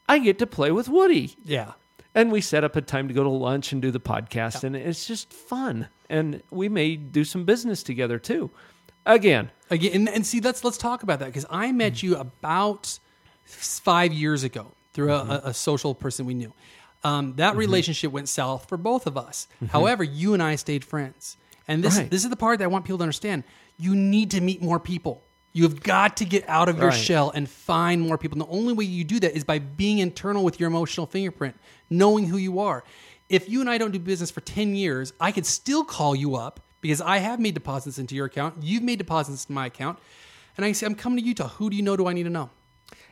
I 0.08 0.20
get 0.20 0.40
to 0.40 0.48
play 0.48 0.72
with 0.72 0.88
Woody. 0.90 1.36
Yeah. 1.44 1.74
And 2.14 2.32
we 2.32 2.42
set 2.42 2.64
up 2.64 2.76
a 2.76 2.82
time 2.82 3.08
to 3.08 3.14
go 3.14 3.24
to 3.24 3.30
lunch 3.30 3.72
and 3.72 3.82
do 3.82 3.92
the 3.92 4.00
podcast, 4.00 4.64
and 4.66 4.76
it's 4.76 5.06
just 5.06 5.32
fun. 5.32 5.88
And 6.10 6.44
we 6.52 6.68
may 6.68 6.96
do 6.98 7.24
some 7.24 7.46
business 7.46 7.84
together 7.84 8.20
too. 8.20 8.52
Again, 9.06 9.52
Again, 9.72 9.94
and, 9.94 10.10
and 10.10 10.26
see, 10.26 10.42
let's 10.42 10.66
let's 10.66 10.78
talk 10.78 11.02
about 11.02 11.20
that 11.20 11.28
because 11.28 11.46
I 11.50 11.72
met 11.72 12.04
you 12.04 12.18
about 12.18 13.00
five 13.46 14.12
years 14.12 14.44
ago 14.44 14.74
through 14.92 15.14
a, 15.14 15.20
mm-hmm. 15.20 15.32
a, 15.32 15.42
a 15.46 15.54
social 15.54 15.96
person 15.96 16.26
we 16.26 16.34
knew. 16.34 16.54
Um, 17.06 17.36
that 17.38 17.52
mm-hmm. 17.52 17.60
relationship 17.60 18.12
went 18.12 18.28
south 18.28 18.68
for 18.68 18.78
both 18.78 19.08
of 19.08 19.18
us. 19.18 19.48
Mm-hmm. 19.56 19.68
However, 19.68 20.04
you 20.04 20.34
and 20.34 20.44
I 20.44 20.56
stayed 20.56 20.84
friends, 20.84 21.38
and 21.70 21.82
this 21.82 21.98
Right. 21.98 22.12
this 22.12 22.26
is 22.26 22.30
the 22.30 22.36
part 22.36 22.60
that 22.60 22.66
I 22.66 22.68
want 22.68 22.84
people 22.84 22.98
to 22.98 23.04
understand. 23.04 23.46
You 23.78 23.96
need 23.96 24.32
to 24.32 24.42
meet 24.42 24.62
more 24.62 24.80
people. 24.80 25.24
You've 25.54 25.82
got 25.82 26.18
to 26.18 26.26
get 26.26 26.48
out 26.50 26.68
of 26.68 26.78
your 26.78 26.90
Right. 26.90 27.00
shell 27.00 27.32
and 27.34 27.50
find 27.50 28.02
more 28.02 28.18
people. 28.18 28.42
And 28.42 28.48
the 28.48 28.54
only 28.54 28.74
way 28.74 28.84
you 28.84 29.06
do 29.06 29.22
that 29.22 29.36
is 29.36 29.46
by 29.46 29.60
being 29.60 30.00
internal 30.00 30.44
with 30.44 30.60
your 30.60 30.68
emotional 30.68 31.06
fingerprint, 31.06 31.58
knowing 31.90 32.28
who 32.28 32.38
you 32.38 32.60
are. 32.60 32.84
If 33.30 33.48
you 33.48 33.62
and 33.62 33.70
I 33.70 33.78
don't 33.78 33.92
do 33.92 34.00
business 34.00 34.30
for 34.32 34.42
10 34.42 34.76
years, 34.76 35.14
I 35.20 35.32
could 35.32 35.46
still 35.46 35.86
call 35.86 36.14
you 36.14 36.36
up 36.36 36.60
because 36.82 37.02
I 37.02 37.20
have 37.20 37.40
made 37.40 37.54
deposits 37.54 37.98
into 37.98 38.16
your 38.16 38.26
account. 38.26 38.56
You've 38.62 38.84
made 38.84 38.98
deposits 38.98 39.44
into 39.46 39.54
my 39.54 39.68
account. 39.68 40.00
And 40.58 40.66
I 40.66 40.74
say, 40.74 40.86
I'm 40.86 40.96
coming 40.96 41.20
to 41.20 41.24
Utah. 41.24 41.48
Who 41.48 41.70
do 41.70 41.76
you 41.78 41.82
know 41.82 41.96
do 41.96 42.08
I 42.08 42.14
need 42.14 42.24
to 42.24 42.30
know? 42.30 42.50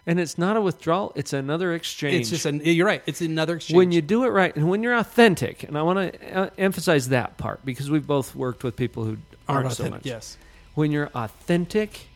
and 0.06 0.20
it's 0.20 0.38
not 0.38 0.58
a 0.58 0.62
withdrawal; 0.62 1.12
it's 1.16 1.34
another 1.34 1.74
exchange. 1.74 2.22
It's 2.22 2.30
just, 2.30 2.46
an, 2.46 2.62
you're 2.64 2.88
right. 2.88 3.04
It's 3.06 3.22
another 3.22 3.58
exchange. 3.58 3.78
when 3.78 3.92
you 3.92 4.02
do 4.02 4.24
it 4.24 4.30
right 4.30 4.56
and 4.56 4.68
when 4.70 4.82
you're 4.82 4.98
authentic 4.98 5.64
and 5.64 5.78
i 5.78 5.82
want 5.82 6.14
to 6.14 6.38
uh, 6.38 6.50
emphasize 6.58 7.10
that 7.10 7.38
part 7.38 7.64
because 7.64 7.90
we've 7.90 8.08
both 8.08 8.36
worked 8.36 8.64
with 8.64 8.76
people 8.76 9.04
who 9.04 9.18
aren't, 9.48 9.66
aren't 9.66 9.72
so 9.74 9.84
authentic, 9.84 9.92
much 9.92 10.06
yes. 10.06 10.38
when 10.76 10.92
you're 10.92 11.10
authentic 11.14 12.08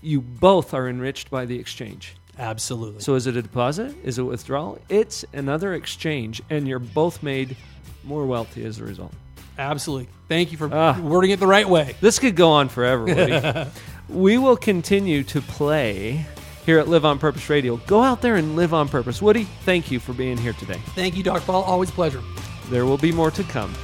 you 0.00 0.20
both 0.20 0.74
are 0.74 0.88
enriched 0.88 1.30
by 1.30 1.44
the 1.44 1.58
exchange 1.58 2.14
Absolutely. 2.38 3.00
so 3.00 3.14
is 3.14 3.26
it 3.26 3.36
a 3.36 3.42
deposit 3.42 3.94
is 4.04 4.18
it 4.18 4.22
a 4.22 4.24
withdrawal 4.24 4.80
it's 4.88 5.24
another 5.32 5.74
exchange 5.74 6.40
and 6.48 6.68
you're 6.68 6.78
both 6.78 7.22
made 7.22 7.56
more 8.04 8.26
wealthy 8.26 8.64
as 8.64 8.78
a 8.78 8.84
result 8.84 9.12
Absolutely. 9.58 10.08
Thank 10.28 10.52
you 10.52 10.58
for 10.58 10.70
Ah. 10.72 10.98
wording 11.00 11.30
it 11.30 11.40
the 11.40 11.46
right 11.46 11.68
way. 11.68 11.94
This 12.00 12.18
could 12.18 12.36
go 12.36 12.50
on 12.52 12.68
forever, 12.68 13.66
we 14.08 14.38
will 14.38 14.56
continue 14.56 15.22
to 15.24 15.40
play 15.40 16.26
here 16.64 16.78
at 16.78 16.88
Live 16.88 17.04
on 17.04 17.18
Purpose 17.18 17.48
Radio. 17.50 17.76
Go 17.86 18.02
out 18.02 18.22
there 18.22 18.36
and 18.36 18.56
live 18.56 18.72
on 18.72 18.88
purpose. 18.88 19.20
Woody, 19.20 19.44
thank 19.64 19.90
you 19.90 19.98
for 20.00 20.12
being 20.12 20.36
here 20.36 20.52
today. 20.54 20.80
Thank 20.94 21.16
you, 21.16 21.22
Dr. 21.22 21.40
Paul. 21.44 21.62
Always 21.64 21.90
a 21.90 21.92
pleasure. 21.92 22.22
There 22.70 22.86
will 22.86 22.98
be 22.98 23.12
more 23.12 23.30
to 23.32 23.42
come. 23.44 23.74